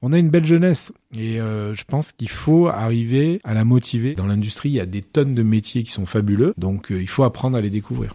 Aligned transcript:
On 0.00 0.12
a 0.12 0.18
une 0.18 0.30
belle 0.30 0.44
jeunesse 0.44 0.92
et 1.12 1.40
euh, 1.40 1.74
je 1.74 1.82
pense 1.82 2.12
qu'il 2.12 2.28
faut 2.28 2.68
arriver 2.68 3.40
à 3.42 3.52
la 3.52 3.64
motiver. 3.64 4.14
Dans 4.14 4.28
l'industrie, 4.28 4.68
il 4.68 4.76
y 4.76 4.80
a 4.80 4.86
des 4.86 5.02
tonnes 5.02 5.34
de 5.34 5.42
métiers 5.42 5.82
qui 5.82 5.90
sont 5.90 6.06
fabuleux, 6.06 6.54
donc 6.56 6.92
euh, 6.92 7.02
il 7.02 7.08
faut 7.08 7.24
apprendre 7.24 7.58
à 7.58 7.60
les 7.60 7.68
découvrir. 7.68 8.14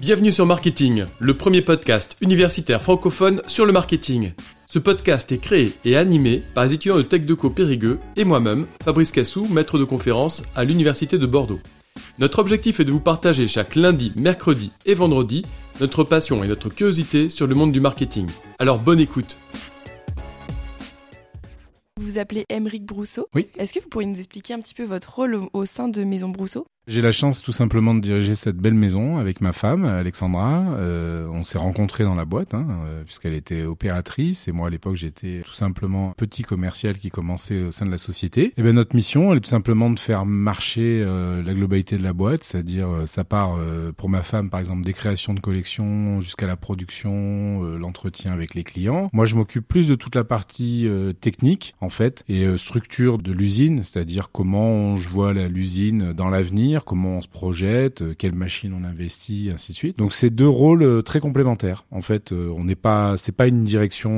Bienvenue 0.00 0.32
sur 0.32 0.46
Marketing, 0.46 1.04
le 1.18 1.36
premier 1.36 1.60
podcast 1.60 2.16
universitaire 2.22 2.80
francophone 2.80 3.42
sur 3.46 3.66
le 3.66 3.72
marketing. 3.72 4.32
Ce 4.66 4.78
podcast 4.78 5.30
est 5.32 5.38
créé 5.38 5.74
et 5.84 5.98
animé 5.98 6.42
par 6.54 6.64
les 6.64 6.72
étudiants 6.72 6.96
de 6.96 7.02
TechDeco 7.02 7.50
Périgueux 7.50 7.98
et 8.16 8.24
moi-même, 8.24 8.66
Fabrice 8.82 9.12
Cassou, 9.12 9.46
maître 9.50 9.78
de 9.78 9.84
conférence 9.84 10.42
à 10.54 10.64
l'Université 10.64 11.18
de 11.18 11.26
Bordeaux. 11.26 11.60
Notre 12.20 12.40
objectif 12.40 12.80
est 12.80 12.84
de 12.84 12.92
vous 12.92 13.00
partager 13.00 13.48
chaque 13.48 13.76
lundi, 13.76 14.12
mercredi 14.14 14.70
et 14.84 14.92
vendredi 14.92 15.42
notre 15.80 16.04
passion 16.04 16.44
et 16.44 16.48
notre 16.48 16.68
curiosité 16.68 17.30
sur 17.30 17.46
le 17.46 17.54
monde 17.54 17.72
du 17.72 17.80
marketing. 17.80 18.28
Alors 18.58 18.78
bonne 18.78 19.00
écoute 19.00 19.38
Vous 21.96 22.04
vous 22.04 22.18
appelez 22.18 22.44
Émeric 22.50 22.84
Brousseau. 22.84 23.26
Oui. 23.34 23.48
Est-ce 23.56 23.72
que 23.72 23.80
vous 23.80 23.88
pourriez 23.88 24.06
nous 24.06 24.18
expliquer 24.18 24.52
un 24.52 24.60
petit 24.60 24.74
peu 24.74 24.84
votre 24.84 25.14
rôle 25.14 25.34
au, 25.34 25.48
au 25.54 25.64
sein 25.64 25.88
de 25.88 26.04
Maison 26.04 26.28
Brousseau? 26.28 26.66
J'ai 26.86 27.02
la 27.02 27.12
chance 27.12 27.42
tout 27.42 27.52
simplement 27.52 27.94
de 27.94 28.00
diriger 28.00 28.34
cette 28.34 28.56
belle 28.56 28.74
maison 28.74 29.18
avec 29.18 29.42
ma 29.42 29.52
femme, 29.52 29.84
Alexandra. 29.84 30.64
Euh, 30.78 31.28
on 31.30 31.42
s'est 31.42 31.58
rencontrés 31.58 32.04
dans 32.04 32.14
la 32.14 32.24
boîte, 32.24 32.54
hein, 32.54 32.66
euh, 32.84 33.04
puisqu'elle 33.04 33.34
était 33.34 33.64
opératrice 33.64 34.48
et 34.48 34.52
moi 34.52 34.68
à 34.68 34.70
l'époque 34.70 34.96
j'étais 34.96 35.42
tout 35.44 35.52
simplement 35.52 36.14
petit 36.16 36.42
commercial 36.42 36.96
qui 36.96 37.10
commençait 37.10 37.64
au 37.64 37.70
sein 37.70 37.84
de 37.84 37.90
la 37.90 37.98
société. 37.98 38.54
Et 38.56 38.62
bien 38.62 38.72
notre 38.72 38.96
mission, 38.96 39.30
elle 39.30 39.38
est 39.38 39.42
tout 39.42 39.50
simplement 39.50 39.90
de 39.90 39.98
faire 40.00 40.24
marcher 40.24 41.04
euh, 41.04 41.42
la 41.42 41.52
globalité 41.52 41.98
de 41.98 42.02
la 42.02 42.14
boîte, 42.14 42.44
c'est-à-dire 42.44 42.88
euh, 42.88 43.06
ça 43.06 43.24
part 43.24 43.56
euh, 43.58 43.92
pour 43.92 44.08
ma 44.08 44.22
femme 44.22 44.48
par 44.48 44.58
exemple 44.58 44.82
des 44.82 44.94
créations 44.94 45.34
de 45.34 45.40
collections 45.40 46.22
jusqu'à 46.22 46.46
la 46.46 46.56
production, 46.56 47.62
euh, 47.62 47.76
l'entretien 47.76 48.32
avec 48.32 48.54
les 48.54 48.64
clients. 48.64 49.10
Moi 49.12 49.26
je 49.26 49.36
m'occupe 49.36 49.68
plus 49.68 49.86
de 49.86 49.96
toute 49.96 50.14
la 50.14 50.24
partie 50.24 50.88
technique 51.20 51.74
en 51.82 51.90
fait 51.90 52.24
et 52.28 52.56
structure 52.56 53.18
de 53.18 53.32
l'usine, 53.32 53.82
c'est-à-dire 53.82 54.30
comment 54.32 54.96
je 54.96 55.08
vois 55.08 55.34
l'usine 55.34 56.14
dans 56.14 56.30
l'avenir, 56.30 56.69
comment 56.78 57.18
on 57.18 57.22
se 57.22 57.28
projette, 57.28 58.02
euh, 58.02 58.14
quelles 58.16 58.34
machines 58.34 58.72
on 58.72 58.84
investit, 58.84 59.50
ainsi 59.52 59.72
de 59.72 59.76
suite. 59.76 59.98
Donc 59.98 60.12
c'est 60.12 60.30
deux 60.30 60.48
rôles 60.48 60.82
euh, 60.82 61.02
très 61.02 61.20
complémentaires. 61.20 61.84
En 61.90 62.02
fait, 62.02 62.32
euh, 62.32 62.52
on 62.56 62.64
n'est 62.64 62.76
pas, 62.76 63.16
c'est 63.16 63.32
pas 63.32 63.46
une 63.46 63.64
direction 63.64 64.10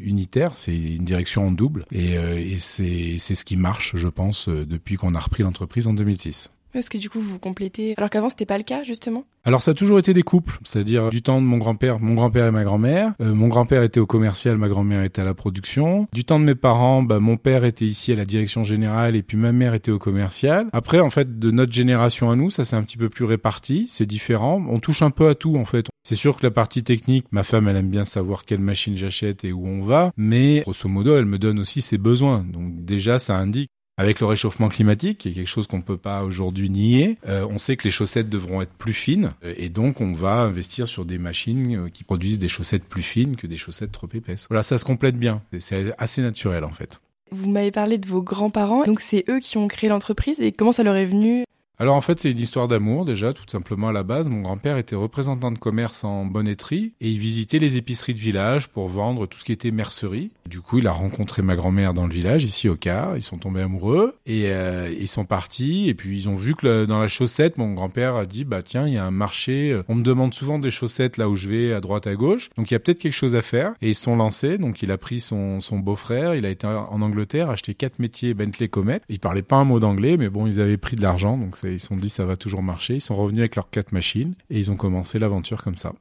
unitaire, 0.00 0.52
c'est 0.54 0.76
une 0.76 1.04
direction 1.04 1.48
en 1.48 1.50
double 1.50 1.84
et, 1.92 2.14
et 2.14 2.58
c'est 2.58 3.16
c'est 3.18 3.34
ce 3.34 3.44
qui 3.44 3.56
marche, 3.56 3.96
je 3.96 4.08
pense, 4.08 4.48
depuis 4.48 4.96
qu'on 4.96 5.14
a 5.14 5.20
repris 5.20 5.42
l'entreprise 5.42 5.86
en 5.86 5.94
2006. 5.94 6.50
Parce 6.74 6.88
que 6.88 6.98
du 6.98 7.08
coup, 7.08 7.20
vous 7.20 7.30
vous 7.30 7.38
complétez. 7.38 7.94
Alors 7.96 8.10
qu'avant, 8.10 8.28
c'était 8.28 8.46
pas 8.46 8.58
le 8.58 8.64
cas, 8.64 8.82
justement? 8.82 9.24
Alors 9.44 9.62
ça 9.62 9.70
a 9.70 9.74
toujours 9.74 9.98
été 9.98 10.12
des 10.12 10.22
couples, 10.22 10.58
c'est-à-dire 10.64 11.10
du 11.10 11.22
temps 11.22 11.40
de 11.40 11.46
mon 11.46 11.58
grand-père, 11.58 12.00
mon 12.00 12.14
grand-père 12.14 12.46
et 12.46 12.50
ma 12.50 12.64
grand-mère. 12.64 13.12
Euh, 13.20 13.32
mon 13.32 13.48
grand-père 13.48 13.82
était 13.82 14.00
au 14.00 14.06
commercial, 14.06 14.56
ma 14.56 14.68
grand-mère 14.68 15.02
était 15.04 15.20
à 15.20 15.24
la 15.24 15.34
production. 15.34 16.08
Du 16.12 16.24
temps 16.24 16.40
de 16.40 16.44
mes 16.44 16.54
parents, 16.54 17.02
bah, 17.02 17.20
mon 17.20 17.36
père 17.36 17.64
était 17.64 17.84
ici 17.84 18.10
à 18.10 18.16
la 18.16 18.24
direction 18.24 18.64
générale 18.64 19.14
et 19.16 19.22
puis 19.22 19.36
ma 19.36 19.52
mère 19.52 19.74
était 19.74 19.90
au 19.90 19.98
commercial. 19.98 20.66
Après, 20.72 20.98
en 20.98 21.10
fait, 21.10 21.38
de 21.38 21.50
notre 21.50 21.72
génération 21.72 22.30
à 22.30 22.36
nous, 22.36 22.50
ça 22.50 22.64
c'est 22.64 22.74
un 22.74 22.82
petit 22.82 22.96
peu 22.96 23.08
plus 23.08 23.24
réparti, 23.24 23.86
c'est 23.88 24.06
différent. 24.06 24.64
On 24.68 24.80
touche 24.80 25.02
un 25.02 25.10
peu 25.10 25.28
à 25.28 25.34
tout 25.34 25.56
en 25.56 25.66
fait. 25.66 25.86
C'est 26.02 26.16
sûr 26.16 26.36
que 26.36 26.42
la 26.42 26.50
partie 26.50 26.82
technique, 26.82 27.26
ma 27.30 27.42
femme, 27.42 27.68
elle 27.68 27.76
aime 27.76 27.90
bien 27.90 28.04
savoir 28.04 28.46
quelle 28.46 28.60
machine 28.60 28.96
j'achète 28.96 29.44
et 29.44 29.52
où 29.52 29.66
on 29.66 29.82
va, 29.82 30.10
mais 30.16 30.60
grosso 30.60 30.88
modo, 30.88 31.16
elle 31.16 31.26
me 31.26 31.38
donne 31.38 31.58
aussi 31.58 31.82
ses 31.82 31.98
besoins. 31.98 32.44
Donc 32.50 32.84
déjà, 32.84 33.18
ça 33.18 33.36
indique 33.36 33.70
avec 33.96 34.20
le 34.20 34.26
réchauffement 34.26 34.68
climatique, 34.68 35.18
qui 35.18 35.28
est 35.28 35.32
quelque 35.32 35.48
chose 35.48 35.66
qu'on 35.66 35.78
ne 35.78 35.82
peut 35.82 35.96
pas 35.96 36.24
aujourd'hui 36.24 36.70
nier, 36.70 37.18
euh, 37.28 37.46
on 37.48 37.58
sait 37.58 37.76
que 37.76 37.84
les 37.84 37.90
chaussettes 37.90 38.28
devront 38.28 38.60
être 38.60 38.72
plus 38.72 38.92
fines, 38.92 39.30
euh, 39.44 39.54
et 39.56 39.68
donc 39.68 40.00
on 40.00 40.12
va 40.12 40.34
investir 40.34 40.88
sur 40.88 41.04
des 41.04 41.18
machines 41.18 41.76
euh, 41.76 41.88
qui 41.88 42.04
produisent 42.04 42.38
des 42.38 42.48
chaussettes 42.48 42.84
plus 42.84 43.02
fines 43.02 43.36
que 43.36 43.46
des 43.46 43.56
chaussettes 43.56 43.92
trop 43.92 44.08
épaisses. 44.12 44.46
Voilà, 44.50 44.62
ça 44.62 44.78
se 44.78 44.84
complète 44.84 45.16
bien. 45.16 45.42
C'est 45.58 45.92
assez 45.98 46.22
naturel 46.22 46.64
en 46.64 46.72
fait. 46.72 47.00
Vous 47.30 47.50
m'avez 47.50 47.70
parlé 47.70 47.98
de 47.98 48.06
vos 48.06 48.22
grands-parents. 48.22 48.84
Donc, 48.84 49.00
c'est 49.00 49.24
eux 49.28 49.40
qui 49.40 49.58
ont 49.58 49.66
créé 49.66 49.90
l'entreprise. 49.90 50.40
Et 50.40 50.52
comment 50.52 50.72
ça 50.72 50.84
leur 50.84 50.94
est 50.94 51.06
venu? 51.06 51.44
Alors 51.80 51.96
en 51.96 52.00
fait, 52.00 52.20
c'est 52.20 52.30
une 52.30 52.38
histoire 52.38 52.68
d'amour 52.68 53.04
déjà, 53.04 53.32
tout 53.32 53.42
simplement 53.48 53.88
à 53.88 53.92
la 53.92 54.04
base. 54.04 54.28
Mon 54.28 54.42
grand-père 54.42 54.78
était 54.78 54.94
représentant 54.94 55.50
de 55.50 55.58
commerce 55.58 56.04
en 56.04 56.24
bonnetterie 56.24 56.94
et 57.00 57.08
il 57.08 57.18
visitait 57.18 57.58
les 57.58 57.76
épiceries 57.76 58.14
de 58.14 58.20
village 58.20 58.68
pour 58.68 58.88
vendre 58.88 59.26
tout 59.26 59.38
ce 59.38 59.44
qui 59.44 59.50
était 59.50 59.72
mercerie. 59.72 60.30
Du 60.48 60.60
coup, 60.60 60.78
il 60.78 60.86
a 60.86 60.92
rencontré 60.92 61.42
ma 61.42 61.56
grand-mère 61.56 61.92
dans 61.92 62.06
le 62.06 62.12
village, 62.12 62.44
ici 62.44 62.68
au 62.68 62.76
Car. 62.76 63.16
Ils 63.16 63.22
sont 63.22 63.38
tombés 63.38 63.62
amoureux 63.62 64.14
et 64.24 64.52
euh, 64.52 64.94
ils 64.96 65.08
sont 65.08 65.24
partis. 65.24 65.88
Et 65.88 65.94
puis 65.94 66.16
ils 66.16 66.28
ont 66.28 66.36
vu 66.36 66.54
que 66.54 66.84
dans 66.84 67.00
la 67.00 67.08
chaussette, 67.08 67.58
mon 67.58 67.74
grand-père 67.74 68.14
a 68.14 68.24
dit 68.24 68.44
bah 68.44 68.62
tiens, 68.62 68.86
il 68.86 68.94
y 68.94 68.98
a 68.98 69.04
un 69.04 69.10
marché. 69.10 69.80
On 69.88 69.96
me 69.96 70.04
demande 70.04 70.32
souvent 70.32 70.60
des 70.60 70.70
chaussettes 70.70 71.16
là 71.16 71.28
où 71.28 71.34
je 71.34 71.48
vais, 71.48 71.72
à 71.72 71.80
droite, 71.80 72.06
à 72.06 72.14
gauche. 72.14 72.50
Donc 72.56 72.70
il 72.70 72.74
y 72.74 72.76
a 72.76 72.80
peut-être 72.80 73.00
quelque 73.00 73.12
chose 73.12 73.34
à 73.34 73.42
faire. 73.42 73.72
Et 73.82 73.88
ils 73.88 73.94
sont 73.96 74.14
lancés. 74.14 74.58
Donc 74.58 74.80
il 74.84 74.92
a 74.92 74.98
pris 74.98 75.20
son, 75.20 75.58
son 75.58 75.80
beau-frère. 75.80 76.36
Il 76.36 76.46
a 76.46 76.50
été 76.50 76.68
en 76.68 77.02
Angleterre, 77.02 77.50
acheté 77.50 77.74
quatre 77.74 77.98
métiers 77.98 78.32
Bentley 78.32 78.68
Comet. 78.68 79.00
Il 79.08 79.18
parlait 79.18 79.42
pas 79.42 79.56
un 79.56 79.64
mot 79.64 79.80
d'anglais, 79.80 80.16
mais 80.16 80.28
bon, 80.28 80.46
ils 80.46 80.60
avaient 80.60 80.76
pris 80.76 80.94
de 80.94 81.02
l'argent. 81.02 81.36
Donc 81.36 81.56
ils 81.72 81.80
se 81.80 81.86
sont 81.88 81.96
dit 81.96 82.08
ça 82.08 82.24
va 82.24 82.36
toujours 82.36 82.62
marcher. 82.62 82.94
Ils 82.94 83.00
sont 83.00 83.16
revenus 83.16 83.40
avec 83.40 83.56
leurs 83.56 83.70
quatre 83.70 83.92
machines 83.92 84.34
et 84.50 84.58
ils 84.58 84.70
ont 84.70 84.76
commencé 84.76 85.18
l'aventure 85.18 85.62
comme 85.62 85.78
ça. 85.78 85.92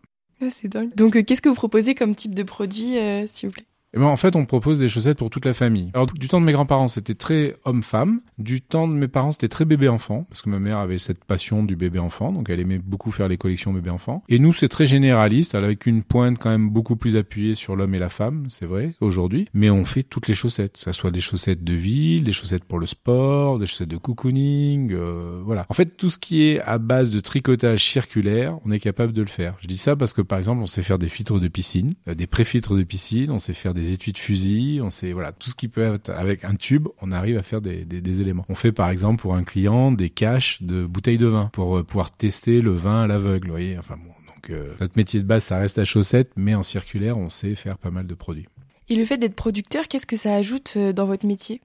Ah, 0.41 0.49
C'est 0.49 0.67
dingue. 0.67 0.93
Donc, 0.95 1.15
euh, 1.15 1.23
qu'est-ce 1.23 1.41
que 1.41 1.49
vous 1.49 1.55
proposez 1.55 1.95
comme 1.95 2.15
type 2.15 2.35
de 2.35 2.43
produit, 2.43 2.97
euh, 2.97 3.25
s'il 3.27 3.49
vous 3.49 3.53
plaît? 3.53 3.65
Et 3.95 3.99
ben 3.99 4.05
en 4.05 4.17
fait, 4.17 4.35
on 4.35 4.45
propose 4.45 4.79
des 4.79 4.89
chaussettes 4.89 5.19
pour 5.19 5.29
toute 5.29 5.45
la 5.45 5.53
famille. 5.53 5.91
Alors 5.93 6.07
du 6.07 6.27
temps 6.27 6.41
de 6.41 6.45
mes 6.45 6.51
grands-parents, 6.51 6.87
c'était 6.87 7.13
très 7.13 7.55
homme-femme. 7.63 8.21
Du 8.39 8.61
temps 8.61 8.87
de 8.87 8.93
mes 8.93 9.07
parents, 9.07 9.31
c'était 9.31 9.49
très 9.49 9.65
bébé-enfant 9.65 10.25
parce 10.29 10.41
que 10.41 10.49
ma 10.49 10.57
mère 10.57 10.79
avait 10.79 10.97
cette 10.97 11.23
passion 11.23 11.63
du 11.63 11.75
bébé-enfant, 11.75 12.31
donc 12.31 12.49
elle 12.49 12.59
aimait 12.59 12.79
beaucoup 12.79 13.11
faire 13.11 13.27
les 13.27 13.37
collections 13.37 13.71
bébé-enfant. 13.71 14.23
Et 14.29 14.39
nous, 14.39 14.51
c'est 14.51 14.67
très 14.67 14.87
généraliste, 14.87 15.53
avec 15.53 15.85
une 15.85 16.01
pointe 16.01 16.39
quand 16.39 16.49
même 16.49 16.71
beaucoup 16.71 16.95
plus 16.95 17.15
appuyée 17.15 17.53
sur 17.53 17.75
l'homme 17.75 17.93
et 17.93 17.99
la 17.99 18.09
femme, 18.09 18.45
c'est 18.49 18.65
vrai 18.65 18.95
aujourd'hui. 18.99 19.47
Mais 19.53 19.69
on 19.69 19.85
fait 19.85 20.01
toutes 20.01 20.27
les 20.27 20.33
chaussettes, 20.33 20.73
que 20.73 20.79
ça 20.79 20.93
soit 20.93 21.11
des 21.11 21.21
chaussettes 21.21 21.63
de 21.63 21.73
ville, 21.73 22.23
des 22.23 22.33
chaussettes 22.33 22.63
pour 22.63 22.79
le 22.79 22.87
sport, 22.87 23.59
des 23.59 23.67
chaussettes 23.67 23.89
de 23.89 23.97
cocooning, 23.97 24.91
euh, 24.91 25.39
voilà. 25.45 25.67
En 25.69 25.75
fait, 25.75 25.95
tout 25.97 26.09
ce 26.09 26.17
qui 26.17 26.47
est 26.49 26.59
à 26.61 26.79
base 26.79 27.11
de 27.11 27.19
tricotage 27.19 27.83
circulaire, 27.85 28.57
on 28.65 28.71
est 28.71 28.79
capable 28.79 29.13
de 29.13 29.21
le 29.21 29.27
faire. 29.27 29.55
Je 29.61 29.67
dis 29.67 29.77
ça 29.77 29.95
parce 29.95 30.13
que 30.13 30.23
par 30.23 30.39
exemple, 30.39 30.63
on 30.63 30.67
sait 30.67 30.81
faire 30.81 30.97
des 30.97 31.09
filtres 31.09 31.39
de 31.39 31.47
piscine, 31.47 31.93
euh, 32.07 32.15
des 32.15 32.25
pré-filtres 32.25 32.75
de 32.75 32.83
piscine, 32.83 33.29
on 33.29 33.37
sait 33.37 33.53
faire 33.53 33.75
des 33.75 33.82
étuis 33.91 34.13
de 34.13 34.17
fusil, 34.17 34.79
on 34.81 34.89
sait 34.89 35.11
voilà 35.11 35.31
tout 35.31 35.49
ce 35.49 35.55
qui 35.55 35.67
peut 35.67 35.81
être 35.81 36.09
avec 36.09 36.43
un 36.45 36.55
tube, 36.55 36.87
on 37.01 37.11
arrive 37.11 37.37
à 37.37 37.43
faire 37.43 37.61
des, 37.61 37.85
des, 37.85 38.01
des 38.01 38.21
éléments. 38.21 38.45
On 38.49 38.55
fait 38.55 38.71
par 38.71 38.89
exemple 38.89 39.21
pour 39.21 39.35
un 39.35 39.43
client 39.43 39.91
des 39.91 40.09
caches 40.09 40.61
de 40.61 40.85
bouteilles 40.85 41.17
de 41.17 41.27
vin 41.27 41.49
pour 41.53 41.77
euh, 41.77 41.83
pouvoir 41.83 42.11
tester 42.11 42.61
le 42.61 42.71
vin 42.71 43.01
à 43.03 43.07
l'aveugle, 43.07 43.47
vous 43.47 43.53
voyez. 43.53 43.77
Enfin 43.77 43.97
bon, 43.97 44.11
donc 44.33 44.49
euh, 44.49 44.73
notre 44.79 44.97
métier 44.97 45.19
de 45.19 45.25
base 45.25 45.43
ça 45.43 45.57
reste 45.57 45.77
la 45.77 45.85
chaussette, 45.85 46.31
mais 46.35 46.55
en 46.55 46.63
circulaire 46.63 47.17
on 47.17 47.29
sait 47.29 47.55
faire 47.55 47.77
pas 47.77 47.91
mal 47.91 48.07
de 48.07 48.13
produits. 48.13 48.47
Et 48.89 48.95
le 48.95 49.05
fait 49.05 49.17
d'être 49.17 49.35
producteur, 49.35 49.87
qu'est-ce 49.87 50.05
que 50.05 50.17
ça 50.17 50.35
ajoute 50.35 50.73
euh, 50.77 50.93
dans 50.93 51.05
votre 51.05 51.25
métier? 51.25 51.61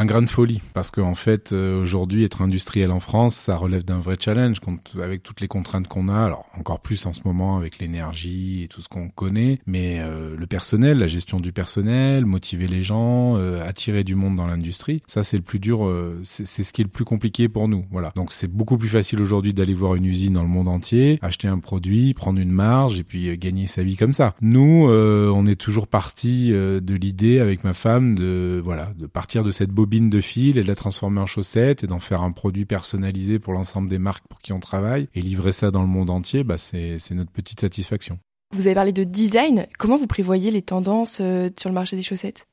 Un 0.00 0.06
grain 0.06 0.22
de 0.22 0.30
folie, 0.30 0.60
parce 0.74 0.92
qu'en 0.92 1.16
fait, 1.16 1.50
euh, 1.50 1.82
aujourd'hui, 1.82 2.22
être 2.22 2.40
industriel 2.40 2.92
en 2.92 3.00
France, 3.00 3.34
ça 3.34 3.56
relève 3.56 3.84
d'un 3.84 3.98
vrai 3.98 4.16
challenge, 4.16 4.58
avec 5.02 5.24
toutes 5.24 5.40
les 5.40 5.48
contraintes 5.48 5.88
qu'on 5.88 6.06
a, 6.06 6.24
alors 6.24 6.46
encore 6.56 6.78
plus 6.78 7.04
en 7.06 7.12
ce 7.12 7.22
moment 7.24 7.56
avec 7.56 7.80
l'énergie 7.80 8.62
et 8.62 8.68
tout 8.68 8.80
ce 8.80 8.88
qu'on 8.88 9.08
connaît, 9.08 9.58
mais 9.66 9.98
euh, 9.98 10.36
le 10.36 10.46
personnel, 10.46 11.00
la 11.00 11.08
gestion 11.08 11.40
du 11.40 11.50
personnel, 11.50 12.26
motiver 12.26 12.68
les 12.68 12.84
gens, 12.84 13.38
euh, 13.38 13.66
attirer 13.66 14.04
du 14.04 14.14
monde 14.14 14.36
dans 14.36 14.46
l'industrie, 14.46 15.02
ça 15.08 15.24
c'est 15.24 15.36
le 15.36 15.42
plus 15.42 15.58
dur, 15.58 15.84
euh, 15.84 16.20
c'est 16.22 16.62
ce 16.62 16.72
qui 16.72 16.82
est 16.82 16.84
le 16.84 16.90
plus 16.90 17.04
compliqué 17.04 17.48
pour 17.48 17.66
nous. 17.66 17.84
Voilà. 17.90 18.12
Donc 18.14 18.32
c'est 18.32 18.46
beaucoup 18.46 18.78
plus 18.78 18.88
facile 18.88 19.20
aujourd'hui 19.20 19.52
d'aller 19.52 19.74
voir 19.74 19.96
une 19.96 20.04
usine 20.04 20.34
dans 20.34 20.42
le 20.42 20.48
monde 20.48 20.68
entier, 20.68 21.18
acheter 21.22 21.48
un 21.48 21.58
produit, 21.58 22.14
prendre 22.14 22.38
une 22.38 22.52
marge 22.52 23.00
et 23.00 23.02
puis 23.02 23.30
euh, 23.30 23.34
gagner 23.34 23.66
sa 23.66 23.82
vie 23.82 23.96
comme 23.96 24.12
ça. 24.12 24.36
Nous, 24.42 24.86
euh, 24.88 25.28
on 25.34 25.44
est 25.44 25.56
toujours 25.56 25.88
parti 25.88 26.50
de 26.50 26.94
l'idée 26.94 27.40
avec 27.40 27.64
ma 27.64 27.74
femme 27.74 28.14
de 28.14 28.62
voilà 28.64 28.92
de 28.96 29.06
partir 29.06 29.42
de 29.42 29.50
cette 29.50 29.70
bobine 29.70 29.87
de 29.88 30.20
fil 30.20 30.58
et 30.58 30.62
de 30.62 30.68
la 30.68 30.74
transformer 30.74 31.20
en 31.20 31.26
chaussette 31.26 31.82
et 31.82 31.86
d'en 31.86 31.98
faire 31.98 32.22
un 32.22 32.32
produit 32.32 32.64
personnalisé 32.64 33.38
pour 33.38 33.52
l'ensemble 33.52 33.88
des 33.88 33.98
marques 33.98 34.26
pour 34.28 34.40
qui 34.40 34.52
on 34.52 34.60
travaille 34.60 35.08
et 35.14 35.20
livrer 35.20 35.52
ça 35.52 35.70
dans 35.70 35.82
le 35.82 35.88
monde 35.88 36.10
entier. 36.10 36.44
Bah 36.44 36.58
c'est 36.58 36.98
c'est 36.98 37.14
notre 37.14 37.32
petite 37.32 37.60
satisfaction. 37.60 38.18
Vous 38.54 38.66
avez 38.66 38.74
parlé 38.74 38.92
de 38.92 39.04
design. 39.04 39.66
Comment 39.78 39.96
vous 39.96 40.06
prévoyez 40.06 40.50
les 40.50 40.62
tendances 40.62 41.18
euh, 41.20 41.50
sur 41.58 41.68
le 41.68 41.74
marché 41.74 41.96
des 41.96 42.02
chaussettes? 42.02 42.47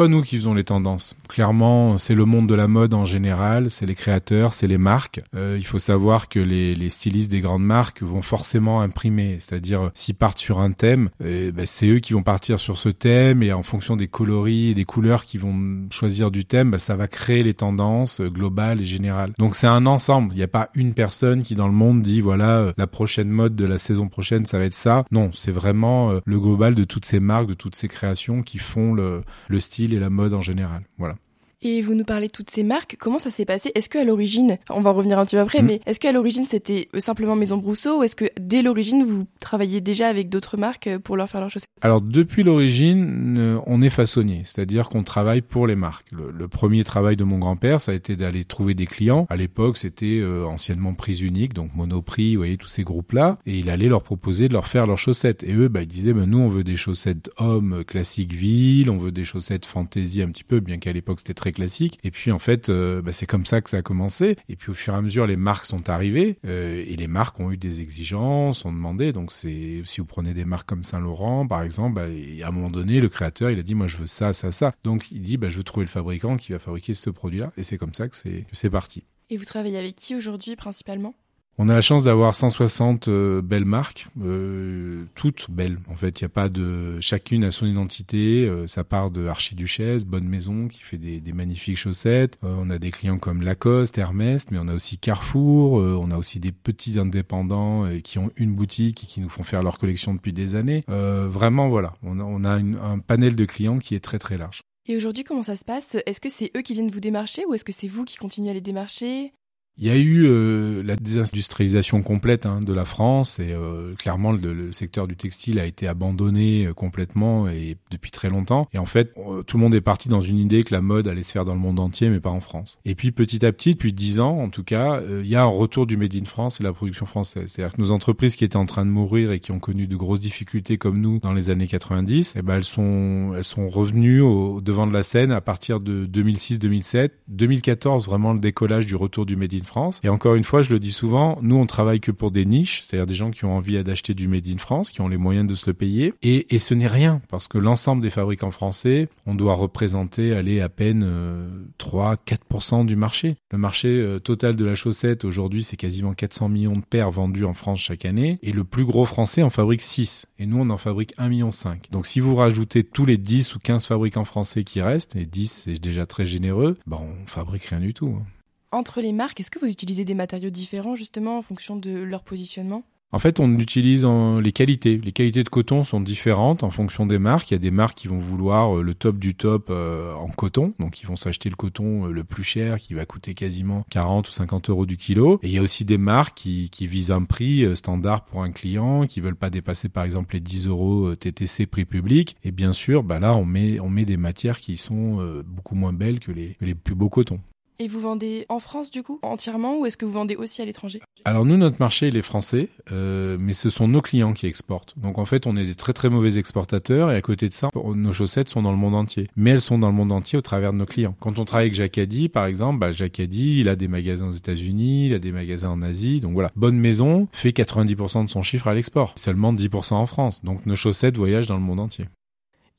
Pas 0.00 0.08
nous 0.08 0.22
qui 0.22 0.36
faisons 0.36 0.54
les 0.54 0.64
tendances. 0.64 1.14
Clairement, 1.28 1.98
c'est 1.98 2.14
le 2.14 2.24
monde 2.24 2.46
de 2.46 2.54
la 2.54 2.68
mode 2.68 2.94
en 2.94 3.04
général, 3.04 3.70
c'est 3.70 3.84
les 3.84 3.94
créateurs, 3.94 4.54
c'est 4.54 4.66
les 4.66 4.78
marques. 4.78 5.20
Euh, 5.36 5.56
il 5.58 5.66
faut 5.66 5.78
savoir 5.78 6.30
que 6.30 6.40
les, 6.40 6.74
les 6.74 6.88
stylistes 6.88 7.30
des 7.30 7.40
grandes 7.42 7.64
marques 7.64 8.02
vont 8.02 8.22
forcément 8.22 8.80
imprimer, 8.80 9.36
c'est-à-dire 9.40 9.90
s'ils 9.92 10.14
partent 10.14 10.38
sur 10.38 10.58
un 10.58 10.72
thème, 10.72 11.10
euh, 11.22 11.52
bah, 11.52 11.66
c'est 11.66 11.86
eux 11.86 11.98
qui 11.98 12.14
vont 12.14 12.22
partir 12.22 12.58
sur 12.58 12.78
ce 12.78 12.88
thème 12.88 13.42
et 13.42 13.52
en 13.52 13.62
fonction 13.62 13.94
des 13.94 14.08
coloris 14.08 14.70
et 14.70 14.74
des 14.74 14.86
couleurs 14.86 15.26
qu'ils 15.26 15.40
vont 15.40 15.86
choisir 15.90 16.30
du 16.30 16.46
thème, 16.46 16.70
bah, 16.70 16.78
ça 16.78 16.96
va 16.96 17.06
créer 17.06 17.42
les 17.42 17.52
tendances 17.52 18.22
euh, 18.22 18.30
globales 18.30 18.80
et 18.80 18.86
générales. 18.86 19.34
Donc 19.36 19.54
c'est 19.54 19.66
un 19.66 19.84
ensemble. 19.84 20.32
Il 20.32 20.38
n'y 20.38 20.42
a 20.42 20.48
pas 20.48 20.70
une 20.74 20.94
personne 20.94 21.42
qui 21.42 21.56
dans 21.56 21.66
le 21.66 21.74
monde 21.74 22.00
dit 22.00 22.22
voilà 22.22 22.56
euh, 22.56 22.72
la 22.78 22.86
prochaine 22.86 23.28
mode 23.28 23.54
de 23.54 23.66
la 23.66 23.76
saison 23.76 24.08
prochaine 24.08 24.46
ça 24.46 24.56
va 24.56 24.64
être 24.64 24.72
ça. 24.72 25.04
Non, 25.10 25.30
c'est 25.34 25.52
vraiment 25.52 26.10
euh, 26.10 26.20
le 26.24 26.40
global 26.40 26.74
de 26.74 26.84
toutes 26.84 27.04
ces 27.04 27.20
marques, 27.20 27.48
de 27.48 27.54
toutes 27.54 27.76
ces 27.76 27.88
créations 27.88 28.42
qui 28.42 28.56
font 28.56 28.94
le, 28.94 29.20
le 29.48 29.60
style 29.60 29.89
et 29.94 29.98
la 29.98 30.10
mode 30.10 30.34
en 30.34 30.42
général. 30.42 30.84
Voilà. 30.98 31.16
Et 31.62 31.82
vous 31.82 31.94
nous 31.94 32.04
parlez 32.04 32.28
de 32.28 32.32
toutes 32.32 32.48
ces 32.48 32.62
marques. 32.62 32.96
Comment 32.98 33.18
ça 33.18 33.28
s'est 33.28 33.44
passé? 33.44 33.70
Est-ce 33.74 33.90
qu'à 33.90 34.02
l'origine, 34.02 34.56
on 34.70 34.80
va 34.80 34.92
revenir 34.92 35.18
un 35.18 35.26
petit 35.26 35.36
peu 35.36 35.42
après, 35.42 35.60
Mm. 35.60 35.66
mais 35.66 35.80
est-ce 35.84 36.00
qu'à 36.00 36.10
l'origine 36.10 36.46
c'était 36.46 36.88
euh, 36.94 37.00
simplement 37.00 37.36
Maison 37.36 37.58
Brousseau 37.58 37.98
ou 37.98 38.02
est-ce 38.02 38.16
que 38.16 38.24
dès 38.40 38.62
l'origine 38.62 39.04
vous 39.04 39.26
travailliez 39.40 39.82
déjà 39.82 40.08
avec 40.08 40.30
d'autres 40.30 40.56
marques 40.56 40.86
euh, 40.86 40.98
pour 40.98 41.18
leur 41.18 41.28
faire 41.28 41.42
leurs 41.42 41.50
chaussettes? 41.50 41.68
Alors 41.82 42.00
depuis 42.00 42.44
l'origine, 42.44 43.60
on 43.66 43.82
est 43.82 43.90
façonnier, 43.90 44.40
c'est-à-dire 44.44 44.88
qu'on 44.88 45.02
travaille 45.02 45.42
pour 45.42 45.66
les 45.66 45.76
marques. 45.76 46.06
Le, 46.12 46.30
le 46.30 46.48
premier 46.48 46.82
travail 46.82 47.16
de 47.16 47.24
mon 47.24 47.38
grand-père, 47.38 47.82
ça 47.82 47.92
a 47.92 47.94
été 47.94 48.16
d'aller 48.16 48.44
trouver 48.44 48.72
des 48.72 48.86
clients. 48.86 49.26
À 49.28 49.36
l'époque, 49.36 49.76
c'était 49.76 50.18
euh, 50.20 50.46
anciennement 50.46 50.94
Prise 50.94 51.20
Unique, 51.20 51.52
donc 51.52 51.74
Monoprix, 51.74 52.36
vous 52.36 52.40
voyez 52.40 52.56
tous 52.56 52.68
ces 52.68 52.84
groupes-là, 52.84 53.38
et 53.44 53.58
il 53.58 53.68
allait 53.68 53.88
leur 53.88 54.02
proposer 54.02 54.48
de 54.48 54.54
leur 54.54 54.66
faire 54.66 54.86
leurs 54.86 54.98
chaussettes. 54.98 55.42
Et 55.42 55.52
eux, 55.52 55.68
bah, 55.68 55.82
ils 55.82 55.88
disaient, 55.88 56.14
bah, 56.14 56.24
nous, 56.26 56.38
on 56.38 56.48
veut 56.48 56.64
des 56.64 56.76
chaussettes 56.78 57.30
hommes 57.36 57.84
classiques 57.86 58.32
ville, 58.32 58.88
on 58.88 58.96
veut 58.96 59.12
des 59.12 59.24
chaussettes 59.24 59.66
fantaisie 59.66 60.22
un 60.22 60.30
petit 60.30 60.44
peu, 60.44 60.60
bien 60.60 60.78
qu'à 60.78 60.92
l'époque 60.94 61.18
c'était 61.18 61.34
très 61.34 61.49
classique. 61.52 61.98
Et 62.04 62.10
puis 62.10 62.30
en 62.32 62.38
fait, 62.38 62.68
euh, 62.68 63.02
bah, 63.02 63.12
c'est 63.12 63.26
comme 63.26 63.46
ça 63.46 63.60
que 63.60 63.70
ça 63.70 63.78
a 63.78 63.82
commencé. 63.82 64.36
Et 64.48 64.56
puis 64.56 64.70
au 64.70 64.74
fur 64.74 64.94
et 64.94 64.96
à 64.96 65.02
mesure, 65.02 65.26
les 65.26 65.36
marques 65.36 65.66
sont 65.66 65.88
arrivées 65.88 66.38
euh, 66.46 66.84
et 66.86 66.96
les 66.96 67.08
marques 67.08 67.38
ont 67.40 67.50
eu 67.50 67.56
des 67.56 67.80
exigences, 67.80 68.64
ont 68.64 68.72
demandé. 68.72 69.12
Donc 69.12 69.32
c'est 69.32 69.82
si 69.84 70.00
vous 70.00 70.06
prenez 70.06 70.34
des 70.34 70.44
marques 70.44 70.68
comme 70.68 70.84
Saint 70.84 71.00
Laurent, 71.00 71.46
par 71.46 71.62
exemple, 71.62 71.94
bah, 71.94 72.06
à 72.06 72.48
un 72.48 72.50
moment 72.50 72.70
donné, 72.70 73.00
le 73.00 73.08
créateur, 73.08 73.50
il 73.50 73.58
a 73.58 73.62
dit, 73.62 73.74
moi 73.74 73.86
je 73.86 73.96
veux 73.96 74.06
ça, 74.06 74.32
ça, 74.32 74.52
ça. 74.52 74.72
Donc 74.84 75.10
il 75.10 75.22
dit, 75.22 75.36
bah, 75.36 75.50
je 75.50 75.56
veux 75.56 75.64
trouver 75.64 75.86
le 75.86 75.90
fabricant 75.90 76.36
qui 76.36 76.52
va 76.52 76.58
fabriquer 76.58 76.94
ce 76.94 77.10
produit-là. 77.10 77.52
Et 77.56 77.62
c'est 77.62 77.78
comme 77.78 77.94
ça 77.94 78.08
que 78.08 78.16
c'est 78.16 78.70
parti. 78.70 79.04
Et 79.30 79.36
vous 79.36 79.44
travaillez 79.44 79.78
avec 79.78 79.96
qui 79.96 80.14
aujourd'hui 80.14 80.56
principalement? 80.56 81.14
On 81.62 81.68
a 81.68 81.74
la 81.74 81.82
chance 81.82 82.04
d'avoir 82.04 82.34
160 82.34 83.08
euh, 83.08 83.42
belles 83.42 83.66
marques, 83.66 84.06
euh, 84.24 85.04
toutes 85.14 85.50
belles. 85.50 85.76
En 85.90 85.94
fait, 85.94 86.18
il 86.18 86.22
y 86.22 86.24
a 86.24 86.30
pas 86.30 86.48
de 86.48 86.98
chacune 87.00 87.44
a 87.44 87.50
son 87.50 87.66
identité. 87.66 88.48
euh, 88.48 88.66
ça 88.66 88.82
part 88.82 89.10
de 89.10 89.26
Archiduchesse, 89.26 90.06
Bonne 90.06 90.26
Maison 90.26 90.68
qui 90.68 90.80
fait 90.80 90.96
des, 90.96 91.20
magnifiques 91.34 91.76
chaussettes. 91.76 92.38
Euh, 92.44 92.56
on 92.58 92.70
a 92.70 92.78
des 92.78 92.90
clients 92.90 93.18
comme 93.18 93.42
Lacoste, 93.42 93.98
Hermès, 93.98 94.46
mais 94.50 94.56
on 94.58 94.68
a 94.68 94.74
aussi 94.74 94.96
Carrefour. 94.96 95.72
on 95.72 96.10
a 96.10 96.16
aussi 96.16 96.40
des 96.40 96.50
petits 96.50 96.98
indépendants 96.98 97.84
qui 98.02 98.18
ont 98.18 98.30
une 98.36 98.54
boutique 98.54 99.04
et 99.04 99.06
qui 99.06 99.20
nous 99.20 99.28
font 99.28 99.42
faire 99.42 99.62
leur 99.62 99.78
collection 99.78 100.14
depuis 100.14 100.32
des 100.32 100.54
années. 100.54 100.82
Vraiment, 100.88 101.68
voilà, 101.68 101.92
on 102.02 102.42
a, 102.42 102.52
un 102.52 102.98
panel 103.00 103.36
de 103.36 103.44
clients 103.44 103.78
qui 103.78 103.94
est 103.94 104.00
très 104.00 104.18
très 104.18 104.38
large. 104.38 104.62
Et 104.86 104.96
aujourd'hui, 104.96 105.24
comment 105.24 105.42
ça 105.42 105.56
se 105.56 105.66
passe? 105.66 105.98
Est-ce 106.06 106.22
que 106.22 106.30
c'est 106.30 106.52
eux 106.56 106.62
qui 106.62 106.72
viennent 106.72 106.90
vous 106.90 107.00
démarcher 107.00 107.44
ou 107.44 107.52
est-ce 107.52 107.64
que 107.66 107.72
c'est 107.72 107.86
vous 107.86 108.06
qui 108.06 108.16
continuez 108.16 108.48
à 108.48 108.54
les 108.54 108.62
démarcher? 108.62 109.34
Il 109.82 109.86
y 109.86 109.90
a 109.90 109.96
eu 109.96 110.26
euh, 110.26 110.82
la 110.82 110.94
désindustrialisation 110.94 112.02
complète 112.02 112.44
hein, 112.44 112.60
de 112.60 112.74
la 112.74 112.84
France 112.84 113.38
et 113.38 113.54
euh, 113.54 113.94
clairement 113.94 114.30
le, 114.30 114.52
le 114.52 114.74
secteur 114.74 115.06
du 115.06 115.16
textile 115.16 115.58
a 115.58 115.64
été 115.64 115.88
abandonné 115.88 116.66
euh, 116.66 116.74
complètement 116.74 117.48
et 117.48 117.78
depuis 117.90 118.10
très 118.10 118.28
longtemps. 118.28 118.68
Et 118.74 118.78
en 118.78 118.84
fait, 118.84 119.14
tout 119.46 119.56
le 119.56 119.62
monde 119.62 119.74
est 119.74 119.80
parti 119.80 120.10
dans 120.10 120.20
une 120.20 120.36
idée 120.36 120.64
que 120.64 120.74
la 120.74 120.82
mode 120.82 121.08
allait 121.08 121.22
se 121.22 121.32
faire 121.32 121.46
dans 121.46 121.54
le 121.54 121.60
monde 121.60 121.80
entier, 121.80 122.10
mais 122.10 122.20
pas 122.20 122.28
en 122.28 122.40
France. 122.40 122.78
Et 122.84 122.94
puis 122.94 123.10
petit 123.10 123.46
à 123.46 123.52
petit, 123.52 123.72
depuis 123.72 123.94
dix 123.94 124.20
ans 124.20 124.36
en 124.36 124.50
tout 124.50 124.64
cas, 124.64 124.96
euh, 124.96 125.22
il 125.24 125.30
y 125.30 125.34
a 125.34 125.40
un 125.40 125.46
retour 125.46 125.86
du 125.86 125.96
made 125.96 126.14
in 126.14 126.26
France 126.26 126.60
et 126.60 126.62
de 126.62 126.68
la 126.68 126.74
production 126.74 127.06
française. 127.06 127.50
C'est-à-dire 127.50 127.74
que 127.74 127.80
nos 127.80 127.90
entreprises 127.90 128.36
qui 128.36 128.44
étaient 128.44 128.56
en 128.56 128.66
train 128.66 128.84
de 128.84 128.90
mourir 128.90 129.32
et 129.32 129.40
qui 129.40 129.50
ont 129.50 129.60
connu 129.60 129.86
de 129.86 129.96
grosses 129.96 130.20
difficultés 130.20 130.76
comme 130.76 131.00
nous 131.00 131.20
dans 131.20 131.32
les 131.32 131.48
années 131.48 131.66
90, 131.66 132.34
eh 132.36 132.42
ben 132.42 132.56
elles 132.56 132.64
sont 132.64 133.32
elles 133.34 133.44
sont 133.44 133.70
revenues 133.70 134.20
au, 134.20 134.56
au 134.56 134.60
devant 134.60 134.86
de 134.86 134.92
la 134.92 135.02
scène 135.02 135.32
à 135.32 135.40
partir 135.40 135.80
de 135.80 136.04
2006-2007, 136.04 137.12
2014 137.28 138.04
vraiment 138.04 138.34
le 138.34 138.40
décollage 138.40 138.84
du 138.84 138.94
retour 138.94 139.24
du 139.24 139.36
made 139.36 139.54
in 139.54 139.64
France. 139.64 139.69
Et 140.02 140.08
encore 140.08 140.34
une 140.34 140.44
fois, 140.44 140.62
je 140.62 140.70
le 140.70 140.78
dis 140.78 140.92
souvent, 140.92 141.38
nous 141.42 141.56
on 141.56 141.66
travaille 141.66 142.00
que 142.00 142.10
pour 142.10 142.30
des 142.30 142.44
niches, 142.44 142.82
c'est-à-dire 142.82 143.06
des 143.06 143.14
gens 143.14 143.30
qui 143.30 143.44
ont 143.44 143.56
envie 143.56 143.82
d'acheter 143.82 144.14
du 144.14 144.28
made 144.28 144.48
in 144.48 144.58
France, 144.58 144.90
qui 144.90 145.00
ont 145.00 145.08
les 145.08 145.16
moyens 145.16 145.46
de 145.46 145.54
se 145.54 145.68
le 145.68 145.74
payer. 145.74 146.12
Et, 146.22 146.54
et 146.54 146.58
ce 146.58 146.74
n'est 146.74 146.86
rien 146.86 147.20
parce 147.28 147.48
que 147.48 147.58
l'ensemble 147.58 148.02
des 148.02 148.10
fabricants 148.10 148.50
français, 148.50 149.08
on 149.26 149.34
doit 149.34 149.54
représenter 149.54 150.34
aller 150.34 150.60
à 150.60 150.68
peine 150.68 151.04
euh, 151.06 151.48
3-4% 151.78 152.84
du 152.86 152.96
marché. 152.96 153.36
Le 153.52 153.58
marché 153.58 153.88
euh, 153.88 154.18
total 154.18 154.56
de 154.56 154.64
la 154.64 154.74
chaussette 154.74 155.24
aujourd'hui, 155.24 155.62
c'est 155.62 155.76
quasiment 155.76 156.14
400 156.14 156.48
millions 156.48 156.76
de 156.76 156.84
paires 156.84 157.10
vendues 157.10 157.44
en 157.44 157.54
France 157.54 157.80
chaque 157.80 158.04
année. 158.04 158.38
Et 158.42 158.52
le 158.52 158.64
plus 158.64 158.84
gros 158.84 159.04
français 159.04 159.42
en 159.42 159.50
fabrique 159.50 159.82
6. 159.82 160.26
Et 160.38 160.46
nous, 160.46 160.58
on 160.58 160.70
en 160.70 160.78
fabrique 160.78 161.14
1,5 161.16 161.28
million. 161.28 161.50
Donc 161.90 162.06
si 162.06 162.20
vous 162.20 162.34
rajoutez 162.34 162.84
tous 162.84 163.04
les 163.04 163.18
10 163.18 163.54
ou 163.54 163.58
15 163.58 163.86
fabricants 163.86 164.24
français 164.24 164.64
qui 164.64 164.80
restent, 164.80 165.16
et 165.16 165.26
10 165.26 165.64
c'est 165.64 165.80
déjà 165.80 166.06
très 166.06 166.26
généreux, 166.26 166.78
ben 166.86 167.00
on 167.00 167.26
fabrique 167.26 167.64
rien 167.64 167.80
du 167.80 167.94
tout. 167.94 168.16
hein. 168.18 168.26
Entre 168.72 169.00
les 169.00 169.12
marques, 169.12 169.40
est-ce 169.40 169.50
que 169.50 169.58
vous 169.58 169.66
utilisez 169.66 170.04
des 170.04 170.14
matériaux 170.14 170.50
différents 170.50 170.94
justement 170.94 171.38
en 171.38 171.42
fonction 171.42 171.74
de 171.74 171.90
leur 171.90 172.22
positionnement? 172.22 172.84
En 173.12 173.18
fait, 173.18 173.40
on 173.40 173.58
utilise 173.58 174.06
les 174.40 174.52
qualités. 174.52 175.00
Les 175.02 175.10
qualités 175.10 175.42
de 175.42 175.48
coton 175.48 175.82
sont 175.82 176.00
différentes 176.00 176.62
en 176.62 176.70
fonction 176.70 177.04
des 177.04 177.18
marques. 177.18 177.50
Il 177.50 177.54
y 177.54 177.56
a 177.56 177.58
des 177.58 177.72
marques 177.72 177.98
qui 177.98 178.06
vont 178.06 178.20
vouloir 178.20 178.78
euh, 178.78 178.82
le 178.82 178.94
top 178.94 179.18
du 179.18 179.34
top 179.34 179.66
euh, 179.70 180.14
en 180.14 180.28
coton, 180.28 180.74
donc 180.78 181.02
ils 181.02 181.06
vont 181.06 181.16
s'acheter 181.16 181.50
le 181.50 181.56
coton 181.56 182.06
euh, 182.06 182.12
le 182.12 182.22
plus 182.22 182.44
cher, 182.44 182.76
qui 182.76 182.94
va 182.94 183.06
coûter 183.06 183.34
quasiment 183.34 183.84
40 183.90 184.28
ou 184.28 184.30
50 184.30 184.70
euros 184.70 184.86
du 184.86 184.96
kilo. 184.96 185.40
Et 185.42 185.48
il 185.48 185.52
y 185.52 185.58
a 185.58 185.62
aussi 185.62 185.84
des 185.84 185.98
marques 185.98 186.36
qui, 186.36 186.70
visent 186.86 187.10
un 187.10 187.24
prix 187.24 187.76
standard 187.76 188.24
pour 188.24 188.44
un 188.44 188.52
client, 188.52 189.08
qui 189.08 189.20
veulent 189.20 189.34
pas 189.34 189.50
dépasser 189.50 189.88
par 189.88 190.04
exemple 190.04 190.34
les 190.34 190.40
10 190.40 190.68
euros 190.68 191.16
TTC 191.16 191.66
prix 191.66 191.86
public. 191.86 192.36
Et 192.44 192.52
bien 192.52 192.72
sûr, 192.72 193.02
bah 193.02 193.18
là, 193.18 193.34
on 193.34 193.44
met 193.44 194.04
des 194.04 194.16
matières 194.16 194.60
qui 194.60 194.76
sont 194.76 195.42
beaucoup 195.44 195.74
moins 195.74 195.92
belles 195.92 196.20
que 196.20 196.30
les, 196.30 196.56
les 196.60 196.76
plus 196.76 196.94
beaux 196.94 197.08
cotons. 197.08 197.40
Et 197.82 197.88
vous 197.88 198.00
vendez 198.00 198.44
en 198.50 198.60
France 198.60 198.90
du 198.90 199.02
coup 199.02 199.18
entièrement 199.22 199.78
ou 199.78 199.86
est-ce 199.86 199.96
que 199.96 200.04
vous 200.04 200.12
vendez 200.12 200.36
aussi 200.36 200.60
à 200.60 200.66
l'étranger? 200.66 201.00
Alors 201.24 201.46
nous, 201.46 201.56
notre 201.56 201.78
marché, 201.80 202.08
il 202.08 202.16
est 202.18 202.20
français, 202.22 202.68
euh, 202.92 203.38
mais 203.40 203.54
ce 203.54 203.70
sont 203.70 203.88
nos 203.88 204.02
clients 204.02 204.34
qui 204.34 204.46
exportent. 204.46 204.92
Donc 204.98 205.16
en 205.16 205.24
fait, 205.24 205.46
on 205.46 205.56
est 205.56 205.64
des 205.64 205.74
très 205.74 205.94
très 205.94 206.10
mauvais 206.10 206.36
exportateurs 206.36 207.10
et 207.10 207.16
à 207.16 207.22
côté 207.22 207.48
de 207.48 207.54
ça, 207.54 207.70
nos 207.74 208.12
chaussettes 208.12 208.50
sont 208.50 208.60
dans 208.60 208.70
le 208.70 208.76
monde 208.76 208.94
entier. 208.94 209.28
Mais 209.34 209.52
elles 209.52 209.62
sont 209.62 209.78
dans 209.78 209.88
le 209.88 209.94
monde 209.94 210.12
entier 210.12 210.36
au 210.36 210.42
travers 210.42 210.74
de 210.74 210.78
nos 210.78 210.84
clients. 210.84 211.16
Quand 211.20 211.38
on 211.38 211.46
travaille 211.46 211.68
avec 211.68 211.74
Jacadi, 211.74 212.28
par 212.28 212.44
exemple, 212.44 212.78
bah, 212.78 212.90
il 212.90 213.68
a 213.70 213.76
des 213.76 213.88
magasins 213.88 214.28
aux 214.28 214.32
États-Unis, 214.32 215.06
il 215.06 215.14
a 215.14 215.18
des 215.18 215.32
magasins 215.32 215.70
en 215.70 215.80
Asie. 215.80 216.20
Donc 216.20 216.34
voilà, 216.34 216.50
Bonne 216.56 216.76
Maison 216.76 217.28
fait 217.32 217.50
90% 217.50 218.26
de 218.26 218.30
son 218.30 218.42
chiffre 218.42 218.68
à 218.68 218.74
l'export, 218.74 219.14
seulement 219.16 219.54
10% 219.54 219.94
en 219.94 220.04
France. 220.04 220.44
Donc 220.44 220.66
nos 220.66 220.76
chaussettes 220.76 221.16
voyagent 221.16 221.46
dans 221.46 221.56
le 221.56 221.62
monde 221.62 221.80
entier. 221.80 222.04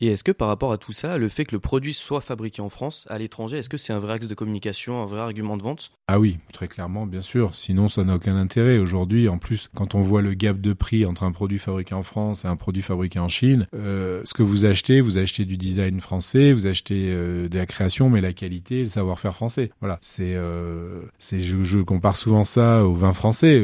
Et 0.03 0.07
est-ce 0.07 0.24
que 0.24 0.31
par 0.31 0.48
rapport 0.48 0.71
à 0.71 0.80
tout 0.80 0.94
ça, 0.94 1.19
le 1.19 1.30
fait 1.30 1.45
que 1.45 1.53
le 1.53 1.59
produit 1.59 1.94
soit 1.94 2.21
fabriqué 2.21 2.59
en 2.59 2.69
France, 2.69 3.06
à 3.12 3.19
l'étranger, 3.19 3.59
est-ce 3.59 3.69
que 3.69 3.77
c'est 3.77 3.94
un 3.94 4.00
vrai 4.00 4.13
axe 4.13 4.27
de 4.27 4.33
communication, 4.33 5.03
un 5.03 5.06
vrai 5.06 5.19
argument 5.19 5.57
de 5.57 5.62
vente? 5.62 5.92
Ah 6.07 6.19
oui, 6.19 6.39
très 6.51 6.68
clairement, 6.68 7.06
bien 7.06 7.21
sûr. 7.21 7.53
Sinon, 7.53 7.88
ça 7.88 8.03
n'a 8.03 8.15
aucun 8.15 8.36
intérêt. 8.36 8.80
Aujourd'hui, 8.80 9.30
en 9.30 9.38
plus, 9.38 9.69
quand 9.75 9.94
on 9.94 10.01
voit 10.01 10.24
le 10.24 10.33
gap 10.33 10.59
de 10.59 10.74
prix 10.74 11.06
entre 11.06 11.21
un 11.21 11.31
produit 11.31 11.59
fabriqué 11.59 11.94
en 11.94 12.01
France 12.01 12.45
et 12.45 12.48
un 12.48 12.56
produit 12.56 12.81
fabriqué 12.81 13.19
en 13.19 13.27
Chine, 13.27 13.68
euh, 13.75 14.21
ce 14.25 14.33
que 14.33 14.42
vous 14.42 14.65
achetez, 14.65 15.01
vous 15.01 15.19
achetez 15.19 15.45
du 15.45 15.56
design 15.56 16.01
français, 16.01 16.51
vous 16.51 16.65
achetez 16.65 17.12
euh, 17.12 17.47
de 17.47 17.56
la 17.59 17.68
création, 17.68 18.09
mais 18.09 18.21
la 18.21 18.33
qualité 18.33 18.81
le 18.81 18.88
savoir-faire 18.88 19.36
français. 19.36 19.69
Voilà, 19.81 20.00
c'est, 20.01 20.33
euh, 20.33 21.04
je, 21.19 21.77
compare 21.77 22.18
souvent 22.18 22.44
ça 22.44 22.83
au 22.86 22.95
vin 22.95 23.13
français. 23.13 23.63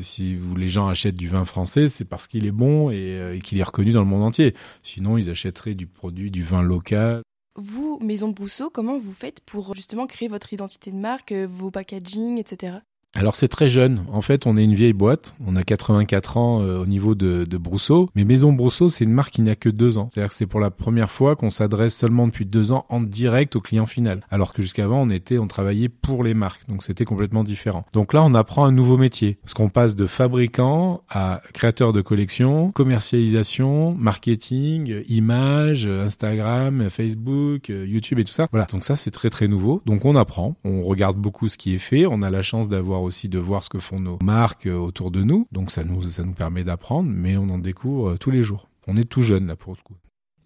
Si 0.00 0.36
les 0.56 0.68
gens 0.68 0.88
achètent 0.88 1.16
du 1.16 1.28
vin 1.28 1.44
français, 1.44 1.88
c'est 1.88 2.04
parce 2.04 2.26
qu'il 2.26 2.44
est 2.44 2.50
bon 2.50 2.90
et, 2.90 3.36
et 3.36 3.38
qu'il 3.38 3.60
est 3.60 3.62
reconnu 3.62 3.92
dans 3.92 4.00
le 4.00 4.08
monde 4.08 4.24
entier. 4.24 4.52
Sinon, 4.82 5.16
ils 5.16 5.30
achèteraient 5.30 5.75
du 5.76 5.86
produit, 5.86 6.30
du 6.30 6.42
vin 6.42 6.62
local. 6.62 7.22
Vous, 7.58 7.98
Maison 8.02 8.28
Brousseau, 8.28 8.68
comment 8.68 8.98
vous 8.98 9.12
faites 9.12 9.40
pour 9.40 9.74
justement 9.74 10.06
créer 10.06 10.28
votre 10.28 10.52
identité 10.52 10.90
de 10.90 10.96
marque, 10.96 11.32
euh, 11.32 11.46
vos 11.50 11.70
packaging, 11.70 12.38
etc. 12.38 12.78
Alors 13.18 13.34
c'est 13.34 13.48
très 13.48 13.70
jeune. 13.70 14.04
En 14.12 14.20
fait, 14.20 14.46
on 14.46 14.58
est 14.58 14.64
une 14.64 14.74
vieille 14.74 14.92
boîte. 14.92 15.34
On 15.46 15.56
a 15.56 15.62
84 15.62 16.36
ans 16.36 16.60
euh, 16.60 16.80
au 16.80 16.86
niveau 16.86 17.14
de, 17.14 17.44
de 17.44 17.56
Brousseau. 17.56 18.10
Mais 18.14 18.24
Maison 18.24 18.52
Brousseau, 18.52 18.90
c'est 18.90 19.04
une 19.04 19.12
marque 19.12 19.32
qui 19.32 19.40
n'a 19.40 19.56
que 19.56 19.70
deux 19.70 19.96
ans. 19.96 20.10
C'est-à-dire 20.12 20.28
que 20.28 20.34
c'est 20.34 20.46
pour 20.46 20.60
la 20.60 20.70
première 20.70 21.10
fois 21.10 21.34
qu'on 21.34 21.48
s'adresse 21.48 21.96
seulement 21.96 22.26
depuis 22.26 22.44
deux 22.44 22.72
ans 22.72 22.84
en 22.90 23.00
direct 23.00 23.56
au 23.56 23.62
client 23.62 23.86
final. 23.86 24.20
Alors 24.30 24.52
que 24.52 24.60
jusqu'avant, 24.60 25.00
on 25.00 25.08
était, 25.08 25.38
on 25.38 25.46
travaillait 25.46 25.88
pour 25.88 26.24
les 26.24 26.34
marques. 26.34 26.68
Donc 26.68 26.82
c'était 26.82 27.06
complètement 27.06 27.42
différent. 27.42 27.86
Donc 27.94 28.12
là, 28.12 28.22
on 28.22 28.34
apprend 28.34 28.66
un 28.66 28.72
nouveau 28.72 28.98
métier. 28.98 29.38
Parce 29.42 29.54
qu'on 29.54 29.70
passe 29.70 29.96
de 29.96 30.06
fabricant 30.06 31.00
à 31.08 31.40
créateur 31.54 31.94
de 31.94 32.02
collection, 32.02 32.70
commercialisation, 32.72 33.94
marketing, 33.94 35.04
images, 35.08 35.86
Instagram, 35.86 36.90
Facebook, 36.90 37.70
euh, 37.70 37.86
YouTube 37.86 38.18
et 38.18 38.24
tout 38.24 38.32
ça. 38.32 38.46
Voilà. 38.50 38.66
Donc 38.66 38.84
ça, 38.84 38.96
c'est 38.96 39.10
très 39.10 39.30
très 39.30 39.48
nouveau. 39.48 39.80
Donc 39.86 40.04
on 40.04 40.16
apprend. 40.16 40.54
On 40.64 40.82
regarde 40.82 41.16
beaucoup 41.16 41.48
ce 41.48 41.56
qui 41.56 41.74
est 41.74 41.78
fait. 41.78 42.04
On 42.04 42.20
a 42.20 42.28
la 42.28 42.42
chance 42.42 42.68
d'avoir 42.68 43.05
aussi 43.06 43.28
de 43.28 43.38
voir 43.38 43.64
ce 43.64 43.70
que 43.70 43.78
font 43.78 44.00
nos 44.00 44.18
marques 44.22 44.66
euh, 44.66 44.76
autour 44.76 45.10
de 45.10 45.22
nous. 45.22 45.46
Donc 45.52 45.70
ça 45.70 45.84
nous, 45.84 46.02
ça 46.02 46.24
nous 46.24 46.34
permet 46.34 46.64
d'apprendre, 46.64 47.08
mais 47.10 47.36
on 47.36 47.48
en 47.48 47.58
découvre 47.58 48.10
euh, 48.10 48.16
tous 48.18 48.30
les 48.30 48.42
jours. 48.42 48.68
On 48.86 48.96
est 48.96 49.04
tout 49.04 49.22
jeune 49.22 49.46
là 49.46 49.56
pour 49.56 49.72
le 49.72 49.82
coup. 49.82 49.96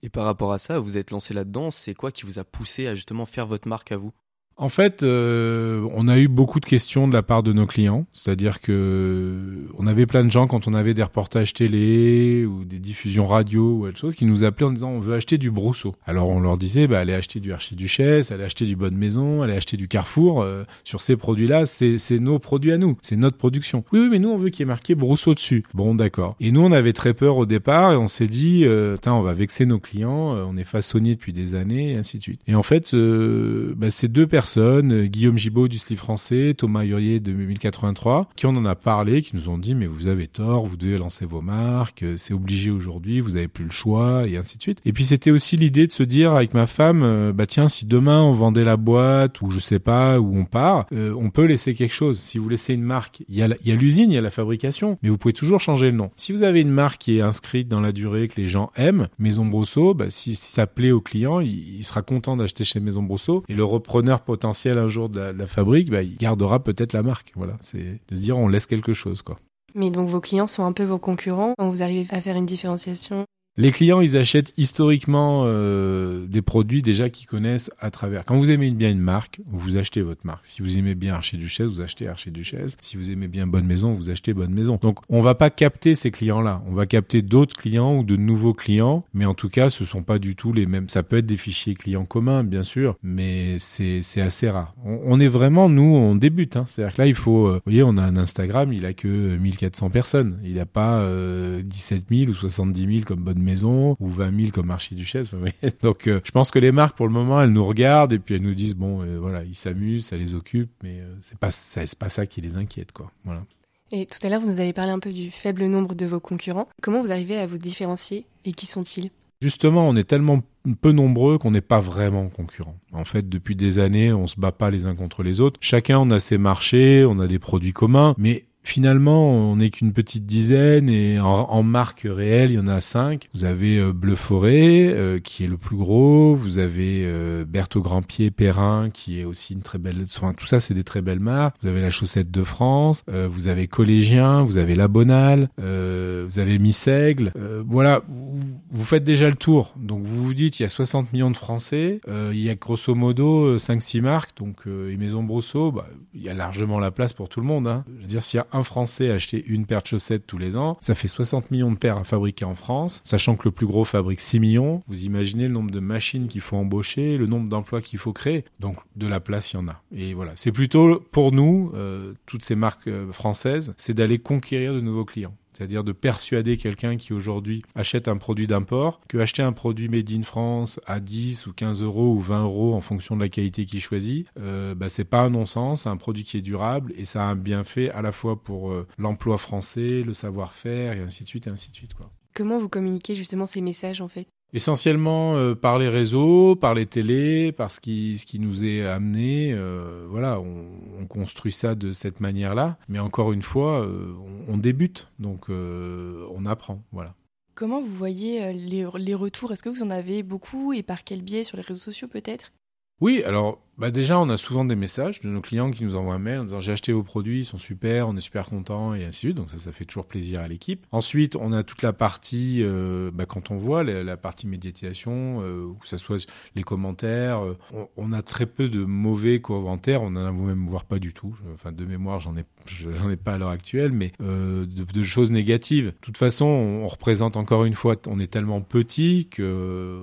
Et 0.03 0.09
par 0.09 0.25
rapport 0.25 0.53
à 0.53 0.59
ça, 0.59 0.79
vous 0.79 0.97
êtes 0.97 1.11
lancé 1.11 1.35
là-dedans, 1.35 1.71
c'est 1.71 1.95
quoi 1.95 2.11
qui 2.11 2.25
vous 2.25 2.39
a 2.39 2.45
poussé 2.45 2.87
à 2.87 2.95
justement 2.95 3.27
faire 3.27 3.47
votre 3.47 3.69
marque 3.69 3.93
à 3.93 3.97
vous? 3.97 4.13
En 4.61 4.69
fait, 4.69 5.03
euh, 5.03 5.89
on 5.95 6.07
a 6.07 6.19
eu 6.19 6.29
beaucoup 6.29 6.61
de 6.61 6.67
questions 6.67 7.09
de 7.09 7.15
la 7.15 7.23
part 7.23 7.43
de 7.43 7.55
nos 7.55 7.65
clients, 7.65 8.05
c'est-à-dire 8.13 8.61
que 8.61 9.67
on 9.79 9.87
avait 9.87 10.05
plein 10.05 10.23
de 10.23 10.31
gens 10.31 10.47
quand 10.47 10.69
on 10.69 10.75
avait 10.75 10.93
des 10.93 11.03
reportages 11.03 11.55
télé 11.55 12.45
ou 12.45 12.65
des 12.67 12.79
diffusions 12.79 13.25
radio 13.25 13.63
ou 13.63 13.87
autre 13.87 13.97
chose 13.97 14.15
qui 14.15 14.27
nous 14.27 14.45
appelaient 14.45 14.67
en 14.67 14.73
disant 14.73 14.91
on 14.91 15.01
veut 15.01 15.15
acheter 15.15 15.39
du 15.39 15.51
Brousseau. 15.51 15.95
Alors 16.05 16.29
on 16.29 16.41
leur 16.41 16.59
disait 16.59 16.87
bah 16.87 16.99
allez 16.99 17.15
acheter 17.15 17.41
du 17.41 17.55
Archiduchesse, 17.55 18.33
allez 18.33 18.45
acheter 18.45 18.67
du 18.67 18.77
Bonne 18.77 18.99
Maison, 18.99 19.41
allez 19.41 19.55
acheter 19.55 19.79
du 19.79 19.89
Carrefour. 19.89 20.43
Euh, 20.43 20.65
sur 20.85 21.01
ces 21.01 21.17
produits-là, 21.17 21.65
c'est 21.65 22.19
nos 22.19 22.39
produits 22.39 22.73
à 22.73 22.77
nous, 22.77 22.99
c'est 23.01 23.17
notre 23.17 23.39
production. 23.39 23.83
Oui 23.95 24.01
oui, 24.01 24.09
mais 24.11 24.19
nous 24.19 24.29
on 24.29 24.37
veut 24.37 24.51
qu'il 24.51 24.61
y 24.61 24.65
ait 24.65 24.67
marqué 24.67 24.95
Brousseau 24.95 25.35
dessus. 25.35 25.65
Bon 25.73 25.95
d'accord. 25.95 26.37
Et 26.39 26.53
nous 26.53 26.61
on 26.61 26.73
avait 26.73 26.93
très 26.93 27.15
peur 27.15 27.39
au 27.39 27.47
départ 27.47 27.93
et 27.93 27.97
on 27.97 28.09
s'est 28.09 28.29
dit 28.29 28.65
euh, 28.67 28.99
on 29.07 29.23
va 29.23 29.33
vexer 29.33 29.65
nos 29.65 29.79
clients, 29.79 30.37
euh, 30.37 30.45
on 30.47 30.59
est 30.59 30.65
façonnier 30.65 31.15
depuis 31.15 31.33
des 31.33 31.55
années 31.55 31.93
et 31.93 31.97
ainsi 31.97 32.19
de 32.19 32.23
suite. 32.23 32.43
Et 32.47 32.55
en 32.55 32.63
fait, 32.63 32.93
euh, 32.93 33.73
bah, 33.75 33.91
ces 33.91 34.09
deux 34.09 34.27
personnes 34.27 34.50
euh, 34.59 35.07
Guillaume 35.07 35.39
Gibaud 35.39 35.69
du 35.69 35.79
Slip 35.79 35.99
français, 35.99 36.55
Thomas 36.57 36.85
Hurier 36.85 37.21
de 37.21 37.33
1083, 37.33 38.29
qui 38.37 38.47
en 38.47 38.65
a 38.65 38.75
parlé, 38.75 39.23
qui 39.23 39.37
nous 39.37 39.49
ont 39.49 39.59
dit 39.59 39.75
mais 39.75 39.87
vous 39.87 40.09
avez 40.09 40.27
tort, 40.27 40.67
vous 40.67 40.77
devez 40.77 40.99
lancer 40.99 41.27
vos 41.27 41.41
marques, 41.41 42.03
euh, 42.03 42.15
c'est 42.17 42.35
obligé 42.35 42.71
aujourd'hui, 42.71 43.21
vous 43.21 43.37
avez 43.37 43.49
plus 43.49 43.65
le 43.65 43.71
choix 43.71 44.27
et 44.27 44.37
ainsi 44.37 44.59
de 44.59 44.63
suite. 44.63 44.81
Et 44.85 44.93
puis 44.93 45.05
c'était 45.05 45.31
aussi 45.31 45.57
l'idée 45.57 45.87
de 45.87 45.93
se 45.93 46.03
dire 46.03 46.33
avec 46.33 46.55
ma 46.55 46.67
femme, 46.67 47.03
euh, 47.03 47.33
bah 47.33 47.47
tiens 47.47 47.69
si 47.69 47.87
demain 47.87 48.23
on 48.23 48.33
vendait 48.33 48.65
la 48.65 48.77
boîte 48.77 49.41
ou 49.41 49.51
je 49.51 49.59
sais 49.59 49.79
pas 49.79 50.21
où 50.21 50.37
on 50.37 50.45
part, 50.45 50.87
on 50.93 51.31
peut 51.31 51.45
laisser 51.45 51.75
quelque 51.75 51.95
chose. 51.95 52.19
Si 52.19 52.39
vous 52.39 52.49
laissez 52.49 52.75
une 52.75 52.83
marque, 52.83 53.23
il 53.29 53.37
y 53.37 53.43
a 53.43 53.75
l'usine, 53.75 54.11
il 54.11 54.15
y 54.15 54.19
a 54.19 54.23
la 54.23 54.31
fabrication, 54.31 54.99
mais 55.03 55.09
vous 55.09 55.19
pouvez 55.19 55.35
toujours 55.35 55.61
changer 55.61 55.91
le 55.91 55.97
nom. 55.97 56.11
Si 56.17 56.33
vous 56.33 56.43
avez 56.43 56.61
une 56.61 56.71
marque 56.71 57.01
qui 57.01 57.19
est 57.19 57.23
inscrite 57.23 57.69
dans 57.69 57.81
la 57.81 57.93
durée 57.93 58.29
que 58.29 58.41
les 58.41 58.49
gens 58.49 58.71
aiment, 58.77 59.09
Maison 59.19 59.47
Brosseau, 59.47 59.95
bah, 59.95 60.07
si, 60.09 60.35
ça 60.35 60.67
plaît 60.67 60.91
au 60.91 61.01
client, 61.01 61.41
il, 61.41 61.85
sera 61.85 62.03
content 62.03 62.37
d'acheter 62.37 62.65
chez 62.65 62.81
Maison 62.81 63.03
Brosseau 63.03 63.43
et 63.49 63.55
le 63.55 63.65
repreneur 63.65 64.21
potentiel 64.41 64.79
un 64.79 64.89
jour 64.89 65.11
de 65.11 65.21
la, 65.21 65.47
fabrique, 65.47 65.91
bah, 65.91 66.03
il 66.03 66.17
gardera 66.17 66.65
peut-être 66.65 66.95
la 66.95 67.03
marque. 67.03 67.33
Voilà, 67.37 67.59
c'est 67.61 68.01
de 68.09 68.17
se 68.17 68.21
dire 68.23 68.39
on 68.39 68.49
laisse 68.49 68.67
quelque 68.67 68.95
chose, 68.95 69.21
quoi. 69.21 69.39
Mais 69.75 69.91
donc 69.91 70.09
vos 70.09 70.21
clients 70.21 70.47
sont 70.47 70.65
un 70.65 70.73
peu 70.73 70.83
vos 70.83 70.99
concurrents 70.99 71.53
quand 71.59 71.69
vous 71.69 71.83
arrivez 71.83 72.07
à 72.11 72.21
faire 72.23 72.37
une 72.37 72.47
différenciation 72.47 73.27
les 73.57 73.73
clients, 73.73 74.01
ils 74.01 74.17
achètent 74.17 74.53
historiquement 74.57 75.43
euh, 75.45 76.27
des 76.27 76.41
produits 76.41 76.83
déjà 76.83 77.11
qu'ils 77.11 77.27
connaissent 77.27 77.71
à 77.81 77.91
travers. 77.91 78.25
Quand 78.25 78.39
vous 78.39 78.51
aimez 78.51 78.71
bien 78.71 78.91
une 78.91 79.01
marque, 79.01 79.41
vous 79.47 79.77
achetez 79.77 80.03
votre 80.03 80.25
marque. 80.25 80.47
Si 80.47 80.63
vous 80.63 80.79
aimez 80.79 80.95
bien 80.95 81.15
Archiduchesse, 81.15 81.67
vous 81.67 81.81
achetez 81.81 82.07
Archiduchesse. 82.07 82.77
Si 82.81 82.97
vous 82.97 83.11
aimez 83.11 83.29
bien 83.29 83.47
Bonne 83.47 83.67
Maison, 83.67 83.95
vous 83.95 84.09
achetez 84.09 84.33
Bonne 84.33 84.55
Maison. 84.55 84.79
Donc, 84.81 85.01
on 85.09 85.21
va 85.21 85.35
pas 85.35 85.51
capter 85.51 85.95
ces 85.95 86.11
clients-là. 86.11 86.63
On 86.69 86.75
va 86.75 86.87
capter 86.87 87.23
d'autres 87.23 87.57
clients 87.57 87.99
ou 87.99 88.05
de 88.05 88.17
nouveaux 88.17 88.55
clients, 88.55 89.05
mais 89.15 89.25
en 89.25 89.35
tout 89.35 89.49
cas, 89.49 89.69
ce 89.69 89.85
sont 89.85 90.03
pas 90.03 90.19
du 90.19 90.37
tout 90.37 90.53
les 90.53 90.67
mêmes. 90.67 90.89
Ça 90.89 91.03
peut 91.03 91.19
être 91.19 91.27
des 91.27 91.37
fichiers 91.37 91.75
clients 91.75 92.05
communs, 92.05 92.45
bien 92.45 92.63
sûr, 92.63 92.97
mais 93.03 93.59
c'est 93.59 94.01
assez 94.21 94.49
rare. 94.49 94.75
On, 94.85 95.19
est 95.21 95.29
vraiment 95.29 95.69
nous, 95.69 95.83
on 95.83 96.15
débute. 96.15 96.57
Hein. 96.57 96.65
C'est-à-dire 96.67 96.95
que 96.95 97.03
là, 97.03 97.07
il 97.09 97.15
faut, 97.15 97.49
euh, 97.49 97.55
vous 97.55 97.63
voyez, 97.67 97.83
on 97.83 97.97
a 97.97 98.03
un 98.03 98.17
Instagram, 98.17 98.73
il 98.73 98.87
a 98.87 98.93
que 98.93 99.09
1400 99.09 99.91
personnes. 99.91 100.39
Il 100.45 100.55
n'a 100.55 100.67
pas 100.67 101.01
euh, 101.01 101.63
17 101.63 102.05
000 102.11 102.31
ou 102.31 102.35
70 102.35 102.87
000 102.87 103.05
comme 103.05 103.21
Bonne 103.23 103.40
maison 103.43 103.97
ou 104.01 104.09
20 104.09 104.37
000 104.37 104.51
comme 104.53 104.71
Archiduchesse. 104.71 105.31
Donc 105.83 106.07
euh, 106.07 106.21
je 106.25 106.31
pense 106.31 106.51
que 106.51 106.59
les 106.59 106.73
marques 106.73 106.97
pour 106.97 107.07
le 107.07 107.13
moment 107.13 107.41
elles 107.41 107.53
nous 107.53 107.65
regardent 107.65 108.13
et 108.13 108.19
puis 108.19 108.35
elles 108.35 108.43
nous 108.43 108.55
disent 108.55 108.75
bon 108.75 109.03
euh, 109.03 109.19
voilà 109.19 109.45
ils 109.45 109.55
s'amusent, 109.55 110.07
ça 110.07 110.17
les 110.17 110.35
occupe, 110.35 110.71
mais 110.83 111.01
euh, 111.01 111.15
c'est 111.23 111.39
pas 111.39 111.51
c'est 111.51 111.99
pas 111.99 112.09
ça 112.09 112.27
qui 112.27 112.41
les 112.41 112.57
inquiète 112.57 112.93
quoi. 112.93 113.11
Voilà. 113.25 113.45
Et 113.93 114.07
tout 114.07 114.25
à 114.25 114.29
l'heure 114.29 114.41
vous 114.41 114.49
nous 114.49 114.61
avez 114.61 114.73
parlé 114.73 114.93
un 114.93 114.99
peu 114.99 115.13
du 115.13 115.31
faible 115.31 115.65
nombre 115.67 115.95
de 115.95 116.07
vos 116.07 116.21
concurrents. 116.21 116.69
Comment 116.83 117.03
vous 117.03 117.13
arrivez 117.13 117.39
à 117.39 117.47
vous 117.47 117.59
différencier 117.59 118.27
et 118.45 118.53
qui 118.53 118.67
sont-ils? 118.67 119.11
Justement, 119.43 119.89
on 119.89 119.97
est 119.97 120.05
tellement 120.05 120.43
peu 120.83 120.93
nombreux 120.93 121.39
qu'on 121.39 121.51
n'est 121.51 121.63
pas 121.63 121.81
vraiment 121.81 122.29
concurrents. 122.29 122.77
En 122.93 123.07
fait, 123.07 123.27
depuis 123.27 123.57
des 123.57 123.79
années, 123.79 124.13
on 124.13 124.27
se 124.27 124.39
bat 124.39 124.53
pas 124.53 124.71
les 124.71 124.85
uns 124.85 124.95
contre 124.95 125.23
les 125.23 125.41
autres. 125.41 125.59
Chacun 125.63 125.99
on 125.99 126.11
a 126.11 126.19
ses 126.19 126.37
marchés, 126.37 127.07
on 127.07 127.19
a 127.19 127.27
des 127.27 127.39
produits 127.39 127.73
communs, 127.73 128.15
mais 128.19 128.45
Finalement, 128.63 129.31
on 129.31 129.57
n'est 129.57 129.71
qu'une 129.71 129.93
petite 129.93 130.27
dizaine 130.27 130.91
et 130.91 131.19
en, 131.19 131.27
en, 131.27 131.63
marque 131.63 132.07
réelle, 132.09 132.51
il 132.51 132.55
y 132.55 132.59
en 132.59 132.69
a 132.69 132.81
cinq. 132.81 133.29
Vous 133.35 133.45
avez 133.45 133.79
euh, 133.79 133.93
Bleu 133.93 134.15
Forêt, 134.15 134.89
euh, 134.89 135.19
qui 135.19 135.45
est 135.45 135.47
le 135.47 135.57
plus 135.57 135.77
gros. 135.77 136.37
Vous 136.37 136.59
avez 136.59 137.05
euh, 137.05 137.45
Berthaud 137.47 137.81
Grandpied 137.81 138.31
Perrin, 138.31 138.91
qui 138.91 139.21
est 139.21 139.25
aussi 139.25 139.55
une 139.55 139.63
très 139.63 139.79
belle... 139.79 140.05
Enfin, 140.05 140.35
tout 140.35 140.47
ça, 140.47 140.61
c'est 140.61 140.75
des 140.75 140.85
très 140.85 141.01
belles 141.01 141.21
marques. 141.21 141.57
Vous 141.63 141.69
avez 141.69 141.81
la 141.81 141.91
Chaussette 141.91 142.31
de 142.31 142.45
France. 142.45 143.03
Euh, 143.09 143.29
vous 143.33 143.49
avez 143.49 143.67
Collégien. 143.67 144.43
Vous 144.45 144.59
avez 144.59 144.75
La 144.75 144.89
Bonale. 144.89 145.49
vous 145.57 146.39
avez 146.39 146.59
Miss 146.59 146.87
Aigle. 146.87 147.33
voilà, 147.67 148.03
vous, 148.09 148.41
vous, 148.71 148.85
faites 148.85 149.05
déjà 149.05 149.29
le 149.31 149.37
tour. 149.37 149.75
Donc, 149.77 150.05
vous 150.05 150.23
vous 150.23 150.35
dites, 150.35 150.61
il 150.61 150.65
y 150.65 150.67
a 150.67 150.69
60 150.69 151.13
millions 151.13 151.31
de 151.31 151.37
Français. 151.37 152.01
il 152.09 152.41
y 152.41 152.51
a 152.51 152.55
grosso 152.55 152.95
modo 152.95 153.57
5-6 153.57 154.03
marques. 154.03 154.37
Donc, 154.37 154.57
et 154.67 154.97
Maison 154.97 155.23
Brosseau, 155.23 155.73
bah, 155.73 155.87
il 156.15 156.23
y 156.23 156.29
a 156.29 156.35
largement 156.35 156.79
la 156.79 156.91
place 156.91 157.15
pour 157.15 157.29
tout 157.29 157.41
le 157.41 157.47
monde. 157.47 157.67
Hein. 157.67 157.85
Je 157.97 158.03
veux 158.03 158.07
dire, 158.07 158.23
s'il 158.23 158.39
y 158.39 158.41
a 158.41 158.47
un 158.53 158.63
Français 158.63 159.11
acheter 159.11 159.45
une 159.47 159.67
paire 159.67 159.83
de 159.83 159.87
chaussettes 159.87 160.27
tous 160.27 160.39
les 160.39 160.57
ans, 160.57 160.77
ça 160.81 160.95
fait 160.95 161.09
60 161.09 161.51
millions 161.51 161.71
de 161.71 161.77
paires 161.77 161.97
à 161.97 162.05
fabriquer 162.05 162.45
en 162.45 162.55
France, 162.55 163.01
sachant 163.05 163.37
que 163.37 163.45
le 163.45 163.51
plus 163.51 163.67
gros 163.67 163.85
fabrique 163.85 164.21
6 164.21 164.41
millions. 164.41 164.83
Vous 164.89 165.05
imaginez 165.05 165.49
le 165.49 165.55
nombre 165.55 165.71
de 165.71 165.81
machines 165.81 166.29
qu'il 166.29 166.41
faut 166.41 166.57
embaucher, 166.57 167.17
le 167.17 167.27
nombre 167.27 167.49
d'emplois 167.49 167.81
qu'il 167.81 167.99
faut 167.99 168.13
créer. 168.13 168.45
Donc 168.59 168.77
de 168.97 169.07
la 169.07 169.21
place, 169.21 169.53
il 169.53 169.57
y 169.57 169.59
en 169.59 169.69
a. 169.69 169.83
Et 169.95 170.15
voilà, 170.15 170.33
c'est 170.35 170.53
plutôt 170.53 171.01
pour 171.13 171.33
nous, 171.33 171.73
euh, 171.75 172.15
toutes 172.27 172.43
ces 172.43 172.57
marques 172.57 172.89
euh, 172.89 173.13
françaises, 173.13 173.75
c'est 173.77 173.95
d'aller 173.95 174.19
conquérir 174.19 174.75
de 174.75 174.81
nouveaux 174.81 175.05
clients 175.05 175.35
c'est-à-dire 175.61 175.85
de 175.85 175.93
persuader 175.93 176.57
quelqu'un 176.57 176.97
qui 176.97 177.13
aujourd'hui 177.13 177.63
achète 177.75 178.09
un 178.09 178.17
produit 178.17 178.47
d'import 178.47 179.03
que 179.09 179.19
acheter 179.19 179.43
un 179.43 179.53
produit 179.53 179.91
made 179.91 180.11
in 180.11 180.23
France 180.23 180.81
à 180.87 181.01
10 181.01 181.49
ou 181.49 181.53
15 181.53 181.83
euros 181.83 182.15
ou 182.15 182.21
20 182.21 182.45
euros 182.45 182.73
en 182.73 182.81
fonction 182.81 183.15
de 183.15 183.21
la 183.21 183.29
qualité 183.29 183.67
qu'il 183.67 183.83
choisit, 183.83 184.27
euh, 184.39 184.75
bah, 184.75 184.89
c'est 184.89 185.05
pas 185.05 185.21
un 185.21 185.29
non-sens, 185.29 185.83
c'est 185.83 185.91
un 185.91 185.99
produit 185.99 186.25
qui 186.25 186.39
est 186.39 186.41
durable 186.41 186.95
et 186.97 187.05
ça 187.05 187.25
a 187.25 187.27
un 187.27 187.37
bienfait 187.37 187.91
à 187.91 188.01
la 188.01 188.11
fois 188.11 188.43
pour 188.43 188.71
euh, 188.71 188.87
l'emploi 188.97 189.37
français, 189.37 190.03
le 190.03 190.15
savoir-faire 190.15 190.95
et 190.95 191.01
ainsi 191.01 191.25
de 191.25 191.29
suite 191.29 191.47
et 191.47 191.51
ainsi 191.51 191.71
de 191.71 191.77
suite 191.77 191.93
quoi. 191.93 192.11
Comment 192.35 192.59
vous 192.59 192.71
communiquez 192.71 193.15
justement 193.15 193.47
ces 193.47 193.61
messages 193.61 194.01
en 194.01 194.09
fait? 194.09 194.29
Essentiellement 194.53 195.37
euh, 195.37 195.55
par 195.55 195.79
les 195.79 195.89
réseaux, 195.89 196.57
par 196.57 196.75
les 196.75 196.87
télés, 196.87 197.53
par 197.53 197.71
ce 197.71 197.79
qui, 197.79 198.19
ce 198.19 198.27
qui 198.27 198.41
nous 198.41 198.65
est 198.65 198.85
amené. 198.85 199.53
Euh, 199.53 200.07
voilà, 200.09 200.41
on, 200.41 200.67
on, 200.99 201.07
construit 201.07 201.53
ça 201.53 201.77
de 201.77 201.93
cette 201.93 202.21
manière-là. 202.21 202.77
Mais 202.89 202.99
encore 202.99 203.33
une 203.33 203.43
fois, 203.43 203.81
euh, 203.81 204.13
on, 204.49 204.55
on, 204.55 204.57
débute, 204.59 205.09
donc 205.21 205.49
on 205.49 206.47
apprend. 206.47 206.83
Voilà. 206.93 207.15
Comment 207.55 207.81
vous 207.81 207.95
voyez 207.95 208.53
les, 208.53 208.87
les 208.99 209.15
retours? 209.15 209.53
Est-ce 209.53 209.63
que 209.63 209.69
vous 209.69 209.83
en 209.83 209.91
avez 209.91 210.23
beaucoup 210.23 210.73
et 210.73 210.83
par 210.83 211.05
quel 211.05 211.23
biais? 211.23 211.45
Sur 211.45 211.57
les 211.57 211.63
réseaux 211.63 211.81
sociaux 211.81 212.09
peut-être? 212.09 212.53
Oui, 213.01 213.23
alors 213.25 213.61
bah 213.81 213.91
déjà, 213.91 214.21
on 214.21 214.29
a 214.29 214.37
souvent 214.37 214.67
des 214.67 214.77
messages 214.77 215.21
de 215.23 215.29
nos 215.31 215.41
clients 215.41 215.71
qui 215.71 215.85
nous 215.85 215.97
envoient 215.97 216.13
un 216.13 216.19
mail 216.19 216.41
en 216.41 216.45
disant 216.45 216.61
j'ai 216.61 216.73
acheté 216.73 216.93
vos 216.93 217.03
produits, 217.03 217.41
ils 217.41 217.45
sont 217.47 217.57
super, 217.57 218.09
on 218.09 218.17
est 218.17 218.21
super 218.21 218.45
content 218.45 218.93
et 218.93 219.07
ainsi 219.07 219.09
de 219.09 219.15
suite. 219.15 219.37
Donc 219.39 219.51
ça, 219.51 219.57
ça 219.57 219.73
fait 219.73 219.87
toujours 219.87 220.05
plaisir 220.05 220.43
à 220.43 220.49
l'équipe. 220.49 220.85
Ensuite, 220.93 221.35
on 221.35 221.51
a 221.53 221.63
toute 221.63 221.81
la 221.81 221.95
partie, 221.95 222.59
euh, 222.61 223.11
bah, 223.11 223.25
quand 223.25 223.51
on 223.51 223.57
voit 223.57 223.83
la, 223.83 224.19
partie 224.19 224.47
médiatisation, 224.47 225.41
euh, 225.41 225.73
que 225.81 225.89
ça 225.89 225.97
soit 225.97 226.31
les 226.55 226.63
commentaires, 226.63 227.43
euh, 227.43 227.57
on, 227.97 228.13
a 228.13 228.21
très 228.21 228.45
peu 228.45 228.69
de 228.69 228.85
mauvais 228.85 229.41
commentaires. 229.41 230.03
On 230.03 230.09
en 230.09 230.27
a 230.27 230.31
même 230.31 230.67
voire 230.67 230.85
pas 230.85 230.99
du 230.99 231.15
tout. 231.15 231.35
Enfin, 231.55 231.73
de 231.73 231.87
mémoire, 231.87 232.21
j'en 232.21 232.37
ai, 232.37 232.45
j'en 232.67 233.09
ai 233.09 233.17
pas 233.17 233.33
à 233.33 233.39
l'heure 233.39 233.49
actuelle, 233.49 233.93
mais 233.93 234.13
euh, 234.21 234.67
de, 234.67 235.03
choses 235.03 235.33
négatives. 235.33 235.87
De 235.87 236.01
toute 236.03 236.19
façon, 236.19 236.45
on, 236.45 236.87
représente 236.87 237.39
encore 237.39 237.65
une 237.65 237.73
fois, 237.73 237.97
on 238.09 238.19
est 238.19 238.31
tellement 238.31 238.61
petit 238.61 239.29
que 239.31 240.03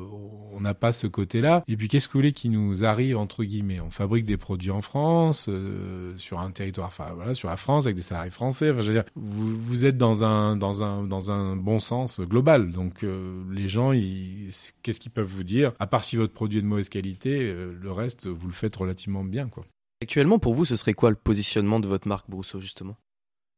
on 0.52 0.62
n'a 0.62 0.74
pas 0.74 0.94
ce 0.94 1.06
côté-là. 1.06 1.64
Et 1.68 1.78
puis, 1.78 1.90
qu'est-ce 1.90 2.08
que 2.08 2.14
vous 2.14 2.20
voulez 2.20 2.32
qui 2.32 2.50
nous 2.50 2.84
arrive 2.84 3.18
entre 3.18 3.44
guillemets? 3.44 3.67
Mais 3.68 3.80
on 3.82 3.92
fabrique 3.92 4.26
des 4.26 4.38
produits 4.38 4.72
en 4.72 4.82
France, 4.82 5.48
euh, 5.50 6.16
sur 6.18 6.40
un 6.40 6.50
territoire, 6.52 6.88
enfin 6.88 7.12
voilà, 7.14 7.34
sur 7.34 7.50
la 7.50 7.58
France 7.58 7.86
avec 7.86 7.96
des 7.96 8.02
salariés 8.02 8.32
français. 8.32 8.72
Enfin, 8.72 8.82
je 8.82 8.88
veux 8.88 8.94
dire, 8.94 9.04
vous, 9.16 9.86
êtes 9.86 9.98
dans 9.98 10.24
un 10.24 10.56
dans 10.56 10.84
un 10.84 11.04
dans 11.04 11.32
un 11.32 11.56
bon 11.56 11.80
sens 11.80 12.20
global. 12.22 12.72
Donc 12.72 13.04
euh, 13.04 13.44
les 13.52 13.68
gens, 13.68 13.92
qu'est-ce 13.92 15.00
qu'ils 15.00 15.12
peuvent 15.12 15.28
vous 15.28 15.44
dire? 15.44 15.74
À 15.80 15.88
part 15.88 16.04
si 16.04 16.16
votre 16.16 16.34
produit 16.34 16.60
est 16.60 16.64
de 16.64 16.68
mauvaise 16.68 16.90
qualité, 16.90 17.42
euh, 17.42 17.78
le 17.80 17.92
reste 17.92 18.28
vous 18.28 18.48
le 18.48 18.54
faites 18.54 18.76
relativement 18.76 19.24
bien, 19.24 19.48
quoi. 19.48 19.66
Actuellement, 20.02 20.40
pour 20.40 20.54
vous, 20.54 20.64
ce 20.64 20.76
serait 20.76 20.94
quoi 20.94 21.10
le 21.10 21.16
positionnement 21.16 21.80
de 21.80 21.88
votre 21.88 22.08
marque 22.08 22.30
Brousseau 22.30 22.60
justement? 22.60 22.96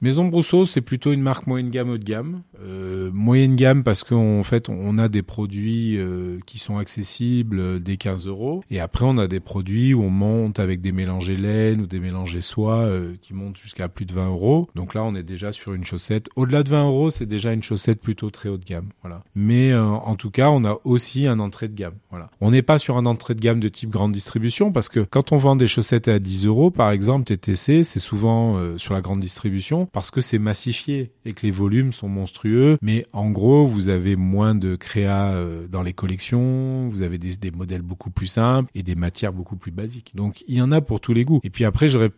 Maison 0.01 0.23
Brousseau, 0.23 0.63
c'est 0.63 0.79
plutôt 0.79 1.11
une 1.11 1.21
marque 1.21 1.45
moyenne 1.45 1.71
gamme 1.71 1.89
haut 1.89 1.97
de 1.97 2.05
gamme. 2.05 2.43
Euh, 2.63 3.11
moyenne 3.11 3.57
gamme 3.57 3.83
parce 3.83 4.05
qu'en 4.05 4.43
fait, 4.43 4.69
on 4.69 4.97
a 4.97 5.09
des 5.09 5.23
produits 5.23 5.97
euh, 5.97 6.39
qui 6.45 6.57
sont 6.57 6.77
accessibles 6.77 7.59
euh, 7.59 7.79
dès 7.79 7.97
15 7.97 8.25
euros. 8.25 8.63
Et 8.71 8.79
après, 8.79 9.03
on 9.03 9.17
a 9.17 9.27
des 9.27 9.41
produits 9.41 9.93
où 9.93 10.01
on 10.03 10.09
monte 10.09 10.59
avec 10.59 10.79
des 10.79 10.93
mélangés 10.93 11.35
laine 11.35 11.81
ou 11.81 11.85
des 11.85 11.99
mélangés 11.99 12.39
soie 12.39 12.77
euh, 12.77 13.15
qui 13.21 13.33
montent 13.33 13.57
jusqu'à 13.57 13.89
plus 13.89 14.05
de 14.05 14.13
20 14.13 14.29
euros. 14.29 14.69
Donc 14.73 14.93
là, 14.93 15.03
on 15.03 15.15
est 15.15 15.23
déjà 15.23 15.51
sur 15.51 15.73
une 15.73 15.83
chaussette. 15.83 16.29
Au-delà 16.37 16.63
de 16.63 16.69
20 16.69 16.85
euros, 16.85 17.09
c'est 17.09 17.25
déjà 17.25 17.51
une 17.51 17.63
chaussette 17.63 17.99
plutôt 17.99 18.29
très 18.29 18.47
haut 18.47 18.57
de 18.57 18.63
gamme. 18.63 18.87
Voilà. 19.01 19.21
Mais 19.35 19.75
en 19.75 20.15
tout 20.15 20.31
cas, 20.31 20.49
on 20.49 20.63
a 20.63 20.77
aussi 20.85 21.27
un 21.27 21.39
entrée 21.39 21.67
de 21.67 21.75
gamme. 21.75 21.95
Voilà. 22.09 22.29
On 22.39 22.51
n'est 22.51 22.61
pas 22.61 22.79
sur 22.79 22.97
un 22.97 23.05
entrée 23.05 23.35
de 23.35 23.41
gamme 23.41 23.59
de 23.59 23.67
type 23.67 23.89
grande 23.89 24.11
distribution 24.11 24.71
parce 24.71 24.87
que 24.87 25.01
quand 25.01 25.33
on 25.33 25.37
vend 25.37 25.57
des 25.57 25.67
chaussettes 25.67 26.07
à 26.07 26.19
10 26.19 26.45
euros, 26.45 26.71
par 26.71 26.91
exemple, 26.91 27.25
TTC, 27.25 27.83
c'est 27.83 27.99
souvent 27.99 28.77
sur 28.77 28.93
la 28.93 29.01
grande 29.01 29.19
distribution 29.19 29.88
parce 29.91 30.11
que 30.11 30.21
c'est 30.21 30.39
massifié 30.39 31.11
et 31.25 31.33
que 31.33 31.45
les 31.45 31.51
volumes 31.51 31.91
sont 31.91 32.09
monstrueux. 32.09 32.77
Mais 32.81 33.05
en 33.13 33.29
gros, 33.29 33.65
vous 33.65 33.89
avez 33.89 34.15
moins 34.15 34.55
de 34.55 34.75
créa 34.75 35.31
euh, 35.31 35.67
dans 35.67 35.83
les 35.83 35.93
collections, 35.93 36.87
vous 36.89 37.01
avez 37.01 37.17
des, 37.17 37.51
modèles 37.51 37.81
beaucoup 37.81 38.11
plus 38.11 38.27
simples 38.27 38.69
et 38.75 38.83
des 38.83 38.95
matières 38.95 39.33
beaucoup 39.33 39.55
plus 39.55 39.71
basiques. 39.71 40.11
Donc 40.15 40.43
il 40.47 40.55
y 40.55 40.61
en 40.61 40.71
a 40.71 40.81
pour 40.81 41.01
tous 41.01 41.13
les 41.13 41.25
goûts. 41.25 41.39
Et 41.43 41.49
puis 41.49 41.65
après, 41.65 41.87
je, 41.87 42.09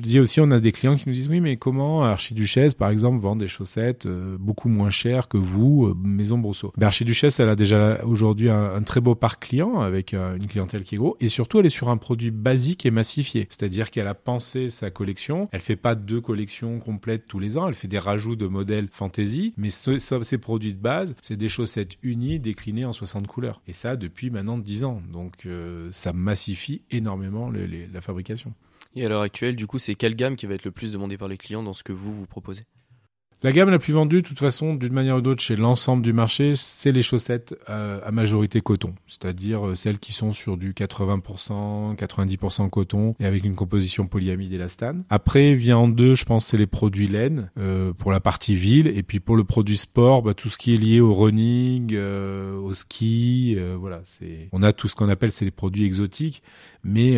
dis 0.00 0.20
aussi, 0.20 0.40
on 0.40 0.50
a 0.50 0.60
des 0.60 0.72
clients 0.72 0.96
qui 0.96 1.08
nous 1.08 1.14
disent 1.14 1.28
oui, 1.28 1.40
mais 1.40 1.56
comment 1.56 2.04
Archiduchesse, 2.04 2.74
par 2.74 2.90
exemple, 2.90 3.20
vend 3.20 3.36
des 3.36 3.48
chaussettes 3.48 4.06
euh, 4.06 4.36
beaucoup 4.38 4.68
moins 4.68 4.90
chères 4.90 5.28
que 5.28 5.36
vous, 5.36 5.86
euh, 5.86 5.94
Maison 5.96 6.38
Brousseau? 6.38 6.72
Ben, 6.76 6.86
Archiduchesse, 6.86 7.40
elle 7.40 7.48
a 7.48 7.56
déjà 7.56 8.04
aujourd'hui 8.04 8.48
un, 8.48 8.74
un, 8.74 8.82
très 8.82 9.00
beau 9.00 9.14
parc 9.14 9.48
client 9.48 9.80
avec 9.80 10.14
une 10.14 10.46
clientèle 10.46 10.84
qui 10.84 10.94
est 10.94 10.98
gros 10.98 11.16
et 11.20 11.28
surtout 11.28 11.58
elle 11.58 11.66
est 11.66 11.70
sur 11.70 11.88
un 11.88 11.96
produit 11.96 12.30
basique 12.30 12.86
et 12.86 12.90
massifié. 12.90 13.46
C'est-à-dire 13.48 13.90
qu'elle 13.90 14.06
a 14.06 14.14
pensé 14.14 14.70
sa 14.70 14.90
collection. 14.90 15.48
Elle 15.52 15.60
fait 15.60 15.76
pas 15.76 15.94
deux 15.94 16.20
collections 16.20 16.78
complètes 16.78 17.15
tous 17.24 17.38
les 17.38 17.58
ans. 17.58 17.68
Elle 17.68 17.74
fait 17.74 17.88
des 17.88 17.98
rajouts 17.98 18.36
de 18.36 18.46
modèles 18.46 18.88
fantasy, 18.90 19.54
mais 19.56 19.70
ce, 19.70 19.98
ces 19.98 20.38
produits 20.38 20.74
de 20.74 20.80
base, 20.80 21.14
c'est 21.22 21.36
des 21.36 21.48
chaussettes 21.48 21.96
unies 22.02 22.38
déclinées 22.38 22.84
en 22.84 22.92
60 22.92 23.26
couleurs. 23.26 23.62
Et 23.66 23.72
ça 23.72 23.96
depuis 23.96 24.30
maintenant 24.30 24.58
10 24.58 24.84
ans. 24.84 25.02
Donc 25.12 25.46
euh, 25.46 25.88
ça 25.92 26.12
massifie 26.12 26.82
énormément 26.90 27.50
la 27.50 28.00
fabrication. 28.00 28.52
Et 28.94 29.04
à 29.04 29.08
l'heure 29.08 29.22
actuelle, 29.22 29.56
du 29.56 29.66
coup, 29.66 29.78
c'est 29.78 29.94
quelle 29.94 30.16
gamme 30.16 30.36
qui 30.36 30.46
va 30.46 30.54
être 30.54 30.64
le 30.64 30.70
plus 30.70 30.92
demandée 30.92 31.18
par 31.18 31.28
les 31.28 31.36
clients 31.36 31.62
dans 31.62 31.74
ce 31.74 31.82
que 31.82 31.92
vous 31.92 32.14
vous 32.14 32.26
proposez? 32.26 32.64
La 33.46 33.52
gamme 33.52 33.70
la 33.70 33.78
plus 33.78 33.92
vendue, 33.92 34.22
de 34.22 34.26
toute 34.26 34.40
façon, 34.40 34.74
d'une 34.74 34.92
manière 34.92 35.18
ou 35.18 35.20
d'autre, 35.20 35.40
chez 35.40 35.54
l'ensemble 35.54 36.02
du 36.02 36.12
marché, 36.12 36.56
c'est 36.56 36.90
les 36.90 37.04
chaussettes 37.04 37.54
euh, 37.70 38.00
à 38.04 38.10
majorité 38.10 38.60
coton, 38.60 38.92
c'est-à-dire 39.06 39.68
euh, 39.68 39.74
celles 39.76 40.00
qui 40.00 40.12
sont 40.12 40.32
sur 40.32 40.56
du 40.56 40.72
80%, 40.72 41.94
90% 41.94 42.70
coton 42.70 43.14
et 43.20 43.24
avec 43.24 43.44
une 43.44 43.54
composition 43.54 44.08
polyamide 44.08 44.52
élastane. 44.52 45.04
Après, 45.10 45.54
vient 45.54 45.78
en 45.78 45.86
deux, 45.86 46.16
je 46.16 46.24
pense, 46.24 46.46
c'est 46.46 46.56
les 46.56 46.66
produits 46.66 47.06
laine 47.06 47.48
euh, 47.56 47.92
pour 47.92 48.10
la 48.10 48.18
partie 48.18 48.56
ville, 48.56 48.88
et 48.88 49.04
puis 49.04 49.20
pour 49.20 49.36
le 49.36 49.44
produit 49.44 49.76
sport, 49.76 50.22
bah, 50.22 50.34
tout 50.34 50.48
ce 50.48 50.58
qui 50.58 50.74
est 50.74 50.78
lié 50.78 50.98
au 50.98 51.14
running, 51.14 51.96
au 51.96 52.74
ski, 52.74 53.56
voilà, 53.78 54.00
c'est, 54.02 54.48
on 54.50 54.64
a 54.64 54.72
tout 54.72 54.88
ce 54.88 54.96
qu'on 54.96 55.08
appelle 55.08 55.30
c'est 55.30 55.44
les 55.44 55.52
produits 55.52 55.84
exotiques, 55.84 56.42
mais 56.82 57.16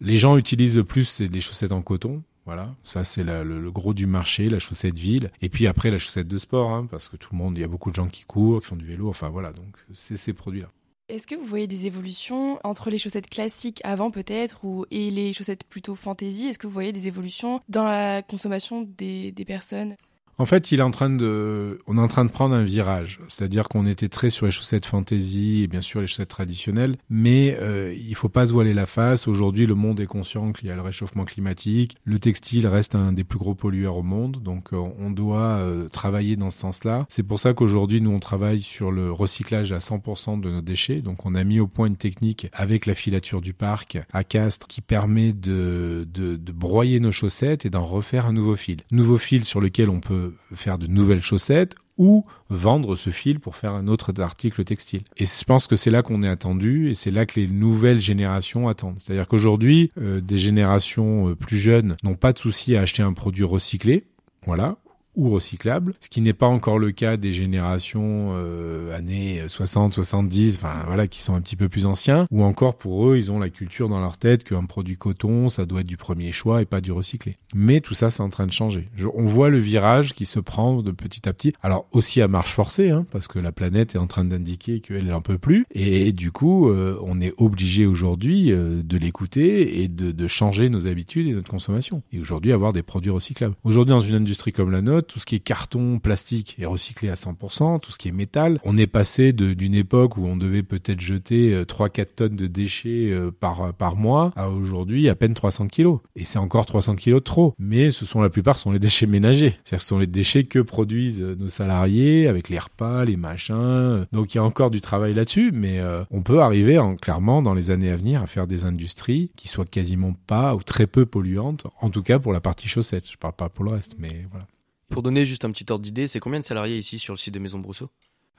les 0.00 0.18
gens 0.18 0.36
utilisent 0.36 0.76
le 0.76 0.84
plus 0.84 1.02
c'est 1.02 1.28
des 1.28 1.40
chaussettes 1.40 1.72
en 1.72 1.82
coton 1.82 2.22
voilà, 2.48 2.74
ça 2.82 3.04
c'est 3.04 3.24
le, 3.24 3.70
gros 3.70 3.92
du 3.92 4.06
marché, 4.06 4.48
la 4.48 4.58
chaussette 4.58 4.98
ville. 4.98 5.30
Et 5.42 5.50
puis 5.50 5.66
après 5.66 5.90
la 5.90 5.98
chaussette 5.98 6.28
de 6.28 6.38
sport, 6.38 6.70
hein, 6.70 6.88
parce 6.90 7.06
que 7.06 7.18
tout 7.18 7.28
le 7.32 7.36
monde, 7.36 7.58
il 7.58 7.60
y 7.60 7.64
a 7.64 7.68
beaucoup 7.68 7.90
de 7.90 7.94
gens 7.94 8.08
qui 8.08 8.24
courent, 8.24 8.62
qui 8.62 8.68
font 8.68 8.76
du 8.76 8.86
vélo. 8.86 9.06
Enfin 9.10 9.28
voilà, 9.28 9.52
donc 9.52 9.76
c'est 9.92 10.16
ces 10.16 10.32
produits-là. 10.32 10.68
Est-ce 11.10 11.26
que 11.26 11.34
vous 11.34 11.44
voyez 11.44 11.66
des 11.66 11.84
évolutions 11.84 12.58
entre 12.64 12.88
les 12.88 12.96
chaussettes 12.96 13.28
classiques 13.28 13.82
avant 13.84 14.10
peut-être 14.10 14.64
ou 14.64 14.86
et 14.90 15.10
les 15.10 15.34
chaussettes 15.34 15.64
plutôt 15.64 15.94
fantasy? 15.94 16.48
Est-ce 16.48 16.58
que 16.58 16.66
vous 16.66 16.72
voyez 16.72 16.94
des 16.94 17.06
évolutions 17.06 17.60
dans 17.68 17.84
la 17.84 18.22
consommation 18.22 18.80
des, 18.96 19.30
des 19.30 19.44
personnes? 19.44 19.96
En 20.38 20.46
fait, 20.46 20.70
il 20.70 20.78
est 20.78 20.84
en 20.84 20.92
train 20.92 21.10
de, 21.10 21.80
on 21.86 21.98
est 21.98 22.00
en 22.00 22.08
train 22.08 22.24
de 22.24 22.30
prendre 22.30 22.54
un 22.54 22.62
virage. 22.62 23.18
C'est-à-dire 23.26 23.68
qu'on 23.68 23.86
était 23.86 24.08
très 24.08 24.30
sur 24.30 24.46
les 24.46 24.52
chaussettes 24.52 24.86
fantasy 24.86 25.62
et 25.64 25.66
bien 25.66 25.80
sûr 25.80 26.00
les 26.00 26.06
chaussettes 26.06 26.28
traditionnelles, 26.28 26.96
mais 27.10 27.56
euh, 27.60 27.92
il 27.94 28.14
faut 28.14 28.28
pas 28.28 28.46
se 28.46 28.52
voiler 28.52 28.72
la 28.72 28.86
face. 28.86 29.26
Aujourd'hui, 29.26 29.66
le 29.66 29.74
monde 29.74 29.98
est 30.00 30.06
conscient 30.06 30.52
qu'il 30.52 30.68
y 30.68 30.70
a 30.70 30.76
le 30.76 30.82
réchauffement 30.82 31.24
climatique. 31.24 31.96
Le 32.04 32.20
textile 32.20 32.68
reste 32.68 32.94
un 32.94 33.12
des 33.12 33.24
plus 33.24 33.38
gros 33.38 33.56
pollueurs 33.56 33.96
au 33.96 34.02
monde, 34.02 34.40
donc 34.42 34.72
euh, 34.72 34.76
on 34.98 35.10
doit 35.10 35.40
euh, 35.40 35.88
travailler 35.88 36.36
dans 36.36 36.50
ce 36.50 36.58
sens-là. 36.58 37.06
C'est 37.08 37.24
pour 37.24 37.40
ça 37.40 37.52
qu'aujourd'hui, 37.52 38.00
nous, 38.00 38.10
on 38.10 38.20
travaille 38.20 38.62
sur 38.62 38.92
le 38.92 39.10
recyclage 39.10 39.72
à 39.72 39.78
100% 39.78 40.40
de 40.40 40.50
nos 40.50 40.60
déchets. 40.60 41.00
Donc, 41.00 41.26
on 41.26 41.34
a 41.34 41.42
mis 41.42 41.58
au 41.58 41.66
point 41.66 41.88
une 41.88 41.96
technique 41.96 42.48
avec 42.52 42.86
la 42.86 42.94
filature 42.94 43.40
du 43.40 43.54
parc 43.54 43.98
à 44.12 44.22
Castres 44.22 44.68
qui 44.68 44.82
permet 44.82 45.32
de, 45.32 46.06
de, 46.12 46.36
de 46.36 46.52
broyer 46.52 47.00
nos 47.00 47.12
chaussettes 47.12 47.66
et 47.66 47.70
d'en 47.70 47.84
refaire 47.84 48.26
un 48.26 48.32
nouveau 48.32 48.54
fil. 48.54 48.78
Nouveau 48.92 49.18
fil 49.18 49.44
sur 49.44 49.60
lequel 49.60 49.90
on 49.90 49.98
peut 49.98 50.27
faire 50.54 50.78
de 50.78 50.86
nouvelles 50.86 51.22
chaussettes 51.22 51.74
ou 51.98 52.24
vendre 52.48 52.96
ce 52.96 53.10
fil 53.10 53.40
pour 53.40 53.56
faire 53.56 53.72
un 53.72 53.88
autre 53.88 54.12
article 54.20 54.64
textile. 54.64 55.02
Et 55.16 55.26
je 55.26 55.44
pense 55.44 55.66
que 55.66 55.76
c'est 55.76 55.90
là 55.90 56.02
qu'on 56.02 56.22
est 56.22 56.28
attendu 56.28 56.88
et 56.90 56.94
c'est 56.94 57.10
là 57.10 57.26
que 57.26 57.40
les 57.40 57.48
nouvelles 57.48 58.00
générations 58.00 58.68
attendent. 58.68 58.96
C'est-à-dire 58.98 59.26
qu'aujourd'hui, 59.26 59.90
euh, 60.00 60.20
des 60.20 60.38
générations 60.38 61.30
euh, 61.30 61.34
plus 61.34 61.58
jeunes 61.58 61.96
n'ont 62.04 62.14
pas 62.14 62.32
de 62.32 62.38
souci 62.38 62.76
à 62.76 62.82
acheter 62.82 63.02
un 63.02 63.12
produit 63.12 63.44
recyclé, 63.44 64.04
voilà, 64.46 64.78
ou 65.18 65.30
recyclables, 65.30 65.94
ce 66.00 66.08
qui 66.08 66.20
n'est 66.20 66.32
pas 66.32 66.46
encore 66.46 66.78
le 66.78 66.92
cas 66.92 67.16
des 67.16 67.32
générations 67.32 68.32
euh, 68.34 68.96
années 68.96 69.42
60, 69.46 69.92
70, 69.92 70.56
enfin 70.56 70.84
voilà, 70.86 71.08
qui 71.08 71.20
sont 71.20 71.34
un 71.34 71.40
petit 71.40 71.56
peu 71.56 71.68
plus 71.68 71.84
anciens, 71.84 72.26
ou 72.30 72.44
encore 72.44 72.76
pour 72.76 73.08
eux, 73.08 73.18
ils 73.18 73.30
ont 73.30 73.38
la 73.38 73.50
culture 73.50 73.88
dans 73.88 74.00
leur 74.00 74.16
tête 74.16 74.44
qu'un 74.44 74.64
produit 74.64 74.96
coton, 74.96 75.48
ça 75.48 75.66
doit 75.66 75.80
être 75.80 75.86
du 75.86 75.96
premier 75.96 76.32
choix 76.32 76.62
et 76.62 76.64
pas 76.64 76.80
du 76.80 76.92
recyclé. 76.92 77.36
Mais 77.54 77.80
tout 77.80 77.94
ça, 77.94 78.10
c'est 78.10 78.22
en 78.22 78.28
train 78.30 78.46
de 78.46 78.52
changer. 78.52 78.88
On 79.14 79.26
voit 79.26 79.50
le 79.50 79.58
virage 79.58 80.14
qui 80.14 80.24
se 80.24 80.38
prend 80.38 80.82
de 80.82 80.92
petit 80.92 81.28
à 81.28 81.32
petit. 81.32 81.52
Alors 81.62 81.86
aussi 81.90 82.22
à 82.22 82.28
marche 82.28 82.52
forcée, 82.52 82.90
hein, 82.90 83.04
parce 83.10 83.26
que 83.26 83.40
la 83.40 83.50
planète 83.52 83.96
est 83.96 83.98
en 83.98 84.06
train 84.06 84.24
d'indiquer 84.24 84.80
qu'elle 84.80 85.12
en 85.12 85.20
peut 85.20 85.38
plus, 85.38 85.66
et, 85.74 86.12
du 86.12 86.30
coup, 86.30 86.70
euh, 86.70 86.96
on 87.02 87.20
est 87.20 87.34
obligé 87.38 87.86
aujourd'hui 87.86 88.52
euh, 88.52 88.82
de 88.84 88.96
l'écouter 88.96 89.82
et 89.82 89.88
de 89.88 90.28
changer 90.28 90.68
nos 90.68 90.86
habitudes 90.86 91.26
et 91.26 91.32
notre 91.32 91.50
consommation. 91.50 92.02
Et 92.12 92.20
aujourd'hui, 92.20 92.52
avoir 92.52 92.72
des 92.72 92.82
produits 92.82 93.10
recyclables. 93.10 93.54
Aujourd'hui, 93.64 93.90
dans 93.90 94.00
une 94.00 94.14
industrie 94.14 94.52
comme 94.52 94.70
la 94.70 94.82
nôtre, 94.82 95.07
tout 95.08 95.18
ce 95.18 95.26
qui 95.26 95.34
est 95.34 95.40
carton, 95.40 95.98
plastique 95.98 96.56
est 96.58 96.66
recyclé 96.66 97.10
à 97.10 97.14
100%, 97.14 97.80
tout 97.80 97.90
ce 97.90 97.98
qui 97.98 98.08
est 98.08 98.12
métal. 98.12 98.60
On 98.64 98.76
est 98.76 98.86
passé 98.86 99.32
d'une 99.32 99.74
époque 99.74 100.16
où 100.16 100.26
on 100.26 100.36
devait 100.36 100.62
peut-être 100.62 101.00
jeter 101.00 101.64
3-4 101.64 102.00
euh, 102.00 102.04
tonnes 102.16 102.36
de 102.36 102.46
déchets 102.46 103.10
euh, 103.10 103.30
par, 103.30 103.72
par 103.74 103.96
mois 103.96 104.32
à 104.36 104.50
aujourd'hui 104.50 105.08
à 105.08 105.14
peine 105.14 105.34
300 105.34 105.68
kilos. 105.68 106.00
Et 106.16 106.24
c'est 106.24 106.38
encore 106.38 106.66
300 106.66 106.96
kilos 106.96 107.22
trop. 107.24 107.54
Mais 107.58 107.90
ce 107.90 108.04
sont 108.04 108.20
la 108.20 108.30
plupart 108.30 108.58
sont 108.58 108.70
les 108.70 108.78
déchets 108.78 109.06
ménagers. 109.06 109.56
C'est-à-dire 109.64 109.82
ce 109.82 109.88
sont 109.88 109.98
les 109.98 110.06
déchets 110.06 110.44
que 110.44 110.58
produisent 110.58 111.20
euh, 111.20 111.34
nos 111.36 111.48
salariés 111.48 112.28
avec 112.28 112.48
les 112.48 112.58
repas, 112.58 113.04
les 113.04 113.16
machins. 113.16 114.06
Donc 114.12 114.34
il 114.34 114.38
y 114.38 114.40
a 114.40 114.44
encore 114.44 114.70
du 114.70 114.80
travail 114.80 115.14
là-dessus, 115.14 115.50
mais 115.52 115.80
euh, 115.80 116.04
on 116.10 116.22
peut 116.22 116.40
arriver 116.40 116.78
en, 116.78 116.96
clairement 116.96 117.42
dans 117.42 117.54
les 117.54 117.70
années 117.70 117.90
à 117.90 117.96
venir 117.96 118.22
à 118.22 118.26
faire 118.26 118.46
des 118.46 118.64
industries 118.64 119.30
qui 119.36 119.48
soient 119.48 119.64
quasiment 119.64 120.14
pas 120.26 120.54
ou 120.54 120.62
très 120.62 120.86
peu 120.86 121.06
polluantes, 121.06 121.66
en 121.80 121.90
tout 121.90 122.02
cas 122.02 122.18
pour 122.18 122.32
la 122.32 122.40
partie 122.40 122.68
chaussettes. 122.68 123.10
Je 123.10 123.16
parle 123.16 123.34
pas 123.34 123.48
pour 123.48 123.64
le 123.64 123.72
reste, 123.72 123.96
mais 123.98 124.26
voilà. 124.30 124.46
Pour 124.90 125.02
donner 125.02 125.24
juste 125.24 125.44
un 125.44 125.50
petit 125.50 125.66
ordre 125.70 125.84
d'idée, 125.84 126.06
c'est 126.06 126.20
combien 126.20 126.38
de 126.38 126.44
salariés 126.44 126.78
ici 126.78 126.98
sur 126.98 127.14
le 127.14 127.18
site 127.18 127.34
de 127.34 127.38
Maison 127.38 127.58
Brousseau 127.58 127.90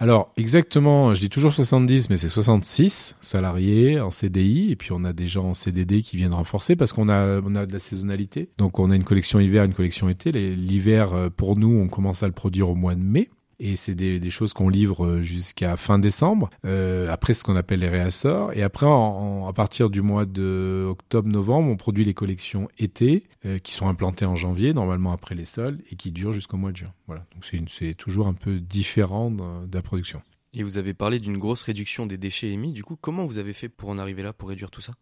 alors 0.02 0.32
exactement, 0.38 1.14
je 1.14 1.20
dis 1.20 1.30
toujours 1.30 1.52
70, 1.52 2.10
mais 2.10 2.16
c'est 2.16 2.30
66 2.30 3.18
salariés 3.20 4.00
en 4.00 4.12
CDI, 4.12 4.72
et 4.72 4.78
puis 4.78 4.94
on 4.94 5.04
a 5.04 5.12
des 5.12 5.28
gens 5.28 5.50
en 5.50 5.54
CDD 5.54 6.02
qui 6.04 6.16
viennent 6.16 6.34
renforcer 6.34 6.78
parce 6.78 6.94
qu'on 6.94 7.10
a 7.10 7.40
a 7.40 7.66
de 7.66 7.74
la 7.74 7.80
saisonnalité. 7.80 8.50
Donc 8.58 8.80
on 8.80 8.92
a 8.92 8.96
une 8.96 9.04
collection 9.04 9.42
hiver, 9.42 9.66
une 9.66 9.74
collection 9.74 10.08
été. 10.08 10.32
L'hiver 10.32 11.14
euh, 11.14 11.30
pour 11.30 11.58
nous, 11.58 11.78
on 11.78 11.90
commence 11.90 12.24
à 12.24 12.28
le 12.28 12.34
produire 12.34 12.70
au 12.70 12.76
mois 12.76 12.96
de 12.96 13.04
mai 13.04 13.30
et 13.60 13.76
c'est 13.76 13.96
des, 13.96 14.30
choses 14.30 14.54
qu'on 14.54 14.70
livre 14.70 15.06
euh, 15.06 15.22
jusqu'à 15.22 15.76
fin 15.76 16.00
décembre. 16.00 16.50
Euh, 16.66 17.12
après, 17.12 17.34
ce 17.34 17.44
qu'on 17.44 17.56
appelle 17.56 17.82
les 17.82 17.90
réassorts. 17.90 18.54
Et 18.54 18.64
après, 18.64 18.86
à 18.86 19.54
partir 19.54 19.90
du 19.90 20.02
mois 20.02 20.26
de 20.26 20.86
octobre-novembre, 20.90 21.70
on 21.70 21.78
produit 21.78 22.06
les 22.06 22.14
collections 22.14 22.70
été 22.78 23.26
euh, 23.46 23.60
qui 23.60 23.74
sont 23.74 23.88
implantées 23.88 24.26
en 24.26 24.36
janvier, 24.36 24.74
normalement 24.74 25.12
après 25.12 25.36
les 25.36 25.46
soldes, 25.46 25.82
et 25.92 25.96
qui 25.96 26.12
durent 26.12 26.32
jusqu'au 26.32 26.58
mois 26.58 26.72
de 26.72 26.78
juin. 26.78 26.94
Voilà. 27.08 27.26
Donc 27.34 27.70
c'est 27.70 27.94
toujours 27.96 28.28
un 28.28 28.34
peu 28.34 28.60
différent 28.60 29.32
de 29.32 29.76
la 29.76 29.82
production. 29.82 30.22
Et 30.54 30.64
vous 30.64 30.78
avez 30.78 30.94
parlé 30.94 31.20
d'une 31.20 31.38
grosse 31.38 31.62
réduction 31.64 32.06
des 32.06 32.18
déchets 32.18 32.50
émis. 32.50 32.74
Du 32.74 32.84
coup, 32.84 32.96
comment 33.00 33.26
vous 33.26 33.38
avez 33.38 33.54
fait 33.54 33.70
pour 33.70 33.90
en 33.90 34.00
arriver 34.00 34.24
là, 34.24 34.34
pour 34.34 34.50
réduire 34.50 34.72
tout 34.72 34.82
ça? 34.82 34.94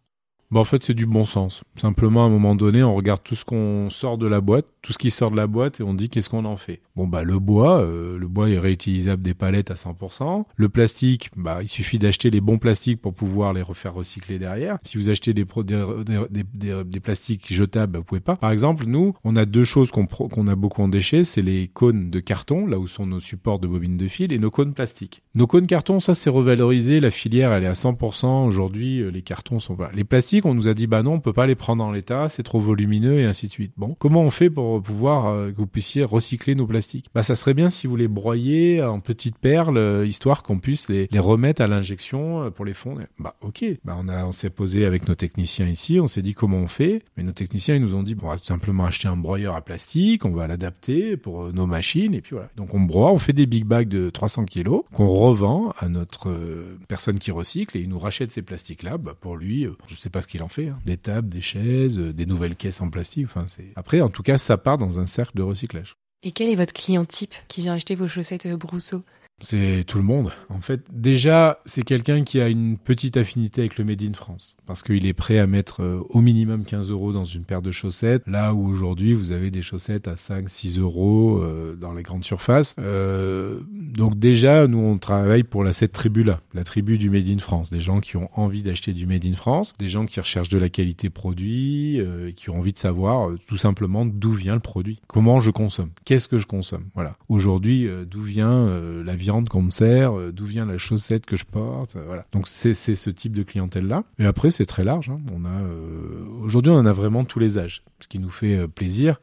Bah 0.49 0.61
en 0.61 0.63
fait, 0.63 0.81
c'est 0.81 0.93
du 0.93 1.05
bon 1.05 1.25
sens. 1.25 1.61
Simplement, 1.75 2.23
à 2.23 2.27
un 2.27 2.29
moment 2.29 2.55
donné, 2.55 2.81
on 2.81 2.95
regarde 2.95 3.21
tout 3.21 3.35
ce 3.35 3.43
qu'on 3.43 3.89
sort 3.89 4.17
de 4.17 4.27
la 4.27 4.39
boîte, 4.39 4.67
tout 4.81 4.93
ce 4.93 4.97
qui 4.97 5.11
sort 5.11 5.29
de 5.29 5.35
la 5.35 5.45
boîte, 5.45 5.81
et 5.81 5.83
on 5.83 5.93
dit 5.93 6.07
qu'est-ce 6.09 6.29
qu'on 6.29 6.45
en 6.45 6.55
fait? 6.55 6.81
Bon 6.95 7.05
bah 7.05 7.23
le 7.25 7.37
bois, 7.37 7.81
euh, 7.81 8.17
le 8.17 8.27
bois 8.29 8.49
est 8.49 8.57
réutilisable 8.57 9.21
des 9.21 9.33
palettes 9.33 9.71
à 9.71 9.73
100%. 9.73 10.45
Le 10.55 10.69
plastique, 10.69 11.31
bah 11.35 11.59
il 11.61 11.67
suffit 11.67 11.99
d'acheter 11.99 12.29
les 12.29 12.39
bons 12.39 12.59
plastiques 12.59 13.01
pour 13.01 13.13
pouvoir 13.13 13.51
les 13.51 13.61
refaire 13.61 13.93
recycler 13.93 14.39
derrière. 14.39 14.77
Si 14.83 14.97
vous 14.97 15.09
achetez 15.09 15.33
des 15.33 15.45
des, 15.65 16.43
des, 16.53 16.83
des 16.85 16.99
plastiques 17.01 17.51
jetables, 17.51 17.91
bah, 17.91 17.99
vous 17.99 18.05
pouvez 18.05 18.21
pas. 18.21 18.37
Par 18.37 18.51
exemple, 18.51 18.85
nous, 18.85 19.15
on 19.25 19.35
a 19.35 19.45
deux 19.45 19.65
choses 19.65 19.91
qu'on 19.91 20.05
qu'on 20.05 20.47
a 20.47 20.55
beaucoup 20.55 20.81
en 20.81 20.87
déchets, 20.87 21.25
c'est 21.25 21.41
les 21.41 21.67
cônes 21.67 22.09
de 22.09 22.21
carton, 22.21 22.65
là 22.65 22.79
où 22.79 22.87
sont 22.87 23.05
nos 23.05 23.19
supports 23.19 23.59
de 23.59 23.67
bobines 23.67 23.97
de 23.97 24.07
fil, 24.07 24.31
et 24.31 24.39
nos 24.39 24.51
cônes 24.51 24.73
plastiques. 24.73 25.23
Nos 25.37 25.45
cônes 25.45 25.67
carton, 25.67 25.99
ça 25.99 26.15
c'est 26.15 26.31
revalorisé. 26.31 26.99
La 26.99 27.11
filière, 27.11 27.53
elle 27.53 27.63
est 27.63 27.67
à 27.67 27.73
100%. 27.73 28.47
Aujourd'hui, 28.47 29.01
euh, 29.01 29.11
les 29.11 29.21
cartons 29.21 29.59
sont 29.59 29.75
pas. 29.75 29.91
Les 29.93 30.03
plastiques, 30.03 30.47
on 30.47 30.55
nous 30.55 30.67
a 30.67 30.73
dit 30.73 30.87
bah 30.87 31.03
non, 31.03 31.13
on 31.13 31.19
peut 31.19 31.31
pas 31.31 31.45
les 31.45 31.53
prendre 31.53 31.83
en 31.83 31.91
l'état, 31.91 32.27
c'est 32.27 32.41
trop 32.41 32.59
volumineux 32.59 33.19
et 33.19 33.25
ainsi 33.25 33.47
de 33.47 33.51
suite. 33.51 33.71
Bon, 33.77 33.95
comment 33.99 34.23
on 34.23 34.31
fait 34.31 34.49
pour 34.49 34.81
pouvoir 34.81 35.27
euh, 35.27 35.51
que 35.51 35.57
vous 35.57 35.67
puissiez 35.67 36.03
recycler 36.03 36.55
nos 36.55 36.65
plastiques? 36.65 37.11
Bah 37.13 37.21
ça 37.21 37.35
serait 37.35 37.53
bien 37.53 37.69
si 37.69 37.85
vous 37.85 37.95
les 37.95 38.07
broyez 38.07 38.81
en 38.81 38.99
petites 38.99 39.37
perles, 39.37 39.77
euh, 39.77 40.07
histoire 40.07 40.41
qu'on 40.41 40.57
puisse 40.57 40.89
les, 40.89 41.07
remettre 41.19 41.61
à 41.61 41.67
l'injection 41.67 42.49
pour 42.49 42.65
les 42.65 42.73
fondre. 42.73 43.01
Bah 43.19 43.35
ok, 43.41 43.63
bah 43.85 43.95
on 43.99 44.09
on 44.09 44.31
s'est 44.31 44.49
posé 44.49 44.85
avec 44.85 45.07
nos 45.07 45.13
techniciens 45.13 45.67
ici, 45.67 45.99
on 45.99 46.07
s'est 46.07 46.23
dit 46.23 46.33
comment 46.33 46.57
on 46.57 46.67
fait, 46.67 47.03
mais 47.15 47.21
nos 47.21 47.31
techniciens 47.31 47.75
ils 47.75 47.81
nous 47.83 47.93
ont 47.93 48.01
dit 48.01 48.15
bon, 48.15 48.25
on 48.25 48.29
va 48.31 48.39
tout 48.39 48.45
simplement 48.45 48.85
acheter 48.85 49.07
un 49.07 49.17
broyeur 49.17 49.53
à 49.53 49.61
plastique, 49.61 50.25
on 50.25 50.31
va 50.31 50.47
l'adapter 50.47 51.15
pour 51.15 51.53
nos 51.53 51.67
machines 51.67 52.15
et 52.15 52.21
puis 52.21 52.31
voilà. 52.33 52.49
Donc 52.55 52.73
on 52.73 52.79
broie, 52.79 53.11
on 53.11 53.19
fait 53.19 53.33
des 53.33 53.45
big 53.45 53.65
bags 53.65 53.87
de 53.87 54.09
300 54.09 54.45
kilos 54.45 54.81
qu'on 54.93 55.26
revend 55.27 55.73
à 55.79 55.89
notre 55.89 56.29
euh, 56.29 56.77
personne 56.87 57.19
qui 57.19 57.31
recycle 57.31 57.77
et 57.77 57.81
il 57.81 57.89
nous 57.89 57.99
rachète 57.99 58.31
ces 58.31 58.41
plastiques-là. 58.41 58.97
Bah, 58.97 59.13
pour 59.19 59.37
lui, 59.37 59.65
euh, 59.65 59.75
je 59.87 59.95
sais 59.95 60.09
pas 60.09 60.21
ce 60.21 60.27
qu'il 60.27 60.41
en 60.43 60.47
fait. 60.47 60.69
hein. 60.69 60.79
Des 60.85 60.97
tables, 60.97 61.29
des 61.29 61.41
chaises, 61.41 61.99
euh, 61.99 62.13
des 62.13 62.25
nouvelles 62.25 62.55
caisses 62.55 62.81
en 62.81 62.89
plastique. 62.89 63.25
Enfin, 63.25 63.45
c'est. 63.47 63.71
Après, 63.75 64.01
en 64.01 64.09
tout 64.09 64.23
cas, 64.23 64.37
ça 64.37 64.57
part 64.57 64.77
dans 64.77 64.99
un 64.99 65.05
cercle 65.05 65.37
de 65.37 65.43
recyclage. 65.43 65.95
Et 66.23 66.31
quel 66.31 66.49
est 66.49 66.55
votre 66.55 66.73
client 66.73 67.05
type 67.05 67.35
qui 67.47 67.61
vient 67.61 67.73
acheter 67.73 67.95
vos 67.95 68.07
chaussettes 68.07 68.47
Brousseau? 68.55 69.01
C'est 69.41 69.83
tout 69.85 69.99
le 69.99 70.03
monde. 70.03 70.31
En 70.49 70.61
fait, 70.61 70.81
déjà, 70.91 71.59
c'est 71.63 71.83
quelqu'un 71.83 72.23
qui 72.23 72.41
a 72.41 72.49
une 72.49 72.75
petite 72.75 73.17
affinité 73.17 73.61
avec 73.61 73.77
le 73.77 73.85
Made 73.85 74.01
in 74.01 74.13
France. 74.13 74.57
Parce 74.65 74.81
qu'il 74.81 75.05
est 75.05 75.13
prêt 75.13 75.37
à 75.37 75.45
mettre 75.45 75.83
euh, 75.83 76.01
au 76.09 76.21
minimum 76.21 76.65
15 76.65 76.89
euros 76.89 77.13
dans 77.13 77.23
une 77.23 77.43
paire 77.43 77.61
de 77.61 77.69
chaussettes. 77.69 78.23
Là 78.25 78.55
où 78.55 78.67
aujourd'hui, 78.67 79.13
vous 79.13 79.31
avez 79.31 79.51
des 79.51 79.61
chaussettes 79.61 80.07
à 80.07 80.15
5, 80.15 80.49
6 80.49 80.79
euros 80.79 81.37
euh, 81.37 81.75
dans 81.75 81.93
les 81.93 82.01
grandes 82.01 82.23
surfaces. 82.23 82.73
Euh, 82.79 83.59
donc 83.69 84.17
déjà, 84.17 84.67
nous, 84.67 84.79
on 84.79 84.97
travaille 84.97 85.43
pour 85.43 85.63
la, 85.63 85.71
cette 85.71 85.91
tribu-là. 85.91 86.39
La 86.55 86.63
tribu 86.63 86.97
du 86.97 87.11
Made 87.11 87.29
in 87.29 87.37
France. 87.37 87.69
Des 87.69 87.81
gens 87.81 87.99
qui 87.99 88.17
ont 88.17 88.29
envie 88.33 88.63
d'acheter 88.63 88.93
du 88.93 89.05
Made 89.05 89.25
in 89.25 89.33
France. 89.33 89.75
Des 89.77 89.87
gens 89.87 90.07
qui 90.07 90.19
recherchent 90.19 90.49
de 90.49 90.57
la 90.57 90.69
qualité 90.69 91.11
produit. 91.11 92.01
qui 92.35 92.49
ont 92.49 92.57
envie 92.57 92.73
de 92.73 92.79
savoir 92.79 93.29
tout 93.45 93.57
simplement 93.57 94.03
d'où 94.03 94.31
vient 94.31 94.55
le 94.55 94.59
produit. 94.61 94.99
Comment 95.05 95.39
je 95.39 95.51
consomme. 95.51 95.91
Qu'est-ce 96.05 96.27
que 96.27 96.39
je 96.39 96.47
consomme. 96.47 96.85
Voilà. 96.95 97.17
Aujourd'hui, 97.29 97.87
d'où 98.09 98.23
vient 98.23 98.67
la 99.03 99.15
viande 99.27 99.49
qu'on 99.49 99.61
me 99.61 99.71
sert. 99.71 100.17
euh, 100.17 100.31
d'où 100.31 100.45
vient 100.45 100.65
la 100.65 100.77
chaussette 100.77 101.25
que 101.25 101.35
je 101.35 101.43
porte. 101.43 101.95
euh, 101.97 102.03
voilà. 102.05 102.25
Donc 102.31 102.47
c'est 102.47 102.73
c'est 102.73 102.95
ce 102.95 103.09
type 103.09 103.33
de 103.35 103.43
clientèle-là. 103.43 104.03
Et 104.19 104.25
après, 104.25 104.51
c'est 104.51 104.65
très 104.65 104.85
large. 104.85 105.09
hein. 105.09 105.19
On 105.35 105.43
a 105.43 105.49
euh, 105.63 106.23
aujourd'hui, 106.43 106.71
on 106.71 106.75
en 106.77 106.85
a 106.85 106.93
vraiment 106.93 107.25
tous 107.25 107.39
les 107.39 107.57
âges, 107.57 107.83
ce 107.99 108.07
qui 108.07 108.19
nous 108.19 108.29
fait 108.29 108.67
plaisir 108.69 109.19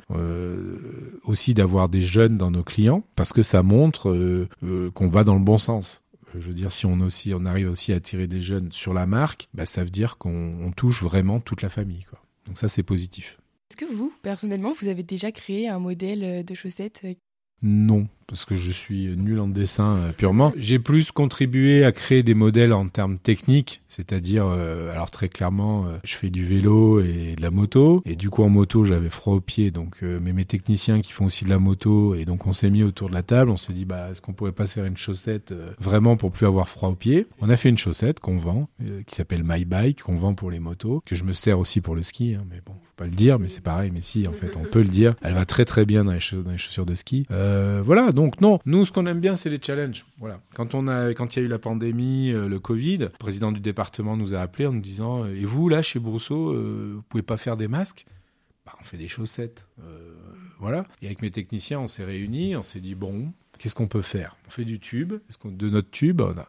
aussi 1.24 1.54
d'avoir 1.54 1.88
des 1.88 2.02
jeunes 2.02 2.36
dans 2.36 2.50
nos 2.50 2.62
clients, 2.64 3.02
parce 3.16 3.32
que 3.32 3.42
ça 3.42 3.62
montre 3.62 4.46
qu'on 4.94 5.08
va 5.08 5.24
dans 5.24 5.34
le 5.34 5.40
bon 5.44 5.58
sens. 5.58 6.02
Je 6.34 6.46
veux 6.48 6.54
dire, 6.54 6.72
si 6.72 6.84
on 6.84 6.98
aussi, 7.00 7.32
on 7.34 7.44
arrive 7.44 7.70
aussi 7.70 7.92
à 7.92 7.96
attirer 7.96 8.26
des 8.26 8.40
jeunes 8.42 8.72
sur 8.72 8.92
la 8.92 9.06
marque, 9.06 9.48
bah, 9.54 9.66
ça 9.66 9.84
veut 9.84 9.90
dire 9.90 10.18
qu'on 10.18 10.56
on 10.60 10.72
touche 10.72 11.02
vraiment 11.02 11.38
toute 11.40 11.62
la 11.62 11.68
famille. 11.68 12.04
Quoi. 12.10 12.18
Donc 12.46 12.58
ça, 12.58 12.66
c'est 12.68 12.82
positif. 12.82 13.38
Est-ce 13.70 13.76
que 13.86 13.92
vous, 13.92 14.12
personnellement, 14.22 14.72
vous 14.80 14.88
avez 14.88 15.02
déjà 15.04 15.30
créé 15.32 15.68
un 15.68 15.78
modèle 15.78 16.44
de 16.44 16.54
chaussettes 16.54 17.02
Non, 17.62 18.08
parce 18.26 18.44
que 18.44 18.56
je 18.56 18.72
suis 18.72 19.14
nul 19.16 19.40
en 19.40 19.48
dessin 19.48 19.96
euh, 19.96 20.12
purement. 20.12 20.52
J'ai 20.56 20.78
plus 20.78 21.12
contribué 21.12 21.84
à 21.84 21.92
créer 21.92 22.22
des 22.22 22.34
modèles 22.34 22.72
en 22.72 22.88
termes 22.88 23.18
techniques, 23.18 23.82
c'est-à-dire, 23.88 24.46
euh, 24.46 24.92
alors 24.92 25.10
très 25.10 25.28
clairement, 25.28 25.86
euh, 25.86 25.98
je 26.04 26.14
fais 26.16 26.30
du 26.30 26.44
vélo 26.44 27.00
et 27.00 27.34
de 27.36 27.42
la 27.42 27.50
moto, 27.50 28.02
et 28.04 28.16
du 28.16 28.30
coup 28.30 28.42
en 28.42 28.48
moto 28.48 28.84
j'avais 28.84 29.10
froid 29.10 29.34
aux 29.34 29.40
pieds, 29.40 29.70
donc 29.70 30.02
mais 30.02 30.32
mes 30.32 30.44
techniciens 30.44 31.00
qui 31.00 31.12
font 31.12 31.26
aussi 31.26 31.44
de 31.44 31.50
la 31.50 31.58
moto, 31.58 32.14
et 32.14 32.24
donc 32.24 32.46
on 32.46 32.52
s'est 32.52 32.70
mis 32.70 32.82
autour 32.82 33.08
de 33.08 33.14
la 33.14 33.22
table, 33.22 33.50
on 33.50 33.56
s'est 33.56 33.72
dit 33.72 33.84
bah 33.84 34.08
est-ce 34.10 34.20
qu'on 34.20 34.32
pourrait 34.32 34.52
pas 34.52 34.66
se 34.66 34.74
faire 34.74 34.84
une 34.84 34.96
chaussette 34.96 35.54
vraiment 35.78 36.16
pour 36.16 36.32
plus 36.32 36.46
avoir 36.46 36.68
froid 36.68 36.88
aux 36.88 36.94
pieds? 36.94 37.26
On 37.40 37.50
a 37.50 37.56
fait 37.56 37.68
une 37.68 37.78
chaussette 37.78 38.20
qu'on 38.20 38.38
vend, 38.38 38.68
qui 39.06 39.14
s'appelle 39.14 39.42
My 39.44 39.64
Bike, 39.64 40.02
qu'on 40.02 40.16
vend 40.16 40.34
pour 40.34 40.50
les 40.50 40.60
motos, 40.60 41.02
que 41.06 41.14
je 41.14 41.24
me 41.24 41.32
sers 41.32 41.58
aussi 41.58 41.80
pour 41.80 41.94
le 41.94 42.02
ski, 42.02 42.34
hein, 42.34 42.44
mais 42.50 42.60
bon, 42.64 42.72
faut 42.72 42.92
pas 42.96 43.06
le 43.06 43.10
dire, 43.10 43.38
mais 43.38 43.48
c'est 43.48 43.62
pareil, 43.62 43.90
mais 43.92 44.00
si 44.00 44.26
en 44.26 44.32
fait 44.32 44.56
on 44.56 44.64
peut 44.64 44.82
le 44.82 44.88
dire, 44.88 45.14
elle 45.22 45.34
va 45.34 45.44
très 45.44 45.64
très 45.64 45.84
bien 45.84 46.04
dans 46.04 46.12
les, 46.12 46.42
dans 46.42 46.50
les 46.50 46.58
chaussures 46.58 46.86
de 46.86 46.94
ski. 46.94 47.26
Voilà, 47.30 48.12
donc 48.14 48.40
non, 48.40 48.58
nous 48.64 48.86
ce 48.86 48.92
qu'on 48.92 49.06
aime 49.06 49.20
bien 49.20 49.36
c'est 49.36 49.50
les 49.50 49.60
challenges. 49.60 50.06
Voilà, 50.18 50.40
quand 50.54 50.74
on 50.74 50.88
a 50.88 51.10
quand 51.10 51.34
il 51.34 51.40
y 51.40 51.42
a 51.42 51.44
eu 51.44 51.48
la 51.48 51.58
pandémie, 51.58 52.30
euh, 52.32 52.48
le 52.48 52.58
Covid, 52.58 52.98
le 52.98 53.08
président 53.08 53.52
du 53.52 53.60
département 53.60 54.16
nous 54.16 54.34
a 54.34 54.38
appelé 54.38 54.66
en 54.66 54.72
nous 54.72 54.80
disant 54.80 55.24
euh, 55.24 55.34
et 55.34 55.44
vous 55.44 55.68
là 55.68 55.82
chez 55.82 55.98
Brousseau, 55.98 56.52
euh, 56.52 56.92
vous 56.94 57.02
pouvez 57.02 57.22
pas 57.22 57.36
faire 57.36 57.56
des 57.56 57.68
masques? 57.68 58.06
Bah 58.64 58.72
on 58.80 58.84
fait 58.84 58.96
des 58.96 59.08
chaussettes. 59.08 59.66
Euh, 59.82 60.14
voilà. 60.58 60.86
Et 61.02 61.06
avec 61.06 61.20
mes 61.20 61.30
techniciens 61.30 61.80
on 61.80 61.86
s'est 61.86 62.04
réunis, 62.04 62.56
on 62.56 62.62
s'est 62.62 62.80
dit 62.80 62.94
bon 62.94 63.32
qu'est-ce 63.58 63.74
qu'on 63.74 63.88
peut 63.88 64.02
faire? 64.02 64.36
On 64.46 64.50
fait 64.50 64.64
du 64.64 64.78
tube, 64.80 65.14
de 65.44 65.68
notre 65.68 65.90
tube 65.90 66.20
on 66.20 66.38
a 66.38 66.48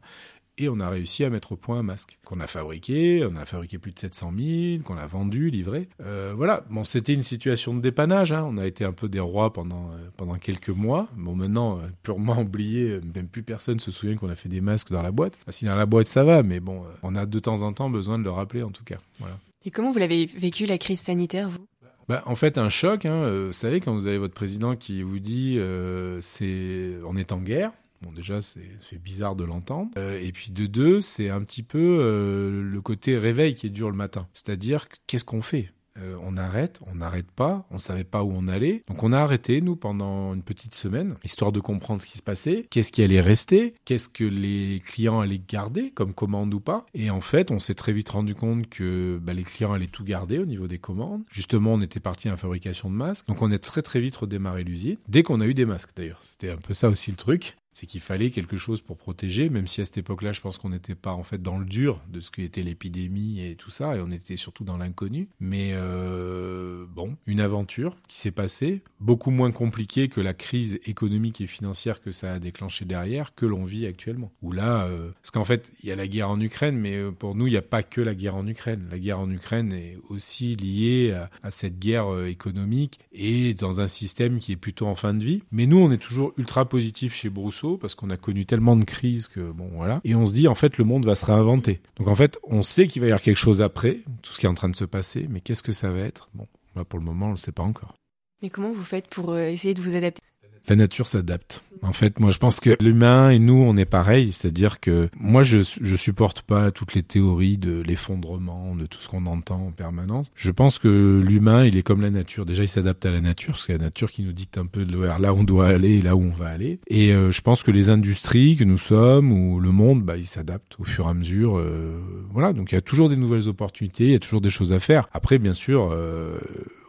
et 0.57 0.69
on 0.69 0.79
a 0.79 0.89
réussi 0.89 1.23
à 1.23 1.29
mettre 1.29 1.53
au 1.53 1.55
point 1.55 1.79
un 1.79 1.83
masque 1.83 2.17
qu'on 2.25 2.39
a 2.39 2.47
fabriqué, 2.47 3.25
on 3.29 3.35
a 3.35 3.45
fabriqué 3.45 3.77
plus 3.77 3.91
de 3.91 3.99
700 3.99 4.33
000, 4.37 4.83
qu'on 4.83 4.97
a 4.97 5.05
vendu, 5.05 5.49
livré. 5.49 5.89
Euh, 6.01 6.33
voilà, 6.35 6.63
bon, 6.69 6.83
c'était 6.83 7.13
une 7.13 7.23
situation 7.23 7.73
de 7.73 7.81
dépannage, 7.81 8.31
hein. 8.31 8.45
on 8.47 8.57
a 8.57 8.65
été 8.65 8.85
un 8.85 8.91
peu 8.91 9.09
des 9.09 9.19
rois 9.19 9.51
pendant, 9.53 9.91
euh, 9.91 10.09
pendant 10.17 10.35
quelques 10.35 10.69
mois. 10.69 11.07
Bon, 11.15 11.35
maintenant, 11.35 11.79
euh, 11.79 11.87
purement 12.03 12.39
oublié, 12.41 12.99
même 13.13 13.27
plus 13.27 13.43
personne 13.43 13.79
se 13.79 13.91
souvient 13.91 14.15
qu'on 14.15 14.29
a 14.29 14.35
fait 14.35 14.49
des 14.49 14.61
masques 14.61 14.91
dans 14.91 15.01
la 15.01 15.11
boîte. 15.11 15.37
Ah, 15.47 15.51
si 15.51 15.65
dans 15.65 15.75
la 15.75 15.85
boîte 15.85 16.07
ça 16.07 16.23
va, 16.23 16.43
mais 16.43 16.59
bon, 16.59 16.83
on 17.03 17.15
a 17.15 17.25
de 17.25 17.39
temps 17.39 17.61
en 17.63 17.73
temps 17.73 17.89
besoin 17.89 18.19
de 18.19 18.23
le 18.23 18.31
rappeler 18.31 18.63
en 18.63 18.71
tout 18.71 18.83
cas. 18.83 18.97
Voilà. 19.19 19.37
Et 19.65 19.71
comment 19.71 19.91
vous 19.91 19.99
l'avez 19.99 20.25
vécu 20.27 20.65
la 20.65 20.77
crise 20.77 21.01
sanitaire, 21.01 21.49
vous? 21.49 21.65
Bah, 22.07 22.21
en 22.27 22.35
fait, 22.35 22.59
un 22.59 22.69
choc, 22.69 23.05
hein, 23.05 23.47
vous 23.47 23.53
savez, 23.53 23.79
quand 23.79 23.93
vous 23.93 24.05
avez 24.05 24.19
votre 24.19 24.35
président 24.35 24.75
qui 24.75 25.01
vous 25.01 25.19
dit 25.19 25.57
euh, 25.57 26.19
c'est 26.21 26.97
on 27.05 27.15
est 27.17 27.31
en 27.31 27.41
guerre. 27.41 27.71
Bon, 28.01 28.11
déjà, 28.11 28.41
c'est 28.41 29.01
bizarre 29.01 29.35
de 29.35 29.43
l'entendre. 29.43 29.91
Euh, 29.97 30.19
et 30.21 30.31
puis 30.31 30.51
de 30.51 30.65
deux, 30.65 31.01
c'est 31.01 31.29
un 31.29 31.41
petit 31.41 31.63
peu 31.63 31.97
euh, 31.99 32.61
le 32.61 32.81
côté 32.81 33.17
réveil 33.17 33.55
qui 33.55 33.67
est 33.67 33.71
dur 33.71 33.89
le 33.89 33.95
matin. 33.95 34.27
C'est-à-dire, 34.33 34.89
que 34.89 34.95
qu'est-ce 35.07 35.25
qu'on 35.25 35.41
fait? 35.41 35.71
Euh, 35.97 36.17
on 36.21 36.35
arrête, 36.35 36.79
on 36.87 36.95
n'arrête 36.95 37.31
pas, 37.31 37.65
on 37.71 37.77
savait 37.77 38.03
pas 38.03 38.23
où 38.23 38.31
on 38.35 38.47
allait. 38.47 38.83
Donc 38.87 39.03
on 39.03 39.13
a 39.13 39.19
arrêté, 39.19 39.61
nous, 39.61 39.77
pendant 39.77 40.33
une 40.33 40.43
petite 40.43 40.75
semaine, 40.75 41.15
histoire 41.23 41.53
de 41.53 41.61
comprendre 41.61 42.01
ce 42.01 42.07
qui 42.07 42.17
se 42.17 42.23
passait, 42.23 42.65
qu'est-ce 42.69 42.91
qui 42.91 43.01
allait 43.01 43.21
rester, 43.21 43.75
qu'est-ce 43.85 44.09
que 44.09 44.25
les 44.25 44.81
clients 44.85 45.21
allaient 45.21 45.41
garder 45.47 45.91
comme 45.91 46.13
commande 46.13 46.53
ou 46.53 46.59
pas? 46.59 46.85
Et 46.93 47.09
en 47.09 47.21
fait, 47.21 47.49
on 47.49 47.59
s'est 47.59 47.75
très 47.75 47.93
vite 47.93 48.09
rendu 48.09 48.35
compte 48.35 48.67
que 48.67 49.17
bah, 49.21 49.33
les 49.33 49.43
clients 49.43 49.71
allaient 49.71 49.87
tout 49.87 50.03
garder 50.03 50.37
au 50.37 50.45
niveau 50.45 50.67
des 50.67 50.79
commandes. 50.79 51.23
Justement, 51.31 51.73
on 51.73 51.81
était 51.81 52.01
parti 52.01 52.27
à 52.27 52.31
la 52.31 52.37
fabrication 52.37 52.89
de 52.89 52.95
masques. 52.95 53.27
Donc 53.27 53.41
on 53.41 53.51
a 53.51 53.57
très 53.57 53.81
très 53.81 54.01
vite 54.01 54.17
redémarré 54.17 54.65
l'usine, 54.65 54.97
dès 55.07 55.23
qu'on 55.23 55.39
a 55.39 55.47
eu 55.47 55.53
des 55.53 55.65
masques 55.65 55.91
d'ailleurs. 55.95 56.21
C'était 56.21 56.49
un 56.49 56.57
peu 56.57 56.73
ça 56.73 56.89
aussi 56.89 57.09
le 57.09 57.17
truc 57.17 57.55
c'est 57.75 57.87
qu'il 57.87 57.99
fallait 57.99 58.29
quelque 58.29 58.55
chose 58.55 58.79
pour 58.79 58.95
protéger, 58.95 59.49
même 59.49 59.67
si 59.67 59.81
à 59.81 59.85
cette 59.85 59.97
époque-là, 59.97 60.31
je 60.31 60.39
pense 60.39 60.57
qu'on 60.57 60.69
n'était 60.69 60.95
pas 60.95 61.11
en 61.11 61.23
fait 61.23 61.41
dans 61.41 61.57
le 61.57 61.65
dur 61.65 61.99
de 62.07 62.21
ce 62.21 62.31
qu'était 62.31 62.63
l'épidémie 62.63 63.45
et 63.45 63.57
tout 63.57 63.69
ça, 63.69 63.97
et 63.97 63.99
on 63.99 64.11
était 64.11 64.37
surtout 64.37 64.63
dans 64.63 64.77
l'inconnu. 64.77 65.27
Mais 65.41 65.71
euh, 65.73 66.85
bon, 66.87 67.17
une 67.27 67.41
aventure 67.41 67.97
qui 68.07 68.17
s'est 68.17 68.31
passée, 68.31 68.81
beaucoup 69.01 69.29
moins 69.29 69.51
compliquée 69.51 70.07
que 70.07 70.21
la 70.21 70.33
crise 70.33 70.79
économique 70.85 71.41
et 71.41 71.47
financière 71.47 72.01
que 72.01 72.11
ça 72.11 72.31
a 72.31 72.39
déclenché 72.39 72.85
derrière, 72.85 73.35
que 73.35 73.45
l'on 73.45 73.65
vit 73.65 73.85
actuellement. 73.85 74.31
Où 74.41 74.53
là, 74.53 74.85
euh, 74.85 75.11
parce 75.21 75.31
qu'en 75.31 75.43
fait, 75.43 75.73
il 75.83 75.89
y 75.89 75.91
a 75.91 75.97
la 75.97 76.07
guerre 76.07 76.29
en 76.29 76.39
Ukraine, 76.39 76.77
mais 76.77 76.95
euh, 76.95 77.11
pour 77.11 77.35
nous, 77.35 77.47
il 77.47 77.51
n'y 77.51 77.57
a 77.57 77.61
pas 77.61 77.83
que 77.83 77.99
la 77.99 78.15
guerre 78.15 78.37
en 78.37 78.47
Ukraine. 78.47 78.87
La 78.89 78.99
guerre 78.99 79.19
en 79.19 79.29
Ukraine 79.29 79.73
est 79.73 79.97
aussi 80.09 80.55
liée 80.55 81.11
à, 81.11 81.29
à 81.43 81.51
cette 81.51 81.77
guerre 81.77 82.25
économique 82.25 82.99
et 83.11 83.53
dans 83.53 83.81
un 83.81 83.89
système 83.89 84.39
qui 84.39 84.53
est 84.53 84.55
plutôt 84.55 84.87
en 84.87 84.95
fin 84.95 85.13
de 85.13 85.25
vie. 85.25 85.43
Mais 85.51 85.65
nous, 85.65 85.79
on 85.79 85.91
est 85.91 85.97
toujours 85.97 86.31
ultra 86.37 86.69
positif 86.69 87.13
chez 87.13 87.29
Brousseau 87.29 87.64
parce 87.79 87.95
qu'on 87.95 88.09
a 88.09 88.17
connu 88.17 88.45
tellement 88.45 88.75
de 88.75 88.83
crises 88.83 89.27
que 89.27 89.51
bon 89.51 89.69
voilà. 89.73 90.01
Et 90.03 90.15
on 90.15 90.25
se 90.25 90.33
dit 90.33 90.47
en 90.47 90.55
fait 90.55 90.77
le 90.77 90.85
monde 90.85 91.05
va 91.05 91.15
se 91.15 91.25
réinventer. 91.25 91.81
Donc 91.97 92.07
en 92.07 92.15
fait, 92.15 92.37
on 92.43 92.61
sait 92.61 92.87
qu'il 92.87 93.01
va 93.01 93.07
y 93.07 93.11
avoir 93.11 93.21
quelque 93.21 93.37
chose 93.37 93.61
après, 93.61 93.99
tout 94.21 94.31
ce 94.31 94.39
qui 94.39 94.45
est 94.45 94.49
en 94.49 94.53
train 94.53 94.69
de 94.69 94.75
se 94.75 94.85
passer, 94.85 95.27
mais 95.29 95.41
qu'est-ce 95.41 95.63
que 95.63 95.71
ça 95.71 95.89
va 95.89 95.99
être? 95.99 96.29
Bon, 96.33 96.47
bah, 96.75 96.85
pour 96.85 96.99
le 96.99 97.05
moment, 97.05 97.27
on 97.27 97.31
le 97.31 97.37
sait 97.37 97.51
pas 97.51 97.63
encore. 97.63 97.95
Mais 98.41 98.49
comment 98.49 98.71
vous 98.71 98.83
faites 98.83 99.07
pour 99.07 99.31
euh, 99.31 99.47
essayer 99.47 99.73
de 99.73 99.81
vous 99.81 99.95
adapter? 99.95 100.21
La 100.67 100.75
nature 100.75 101.07
s'adapte. 101.07 101.61
En 101.81 101.93
fait, 101.93 102.19
moi, 102.19 102.31
je 102.31 102.39
pense 102.39 102.59
que 102.59 102.75
l'humain 102.81 103.29
et 103.29 103.37
nous, 103.37 103.61
on 103.61 103.77
est 103.77 103.85
pareil. 103.85 104.31
C'est-à-dire 104.31 104.79
que 104.79 105.09
moi, 105.19 105.43
je, 105.43 105.59
je 105.81 105.95
supporte 105.95 106.41
pas 106.41 106.71
toutes 106.71 106.95
les 106.95 107.03
théories 107.03 107.57
de 107.57 107.81
l'effondrement, 107.81 108.75
de 108.75 108.87
tout 108.87 108.99
ce 108.99 109.07
qu'on 109.07 109.27
entend 109.27 109.67
en 109.67 109.71
permanence. 109.71 110.31
Je 110.35 110.49
pense 110.49 110.79
que 110.79 111.21
l'humain, 111.23 111.65
il 111.65 111.77
est 111.77 111.83
comme 111.83 112.01
la 112.01 112.09
nature. 112.09 112.45
Déjà, 112.45 112.63
il 112.63 112.67
s'adapte 112.67 113.05
à 113.05 113.11
la 113.11 113.21
nature, 113.21 113.53
parce 113.53 113.65
que 113.65 113.73
la 113.73 113.77
nature 113.77 114.09
qui 114.11 114.23
nous 114.23 114.31
dicte 114.31 114.57
un 114.57 114.65
peu 114.65 114.83
de 114.85 114.97
là 114.97 115.33
où 115.33 115.37
on 115.37 115.43
doit 115.43 115.67
aller 115.67 115.97
et 115.97 116.01
là 116.01 116.15
où 116.15 116.23
on 116.23 116.31
va 116.33 116.47
aller. 116.47 116.79
Et 116.87 117.13
euh, 117.13 117.31
je 117.31 117.41
pense 117.41 117.61
que 117.61 117.71
les 117.71 117.89
industries 117.89 118.55
que 118.55 118.63
nous 118.63 118.79
sommes 118.79 119.31
ou 119.31 119.59
le 119.59 119.71
monde, 119.71 120.01
bah, 120.03 120.17
il 120.17 120.25
s'adapte 120.25 120.77
au 120.79 120.85
fur 120.85 121.05
et 121.05 121.09
à 121.09 121.13
mesure. 121.13 121.57
euh, 121.59 121.99
voilà. 122.31 122.53
Donc, 122.53 122.71
il 122.71 122.75
y 122.75 122.77
a 122.77 122.81
toujours 122.81 123.09
des 123.09 123.17
nouvelles 123.17 123.47
opportunités, 123.47 124.05
il 124.05 124.11
y 124.11 124.15
a 124.15 124.19
toujours 124.19 124.41
des 124.41 124.49
choses 124.49 124.73
à 124.73 124.79
faire. 124.79 125.07
Après, 125.13 125.37
bien 125.37 125.53
sûr, 125.53 125.89
euh, 125.91 126.39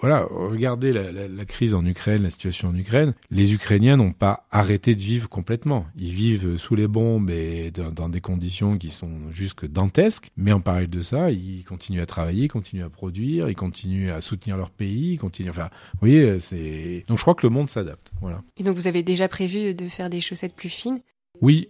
voilà, 0.00 0.26
regardez 0.30 0.92
la, 0.92 1.10
la, 1.12 1.28
la 1.28 1.44
crise 1.44 1.74
en 1.74 1.84
Ukraine, 1.84 2.22
la 2.22 2.30
situation 2.30 2.68
en 2.68 2.76
Ukraine. 2.76 3.14
Les 3.30 3.54
Ukrainiens 3.54 3.96
n'ont 3.96 4.12
pas 4.12 4.46
arrêté 4.50 4.94
de 4.94 5.00
vivre 5.00 5.28
complètement. 5.28 5.86
Ils 5.98 6.12
vivent 6.12 6.56
sous 6.56 6.74
les 6.74 6.86
bombes 6.86 7.30
et 7.30 7.70
dans, 7.70 7.90
dans 7.90 8.08
des 8.08 8.20
conditions 8.20 8.78
qui 8.78 8.90
sont 8.90 9.32
juste 9.32 9.54
que 9.54 9.66
dantesques. 9.66 10.30
Mais 10.36 10.52
en 10.52 10.60
parallèle 10.60 10.90
de 10.90 11.02
ça, 11.02 11.30
ils 11.30 11.64
continuent 11.64 12.00
à 12.02 12.06
travailler, 12.06 12.44
ils 12.44 12.48
continuent 12.48 12.84
à 12.84 12.90
produire, 12.90 13.48
ils 13.48 13.54
continuent 13.54 14.10
à 14.10 14.20
soutenir 14.20 14.56
leur 14.56 14.70
pays, 14.70 15.12
ils 15.12 15.18
continuent. 15.18 15.50
Enfin, 15.50 15.70
vous 15.94 16.00
voyez, 16.00 16.40
c'est. 16.40 17.04
Donc, 17.08 17.18
je 17.18 17.22
crois 17.22 17.34
que 17.34 17.46
le 17.46 17.50
monde 17.50 17.70
s'adapte. 17.70 18.10
Voilà. 18.20 18.42
Et 18.56 18.62
donc 18.62 18.76
vous 18.76 18.86
avez 18.86 19.02
déjà 19.02 19.28
prévu 19.28 19.74
de 19.74 19.88
faire 19.88 20.10
des 20.10 20.20
chaussettes 20.20 20.54
plus 20.54 20.68
fines? 20.68 21.00
Oui, 21.40 21.68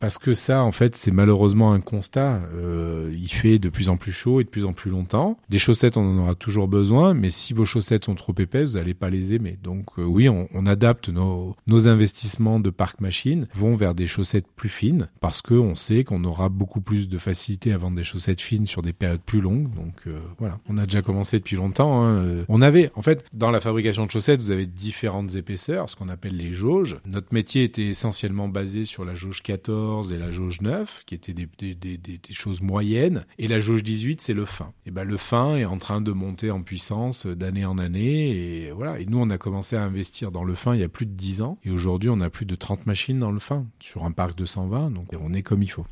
parce 0.00 0.18
que 0.18 0.34
ça, 0.34 0.62
en 0.62 0.72
fait, 0.72 0.96
c'est 0.96 1.10
malheureusement 1.10 1.72
un 1.72 1.80
constat. 1.80 2.40
Euh, 2.54 3.10
il 3.16 3.28
fait 3.28 3.58
de 3.58 3.68
plus 3.68 3.88
en 3.88 3.96
plus 3.96 4.12
chaud 4.12 4.40
et 4.40 4.44
de 4.44 4.48
plus 4.48 4.64
en 4.64 4.72
plus 4.72 4.90
longtemps. 4.90 5.38
Des 5.50 5.58
chaussettes, 5.58 5.96
on 5.96 6.02
en 6.02 6.18
aura 6.22 6.34
toujours 6.34 6.68
besoin, 6.68 7.14
mais 7.14 7.30
si 7.30 7.52
vos 7.54 7.64
chaussettes 7.66 8.06
sont 8.06 8.14
trop 8.14 8.34
épaisses, 8.38 8.70
vous 8.70 8.78
n'allez 8.78 8.94
pas 8.94 9.10
les 9.10 9.34
aimer. 9.34 9.58
Donc 9.62 9.84
euh, 9.98 10.02
oui, 10.04 10.28
on, 10.28 10.48
on 10.54 10.66
adapte 10.66 11.08
nos, 11.10 11.54
nos 11.66 11.86
investissements 11.88 12.60
de 12.60 12.70
parc 12.70 13.00
machine 13.00 13.46
vont 13.54 13.76
vers 13.76 13.94
des 13.94 14.06
chaussettes 14.06 14.46
plus 14.56 14.68
fines, 14.68 15.08
parce 15.20 15.42
que 15.42 15.54
on 15.54 15.74
sait 15.74 16.04
qu'on 16.04 16.24
aura 16.24 16.48
beaucoup 16.48 16.80
plus 16.80 17.08
de 17.08 17.18
facilité 17.18 17.72
à 17.72 17.78
vendre 17.78 17.96
des 17.96 18.04
chaussettes 18.04 18.40
fines 18.40 18.66
sur 18.66 18.82
des 18.82 18.92
périodes 18.92 19.20
plus 19.20 19.40
longues. 19.40 19.68
Donc 19.74 19.94
euh, 20.06 20.18
voilà, 20.38 20.58
on 20.68 20.78
a 20.78 20.84
déjà 20.84 21.02
commencé 21.02 21.38
depuis 21.38 21.56
longtemps. 21.56 22.02
hein. 22.04 22.14
Euh, 22.24 22.44
On 22.48 22.62
avait, 22.62 22.90
en 22.94 23.02
fait, 23.02 23.24
dans 23.34 23.50
la 23.50 23.60
fabrication 23.60 24.06
de 24.06 24.10
chaussettes, 24.10 24.40
vous 24.40 24.50
avez 24.50 24.66
différentes 24.66 25.34
épaisseurs, 25.36 25.88
ce 25.90 25.96
qu'on 25.96 26.08
appelle 26.08 26.36
les 26.36 26.52
jauges. 26.52 26.96
Notre 27.04 27.34
métier 27.34 27.64
était 27.64 27.86
essentiellement 27.86 28.48
basé 28.48 28.84
sur 28.86 29.04
la 29.04 29.14
jauge 29.14 29.42
14 29.42 29.89
14 29.90 30.12
et 30.12 30.18
la 30.18 30.30
jauge 30.30 30.60
9, 30.60 31.02
qui 31.04 31.16
étaient 31.16 31.34
des, 31.34 32.20
choses 32.30 32.62
moyennes, 32.62 33.26
et 33.38 33.48
la 33.48 33.58
jauge 33.58 33.82
18, 33.82 34.20
c'est 34.20 34.34
le 34.34 34.44
fin. 34.44 34.72
Et 34.86 34.92
ben 34.92 35.02
le 35.02 35.16
fin 35.16 35.56
est 35.56 35.64
en 35.64 35.78
train 35.78 36.00
de 36.00 36.12
monter 36.12 36.52
en 36.52 36.62
puissance 36.62 37.26
d'année 37.26 37.64
en 37.64 37.76
année, 37.76 38.30
et 38.30 38.70
voilà. 38.70 39.00
Et 39.00 39.06
nous, 39.06 39.18
on 39.18 39.30
a 39.30 39.38
commencé 39.38 39.74
à 39.74 39.82
investir 39.82 40.30
dans 40.30 40.44
le 40.44 40.54
fin 40.54 40.74
il 40.74 40.80
y 40.80 40.84
a 40.84 40.88
plus 40.88 41.06
de 41.06 41.12
10 41.12 41.42
ans, 41.42 41.58
et 41.64 41.70
aujourd'hui, 41.70 42.08
on 42.08 42.20
a 42.20 42.30
plus 42.30 42.46
de 42.46 42.54
30 42.54 42.86
machines 42.86 43.18
dans 43.18 43.32
le 43.32 43.40
fin 43.40 43.66
sur 43.80 44.04
un 44.04 44.12
parc 44.12 44.36
de 44.36 44.46
120, 44.46 44.92
donc 44.92 45.08
on 45.18 45.34
est 45.34 45.42
comme 45.42 45.64
il 45.64 45.70
faut. 45.70 45.86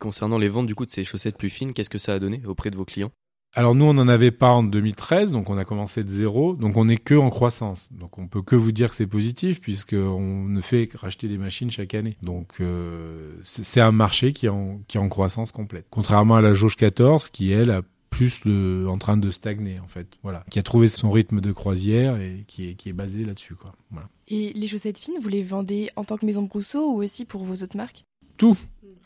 Concernant 0.00 0.38
les 0.38 0.48
ventes 0.48 0.66
du 0.66 0.74
coup 0.74 0.84
de 0.84 0.90
ces 0.90 1.04
chaussettes 1.04 1.38
plus 1.38 1.50
fines, 1.50 1.72
qu'est-ce 1.72 1.90
que 1.90 1.98
ça 1.98 2.14
a 2.14 2.18
donné 2.18 2.42
auprès 2.44 2.70
de 2.70 2.76
vos 2.76 2.84
clients? 2.84 3.12
Alors 3.56 3.74
nous, 3.74 3.84
on 3.84 3.94
n'en 3.94 4.08
avait 4.08 4.32
pas 4.32 4.50
en 4.50 4.64
2013, 4.64 5.32
donc 5.32 5.48
on 5.48 5.56
a 5.56 5.64
commencé 5.64 6.02
de 6.02 6.08
zéro, 6.08 6.54
donc 6.54 6.76
on 6.76 6.86
n'est 6.86 6.96
que 6.96 7.14
en 7.14 7.30
croissance. 7.30 7.88
Donc 7.92 8.18
on 8.18 8.26
peut 8.26 8.42
que 8.42 8.56
vous 8.56 8.72
dire 8.72 8.90
que 8.90 8.96
c'est 8.96 9.06
positif 9.06 9.60
puisqu'on 9.60 10.44
ne 10.48 10.60
fait 10.60 10.88
que 10.88 10.98
racheter 10.98 11.28
des 11.28 11.38
machines 11.38 11.70
chaque 11.70 11.94
année. 11.94 12.16
Donc 12.22 12.54
euh, 12.60 13.32
c'est 13.44 13.80
un 13.80 13.92
marché 13.92 14.32
qui 14.32 14.46
est, 14.46 14.50
en, 14.50 14.80
qui 14.88 14.96
est 14.96 15.00
en 15.00 15.08
croissance 15.08 15.52
complète. 15.52 15.86
Contrairement 15.90 16.34
à 16.34 16.40
la 16.40 16.52
jauge 16.52 16.76
14 16.76 17.28
qui 17.28 17.52
elle 17.52 17.70
a 17.70 17.82
plus 18.10 18.44
le, 18.44 18.88
en 18.88 18.98
train 18.98 19.16
de 19.16 19.30
stagner 19.30 19.78
en 19.80 19.88
fait, 19.88 20.06
voilà, 20.22 20.44
qui 20.50 20.58
a 20.58 20.62
trouvé 20.62 20.88
son 20.88 21.10
rythme 21.10 21.40
de 21.40 21.52
croisière 21.52 22.20
et 22.20 22.44
qui 22.46 22.70
est, 22.70 22.74
qui 22.74 22.88
est 22.88 22.92
basé 22.92 23.24
là-dessus 23.24 23.54
quoi. 23.54 23.72
Voilà. 23.90 24.08
Et 24.28 24.52
les 24.52 24.66
chaussettes 24.66 24.98
fines, 24.98 25.18
vous 25.20 25.28
les 25.28 25.42
vendez 25.42 25.90
en 25.96 26.04
tant 26.04 26.16
que 26.16 26.26
Maison 26.26 26.42
Brousseau 26.42 26.92
ou 26.92 27.02
aussi 27.02 27.24
pour 27.24 27.44
vos 27.44 27.54
autres 27.54 27.76
marques? 27.76 28.04
Tout, 28.36 28.56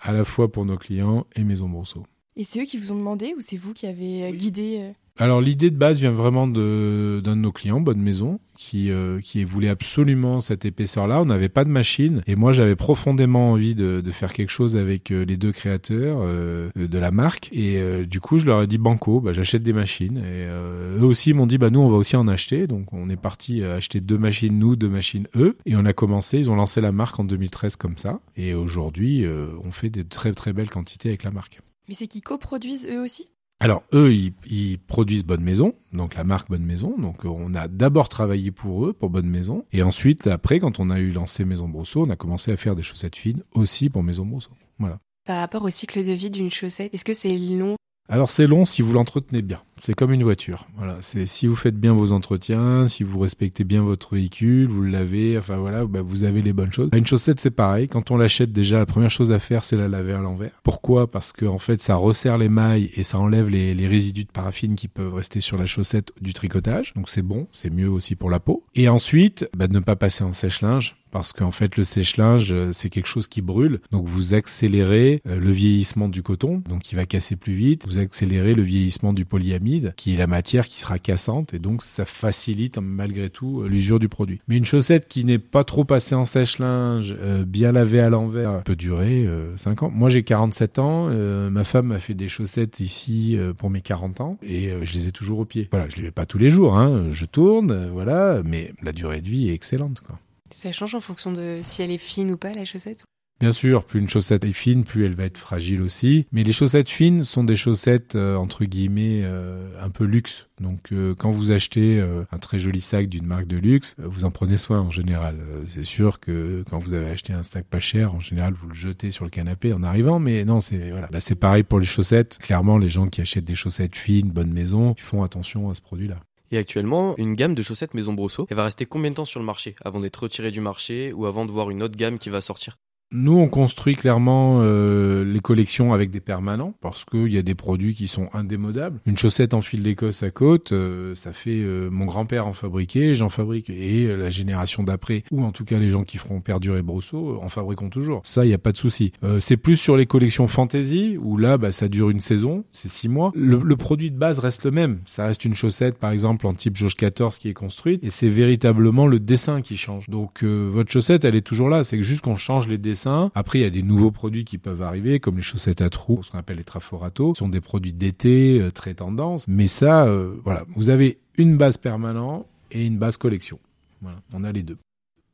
à 0.01 0.13
la 0.13 0.25
fois 0.25 0.51
pour 0.51 0.65
nos 0.65 0.79
clients 0.79 1.27
et 1.37 1.45
Maison 1.45 1.69
Brousseau. 1.69 2.05
Et 2.39 2.45
c'est 2.45 2.61
eux 2.61 2.65
qui 2.65 2.79
vous 2.79 2.93
ont 2.93 2.97
demandé 2.97 3.35
ou 3.37 3.41
c'est 3.41 3.57
vous 3.57 3.75
qui 3.75 3.89
avez 3.89 4.23
euh, 4.23 4.31
guidé 4.31 4.79
euh 4.81 4.93
Alors 5.17 5.41
l'idée 5.41 5.71
de 5.71 5.77
base 5.77 5.99
vient 5.99 6.13
vraiment 6.13 6.47
de 6.47 7.21
d'un 7.25 7.35
de 7.35 7.41
nos 7.41 7.51
clients, 7.51 7.81
Bonne 7.81 8.01
Maison, 8.01 8.39
qui 8.57 8.93
euh, 8.93 9.21
qui 9.21 9.43
voulait 9.43 9.69
absolument 9.69 10.39
cette 10.39 10.65
épaisseur-là. 10.65 11.21
On 11.21 11.25
n'avait 11.25 11.49
pas 11.49 11.65
de 11.65 11.71
machine 11.71 12.23
et 12.29 12.37
moi 12.37 12.53
j'avais 12.53 12.77
profondément 12.77 13.51
envie 13.51 13.75
de, 13.75 14.01
de 14.01 14.11
faire 14.13 14.33
quelque 14.33 14.51
chose 14.51 14.77
avec 14.77 15.11
les 15.11 15.37
deux 15.37 15.51
créateurs 15.51 16.21
euh, 16.23 16.71
de 16.77 16.99
la 16.99 17.11
marque 17.11 17.49
et 17.51 17.79
euh, 17.79 18.07
du 18.07 18.21
coup 18.21 18.39
je 18.39 18.47
leur 18.47 18.63
ai 18.63 18.69
dit 18.69 18.79
banco, 18.79 19.21
bah, 19.21 19.33
j'achète 19.33 19.65
des 19.65 19.73
machines 19.73 20.19
et 20.19 20.47
eux 20.47 21.05
aussi 21.05 21.33
m'ont 21.33 21.47
dit 21.47 21.59
bah 21.59 21.71
nous 21.71 21.81
on 21.81 21.89
va 21.89 21.97
aussi 21.97 22.15
en 22.15 22.29
acheter 22.29 22.69
donc 22.69 22.93
on 22.93 23.09
est 23.09 23.17
parti 23.17 23.65
acheter 23.65 24.01
deux 24.01 24.19
machines 24.19 24.57
nous, 24.57 24.77
deux 24.77 24.89
machines 24.89 25.27
eux 25.35 25.57
et 25.67 25.75
on 25.75 25.85
a 25.85 25.93
commencé. 25.93 26.39
Ils 26.39 26.51
ont 26.51 26.57
lancé 26.57 26.81
la 26.81 26.93
marque 26.93 27.19
en 27.19 27.25
2013 27.25 27.75
comme 27.75 27.99
ça 27.99 28.21
et 28.37 28.55
aujourd'hui 28.55 29.27
on 29.65 29.73
fait 29.73 29.91
des 29.91 30.05
très 30.05 30.33
très 30.33 30.53
belles 30.53 30.71
quantités 30.71 31.09
avec 31.09 31.25
la 31.25 31.33
marque. 31.33 31.61
Mais 31.89 31.95
c'est 31.95 32.07
qu'ils 32.07 32.23
coproduisent 32.23 32.87
eux 32.87 33.03
aussi? 33.03 33.29
Alors 33.61 33.83
eux, 33.93 34.13
ils, 34.13 34.33
ils, 34.47 34.79
produisent 34.79 35.25
Bonne 35.25 35.43
Maison, 35.43 35.75
donc 35.93 36.15
la 36.15 36.23
marque 36.23 36.49
Bonne 36.49 36.65
Maison. 36.65 36.95
Donc 36.97 37.25
on 37.25 37.55
a 37.55 37.67
d'abord 37.67 38.09
travaillé 38.09 38.53
pour 38.53 38.87
eux, 38.87 38.93
pour 38.93 39.11
Bonne 39.11 39.27
Maison, 39.27 39.65
et 39.73 39.83
ensuite 39.83 40.29
après, 40.29 40.61
quand 40.61 40.79
on 40.79 40.91
a 40.91 41.01
eu 41.01 41.11
lancé 41.11 41.45
Maison 41.45 41.69
Brousseau, 41.69 42.05
on 42.07 42.11
a 42.11 42.17
commencé 42.17 42.53
à 42.53 42.57
faire 42.57 42.77
des 42.77 42.85
chaussettes 42.85 43.17
fines 43.17 43.43
aussi 43.53 43.91
pour 43.91 44.05
Maison 44.05 44.25
Brousseau. 44.25 44.51
Voilà. 44.79 45.01
Par 45.25 45.41
rapport 45.41 45.65
au 45.65 45.71
cycle 45.71 46.05
de 46.05 46.13
vie 46.13 46.31
d'une 46.31 46.53
chaussette, 46.53 46.95
est-ce 46.95 47.05
que 47.05 47.15
c'est 47.15 47.37
long? 47.37 47.77
Alors 48.09 48.31
c'est 48.31 48.47
long 48.47 48.65
si 48.65 48.81
vous 48.81 48.93
l'entretenez 48.93 49.43
bien. 49.43 49.61
C'est 49.83 49.95
comme 49.95 50.13
une 50.13 50.23
voiture. 50.23 50.67
Voilà, 50.77 50.97
c'est 51.01 51.27
si 51.27 51.47
vous 51.47 51.57
faites 51.57 51.79
bien 51.79 51.93
vos 51.93 52.13
entretiens, 52.13 52.87
si 52.87 53.03
vous 53.03 53.19
respectez 53.19 53.65
bien 53.65 53.83
votre 53.83 54.15
véhicule, 54.15 54.69
vous 54.69 54.83
le 54.83 54.91
lavez, 54.91 55.39
enfin 55.39 55.57
voilà, 55.57 55.85
bah, 55.85 56.03
vous 56.03 56.25
avez 56.25 56.43
les 56.43 56.53
bonnes 56.53 56.73
choses. 56.73 56.91
Une 56.95 57.07
chaussette, 57.07 57.41
c'est 57.41 57.51
pareil. 57.51 57.89
Quand 57.89 58.11
on 58.11 58.17
l'achète, 58.17 58.53
déjà 58.53 58.79
la 58.79 58.87
première 58.87 59.11
chose 59.11 59.33
à 59.33 59.39
faire, 59.39 59.65
c'est 59.65 59.77
la 59.77 59.89
laver 59.89 60.15
à 60.15 60.21
l'envers. 60.21 60.53
Pourquoi? 60.63 61.11
Parce 61.11 61.33
que 61.33 61.47
en 61.47 61.59
fait, 61.59 61.81
ça 61.81 61.97
resserre 61.97 62.39
les 62.39 62.49
mailles 62.49 62.91
et 62.97 63.03
ça 63.03 63.19
enlève 63.19 63.49
les, 63.49 63.89
résidus 63.89 64.25
de 64.25 64.31
paraffine 64.31 64.77
qui 64.77 64.87
peuvent 64.87 65.15
rester 65.15 65.41
sur 65.41 65.57
la 65.57 65.65
chaussette 65.65 66.13
du 66.21 66.35
tricotage. 66.35 66.93
Donc 66.95 67.09
c'est 67.09 67.23
bon, 67.23 67.47
c'est 67.53 67.73
mieux 67.73 67.89
aussi 67.89 68.17
pour 68.17 68.29
la 68.29 68.39
peau. 68.39 68.65
Et 68.75 68.89
ensuite, 68.89 69.49
bah, 69.57 69.67
ne 69.69 69.81
pas 69.81 69.97
passer 69.97 70.25
en 70.25 70.33
sèche-linge 70.33 70.97
parce 71.11 71.33
qu'en 71.33 71.51
fait 71.51 71.77
le 71.77 71.85
sèche-linge 71.85 72.55
c'est 72.73 72.91
quelque 72.91 73.07
chose 73.07 73.29
qui 73.29 73.41
brûle 73.41 73.81
donc 73.91 74.07
vous 74.07 74.35
accélérez 74.35 75.23
le 75.25 75.51
vieillissement 75.51 76.09
du 76.09 76.23
coton 76.23 76.63
donc 76.69 76.93
il 76.93 76.97
va 76.97 77.07
casser 77.07 77.37
plus 77.37 77.55
vite 77.55 77.87
vous 77.87 77.99
accélérez 77.99 78.55
le 78.55 78.63
vieillissement 78.63 79.13
du 79.13 79.25
polyamide 79.25 79.68
qui 79.97 80.15
est 80.15 80.17
la 80.17 80.27
matière 80.27 80.69
qui 80.69 80.81
sera 80.81 80.99
cassante 80.99 81.55
et 81.55 81.59
donc 81.59 81.83
ça 81.83 82.05
facilite 82.05 82.79
malgré 82.79 83.31
tout 83.31 83.63
l'usure 83.65 83.99
du 83.99 84.09
produit. 84.09 84.41
Mais 84.49 84.57
une 84.57 84.65
chaussette 84.65 85.09
qui 85.09 85.25
n'est 85.25 85.39
pas 85.39 85.65
trop 85.65 85.85
passée 85.85 86.15
en 86.15 86.25
sèche-linge 86.25 87.15
euh, 87.19 87.45
bien 87.45 87.73
lavée 87.73 88.01
à 88.01 88.11
l'envers 88.11 88.63
peut 88.63 88.77
durer 88.77 89.27
euh, 89.27 89.57
5 89.57 89.85
ans. 89.85 89.91
Moi 89.91 90.09
j'ai 90.09 90.23
47 90.23 90.79
ans 90.79 91.09
euh, 91.11 91.51
ma 91.51 91.65
femme 91.65 91.89
m'a 91.89 91.99
fait 91.99 92.15
des 92.15 92.29
chaussettes 92.29 92.81
ici 92.81 93.37
euh, 93.37 93.53
pour 93.53 93.71
mes 93.71 93.81
40 93.81 94.21
ans 94.21 94.39
et 94.43 94.71
je 94.83 94.95
les 94.95 95.09
ai 95.09 95.13
toujours 95.13 95.41
au 95.41 95.45
pied. 95.45 95.69
Voilà 95.71 95.89
je 95.89 95.97
les 95.97 96.03
mets 96.03 96.11
pas 96.11 96.27
tous 96.27 96.39
les 96.39 96.51
jours 96.51 96.77
hein, 96.77 97.09
je 97.13 97.25
tourne 97.27 97.91
voilà 97.91 98.43
mais 98.45 98.73
la 98.83 98.93
durée 98.93 99.21
de 99.21 99.29
vie 99.29 99.51
est 99.51 99.55
excellente 99.55 100.03
ça 100.51 100.73
change 100.73 100.95
en 100.95 101.01
fonction 101.01 101.33
de 101.33 101.61
si 101.63 101.83
elle 101.83 101.91
est 101.91 101.99
fine 101.99 102.33
ou 102.33 102.37
pas, 102.37 102.55
la 102.55 102.65
chaussette 102.65 103.05
Bien 103.41 103.53
sûr, 103.53 103.85
plus 103.85 104.01
une 104.01 104.09
chaussette 104.09 104.45
est 104.45 104.53
fine, 104.53 104.83
plus 104.83 105.05
elle 105.05 105.15
va 105.15 105.25
être 105.25 105.39
fragile 105.39 105.81
aussi. 105.81 106.27
Mais 106.33 106.43
les 106.43 106.53
chaussettes 106.53 106.91
fines 106.91 107.23
sont 107.23 107.45
des 107.45 107.55
chaussettes 107.55 108.17
euh, 108.17 108.35
entre 108.35 108.65
guillemets 108.65 109.23
euh, 109.23 109.69
un 109.81 109.91
peu 109.91 110.05
luxe. 110.05 110.49
Donc 110.61 110.91
euh, 110.91 111.15
quand 111.15 111.31
vous 111.31 111.53
achetez 111.53 112.05
un 112.33 112.39
très 112.39 112.59
joli 112.59 112.81
sac 112.81 113.09
d'une 113.09 113.27
marque 113.27 113.47
de 113.47 113.57
luxe, 113.57 113.95
vous 113.99 114.25
en 114.25 114.33
prenez 114.33 114.57
soin 114.57 114.81
en 114.81 114.91
général. 114.91 115.37
c'est 115.67 115.85
sûr 115.85 116.19
que 116.19 116.65
quand 116.69 116.81
vous 116.81 116.95
avez 116.95 117.11
acheté 117.11 117.33
un 117.33 117.45
sac 117.45 117.65
pas 117.65 117.79
cher, 117.79 118.13
en 118.13 118.21
général 118.21 118.55
vous 118.55 118.69
le 118.69 118.75
jetez 118.75 119.13
sur 119.13 119.25
le 119.25 119.31
canapé 119.31 119.73
en 119.73 119.85
arrivant. 119.85 120.19
Mais 120.19 120.45
non, 120.45 120.59
c'est 120.59 120.91
voilà, 120.91 121.07
bah, 121.07 121.21
c'est 121.21 121.37
pareil 121.37 121.63
pour 121.63 121.79
les 121.79 121.87
chaussettes. 121.87 122.39
Clairement, 122.39 122.77
les 122.77 122.89
gens 122.89 123.07
qui 123.07 123.21
achètent 123.21 123.45
des 123.45 123.55
chaussettes 123.55 123.95
fines, 123.95 124.31
bonne 124.31 124.53
maison, 124.53 124.95
ils 124.99 125.03
font 125.03 125.23
attention 125.23 125.71
à 125.71 125.75
ce 125.75 125.81
produit-là. 125.81 126.19
Et 126.51 126.57
actuellement, 126.57 127.15
une 127.19 127.35
gamme 127.35 127.55
de 127.55 127.63
chaussettes 127.63 127.95
Maison 127.95 128.15
Brousseau, 128.15 128.47
elle 128.51 128.57
va 128.57 128.65
rester 128.65 128.87
combien 128.87 129.11
de 129.11 129.17
temps 129.17 129.27
sur 129.27 129.39
le 129.39 129.47
marché? 129.47 129.77
Avant 129.85 130.01
d'être 130.01 130.17
retirée 130.17 130.51
du 130.51 130.61
marché 130.61 131.13
ou 131.13 131.27
avant 131.27 131.45
de 131.45 131.53
voir 131.53 131.71
une 131.71 131.83
autre 131.83 131.97
gamme 131.97 132.19
qui 132.19 132.31
va 132.31 132.41
sortir? 132.41 132.79
Nous, 133.11 133.39
on 133.39 133.49
construit 133.49 133.97
clairement 133.97 134.59
euh, 134.61 135.25
les 135.25 135.41
collections 135.41 135.95
avec 135.95 136.11
des 136.11 136.21
permanents 136.21 136.75
parce 136.83 137.07
qu'il 137.07 137.33
y 137.33 137.39
a 137.39 137.43
des 137.43 137.55
produits 137.55 137.95
qui 137.95 138.07
sont 138.07 138.29
indémodables. 138.35 139.01
Une 139.07 139.17
chaussette 139.17 139.55
en 139.55 139.63
fil 139.63 139.83
d'Écosse 139.83 140.23
à 140.23 140.31
côte, 140.31 140.73
euh, 140.73 141.15
ça 141.15 141.33
fait 141.33 141.63
euh, 141.63 141.89
mon 141.91 142.05
grand-père 142.05 142.47
en 142.47 142.53
fabriquait, 142.53 143.15
j'en 143.15 143.31
fabrique. 143.31 143.71
Et 143.71 144.15
la 144.15 144.29
génération 144.29 144.83
d'après, 144.83 145.25
ou 145.31 145.43
en 145.43 145.53
tout 145.53 145.65
cas 145.65 145.79
les 145.79 145.89
gens 145.89 146.05
qui 146.05 146.19
feront 146.19 146.43
perdurer 146.43 146.83
Brousseau, 146.83 147.39
en 147.41 147.49
fabriquons 147.49 147.89
toujours. 147.89 148.21
Ça, 148.25 148.45
il 148.45 148.49
n'y 148.49 148.55
a 148.55 148.59
pas 148.59 148.73
de 148.73 148.77
souci. 148.77 149.13
c'est 149.41 149.57
plus 149.57 149.77
sur 149.77 149.97
les 149.97 150.07
collections 150.07 150.47
fantasy 150.47 151.17
où 151.19 151.39
là, 151.39 151.57
bah, 151.57 151.73
ça 151.73 151.89
dure 151.89 152.11
une 152.11 152.21
saison, 152.21 152.65
c'est 152.73 152.91
six 152.91 153.09
mois. 153.09 153.33
Le, 153.35 153.57
le, 153.57 153.77
produit 153.77 154.11
de 154.11 154.19
base 154.19 154.39
reste 154.39 154.65
le 154.65 154.71
même. 154.71 154.99
Ça 155.07 155.25
reste 155.25 155.45
une 155.47 155.55
chaussette, 155.55 155.99
par 155.99 156.11
exemple, 156.11 156.47
en 156.47 156.53
type 156.53 156.77
jauge 156.77 156.95
14 156.95 157.39
qui 157.39 157.49
est 157.49 157.55
construite, 157.55 158.05
et 158.05 158.11
c'est 158.11 158.29
véritablement 158.29 159.07
le 159.07 159.19
dessin 159.19 159.63
qui 159.63 159.79
change. 159.79 160.09
Donc 160.09 160.43
votre 160.45 160.91
chaussette, 160.91 161.25
elle 161.25 161.37
est 161.37 161.47
toujours 161.47 161.71
là. 161.71 161.85
C'est 161.85 162.03
juste 162.03 162.23
qu'on 162.23 162.37
change 162.37 162.69
les 162.69 162.77
dessins 162.77 162.98
après, 163.35 163.59
il 163.59 163.63
y 163.63 163.67
a 163.67 163.71
des 163.71 163.83
nouveaux 163.83 164.11
produits 164.11 164.45
qui 164.45 164.59
peuvent 164.59 164.83
arriver, 164.83 165.21
comme 165.21 165.37
les 165.37 165.43
chaussettes 165.43 165.81
à 165.81 165.91
trous, 165.91 166.23
ce 166.23 166.31
qu'on 166.31 166.39
appelle 166.39 166.57
les 166.57 166.65
traforato. 166.65 167.35
Ce 167.35 167.41
sont 167.41 167.49
des 167.49 167.61
produits 167.61 167.93
d'été, 167.93 168.61
euh, 168.61 168.71
très 168.71 168.95
tendance. 168.95 169.47
Mais 169.49 169.67
ça, 169.67 170.07
euh, 170.07 170.35
voilà, 170.45 170.65
vous 170.75 170.91
avez 170.91 171.19
une 171.37 171.57
base 171.57 171.77
permanente 171.77 172.47
et 172.71 172.87
une 172.87 172.99
base 172.99 173.17
collection. 173.17 173.59
Voilà, 174.03 174.19
on 174.33 174.45
a 174.45 174.53
les 174.53 174.63
deux. 174.63 174.79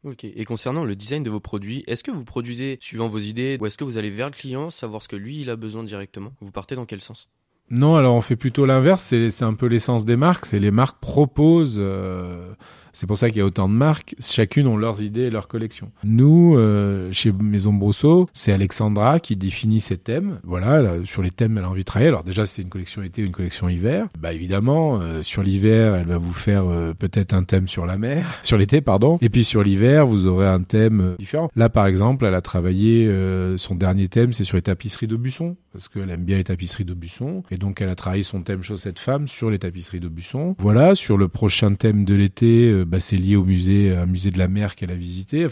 Ok. 0.04 0.24
Et 0.24 0.44
concernant 0.44 0.84
le 0.84 0.96
design 0.96 1.22
de 1.22 1.30
vos 1.30 1.40
produits, 1.40 1.82
est-ce 1.86 2.04
que 2.04 2.10
vous 2.10 2.24
produisez 2.24 2.78
suivant 2.80 3.08
vos 3.08 3.18
idées 3.18 3.56
ou 3.60 3.66
est-ce 3.66 3.78
que 3.78 3.84
vous 3.84 3.96
allez 3.96 4.10
vers 4.10 4.26
le 4.26 4.34
client, 4.34 4.70
savoir 4.70 5.02
ce 5.02 5.08
que 5.08 5.16
lui 5.16 5.40
il 5.40 5.50
a 5.50 5.56
besoin 5.56 5.82
directement? 5.82 6.32
Vous 6.40 6.50
partez 6.50 6.74
dans 6.74 6.84
quel 6.84 7.00
sens? 7.00 7.28
Non, 7.70 7.96
alors 7.96 8.14
on 8.14 8.20
fait 8.20 8.36
plutôt 8.36 8.66
l'inverse. 8.66 9.02
C'est 9.02 9.42
un 9.42 9.54
peu 9.54 9.66
l'essence 9.66 10.04
des 10.04 10.16
marques. 10.16 10.44
C'est 10.44 10.60
les 10.60 10.70
marques 10.70 11.00
proposent. 11.00 11.78
Euh 11.78 12.52
c'est 12.94 13.06
pour 13.06 13.18
ça 13.18 13.28
qu'il 13.28 13.38
y 13.38 13.42
a 13.42 13.44
autant 13.44 13.68
de 13.68 13.74
marques. 13.74 14.14
Chacune 14.20 14.66
ont 14.66 14.76
leurs 14.76 15.02
idées 15.02 15.22
et 15.22 15.30
leurs 15.30 15.48
collections. 15.48 15.90
Nous, 16.02 16.56
euh, 16.56 17.12
chez 17.12 17.32
Maison 17.32 17.72
Brousseau, 17.72 18.28
c'est 18.32 18.52
Alexandra 18.52 19.20
qui 19.20 19.36
définit 19.36 19.80
ses 19.80 19.98
thèmes. 19.98 20.38
Voilà, 20.44 20.80
là, 20.80 20.92
sur 21.04 21.22
les 21.22 21.30
thèmes, 21.30 21.58
elle 21.58 21.64
a 21.64 21.70
envie 21.70 21.82
de 21.82 21.86
travailler. 21.86 22.08
Alors 22.08 22.24
déjà, 22.24 22.46
c'est 22.46 22.62
une 22.62 22.68
collection 22.68 23.02
été 23.02 23.22
ou 23.22 23.26
une 23.26 23.32
collection 23.32 23.68
hiver. 23.68 24.08
Bah 24.18 24.32
évidemment, 24.32 25.00
euh, 25.00 25.22
sur 25.22 25.42
l'hiver, 25.42 25.94
elle 25.94 26.06
va 26.06 26.18
vous 26.18 26.32
faire 26.32 26.64
euh, 26.66 26.94
peut-être 26.94 27.34
un 27.34 27.44
thème 27.44 27.68
sur 27.68 27.86
la 27.86 27.98
mer, 27.98 28.26
sur 28.42 28.56
l'été, 28.56 28.80
pardon. 28.80 29.18
Et 29.20 29.28
puis 29.28 29.44
sur 29.44 29.62
l'hiver, 29.62 30.06
vous 30.06 30.26
aurez 30.26 30.46
un 30.46 30.62
thème 30.62 31.00
euh, 31.00 31.16
différent. 31.18 31.50
Là, 31.56 31.68
par 31.68 31.86
exemple, 31.86 32.24
elle 32.24 32.34
a 32.34 32.40
travaillé 32.40 33.06
euh, 33.06 33.56
son 33.56 33.74
dernier 33.74 34.08
thème, 34.08 34.32
c'est 34.32 34.44
sur 34.44 34.56
les 34.56 34.62
tapisseries 34.62 35.06
d'Aubusson, 35.06 35.56
parce 35.72 35.88
qu'elle 35.88 36.10
aime 36.10 36.24
bien 36.24 36.36
les 36.36 36.44
tapisseries 36.44 36.84
d'Aubusson. 36.84 37.42
Et 37.50 37.56
donc, 37.56 37.80
elle 37.80 37.88
a 37.88 37.94
travaillé 37.94 38.22
son 38.22 38.42
thème 38.42 38.62
chaussettes 38.62 38.98
femmes 38.98 39.26
sur 39.26 39.50
les 39.50 39.58
tapisseries 39.58 40.00
d'Aubusson. 40.00 40.56
Voilà, 40.58 40.94
sur 40.94 41.16
le 41.16 41.28
prochain 41.28 41.74
thème 41.74 42.04
de 42.04 42.14
l'été, 42.14 42.83
bah, 42.84 43.00
c'est 43.00 43.16
lié 43.16 43.36
au 43.36 43.44
musée, 43.44 43.94
un 43.94 44.06
musée 44.06 44.30
de 44.30 44.38
la 44.38 44.48
mer 44.48 44.76
qu'elle 44.76 44.90
a 44.90 44.96
visité. 44.96 45.46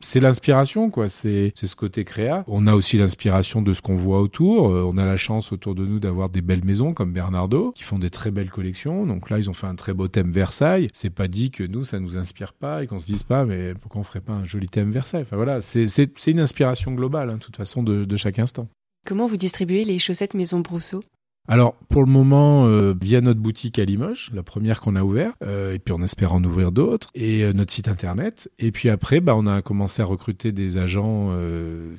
C'est 0.00 0.20
l'inspiration, 0.20 0.90
quoi. 0.90 1.08
C'est 1.08 1.52
ce 1.56 1.76
côté 1.76 2.04
créa. 2.04 2.44
On 2.46 2.66
a 2.66 2.74
aussi 2.74 2.96
l'inspiration 2.96 3.62
de 3.62 3.72
ce 3.72 3.80
qu'on 3.82 3.96
voit 3.96 4.20
autour. 4.20 4.64
on 4.64 4.96
a 4.96 5.04
la 5.04 5.16
chance 5.16 5.52
autour 5.52 5.74
de 5.74 5.84
nous 5.84 6.00
d'avoir 6.00 6.30
des 6.30 6.42
belles 6.42 6.64
maisons 6.64 6.94
comme 6.94 7.12
Bernardo 7.12 7.72
qui 7.74 7.82
font 7.82 7.98
des 7.98 8.10
très 8.10 8.30
belles 8.30 8.50
collections. 8.50 9.06
Donc 9.06 9.30
là, 9.30 9.38
ils 9.38 9.50
ont 9.50 9.54
fait 9.54 9.66
un 9.66 9.74
très 9.74 9.94
beau 9.94 10.08
thème 10.08 10.32
Versailles. 10.32 10.88
C'est 10.92 11.10
pas 11.10 11.28
dit 11.28 11.50
que 11.50 11.64
nous, 11.64 11.84
ça 11.84 12.00
nous 12.00 12.16
inspire 12.16 12.52
pas 12.52 12.82
et 12.82 12.86
qu'on 12.86 12.98
se 12.98 13.06
dise 13.06 13.22
pas, 13.22 13.44
mais 13.44 13.74
pourquoi 13.74 14.00
on 14.00 14.04
ferait 14.04 14.20
pas 14.20 14.32
un 14.32 14.44
joli 14.44 14.68
thème 14.68 14.90
Versailles? 14.90 15.22
Enfin 15.22 15.36
voilà, 15.36 15.60
c'est 15.60 16.26
une 16.26 16.40
inspiration 16.40 16.92
globale, 16.92 17.30
hein, 17.30 17.34
de 17.34 17.40
toute 17.40 17.56
façon, 17.56 17.82
de, 17.82 18.04
de 18.04 18.16
chaque 18.16 18.38
instant. 18.38 18.68
Comment 19.06 19.26
vous 19.26 19.36
distribuez 19.36 19.84
les 19.84 19.98
chaussettes 19.98 20.34
Maison 20.34 20.60
Brousseau? 20.60 21.02
Alors 21.48 21.74
pour 21.88 22.04
le 22.04 22.10
moment, 22.10 22.66
euh, 22.66 22.94
via 23.00 23.20
notre 23.20 23.40
boutique 23.40 23.80
à 23.80 23.84
Limoges, 23.84 24.30
la 24.32 24.44
première 24.44 24.80
qu'on 24.80 24.94
a 24.94 25.02
ouverte, 25.02 25.34
euh, 25.42 25.74
et 25.74 25.80
puis 25.80 25.92
on 25.92 26.00
espère 26.00 26.32
en 26.32 26.44
ouvrir 26.44 26.70
d'autres, 26.70 27.08
et 27.16 27.42
euh, 27.42 27.52
notre 27.52 27.72
site 27.72 27.88
internet. 27.88 28.48
Et 28.60 28.70
puis 28.70 28.88
après, 28.88 29.18
bah, 29.18 29.34
on 29.36 29.48
a 29.48 29.60
commencé 29.60 30.00
à 30.00 30.04
recruter 30.04 30.52
des 30.52 30.78
agents 30.78 31.30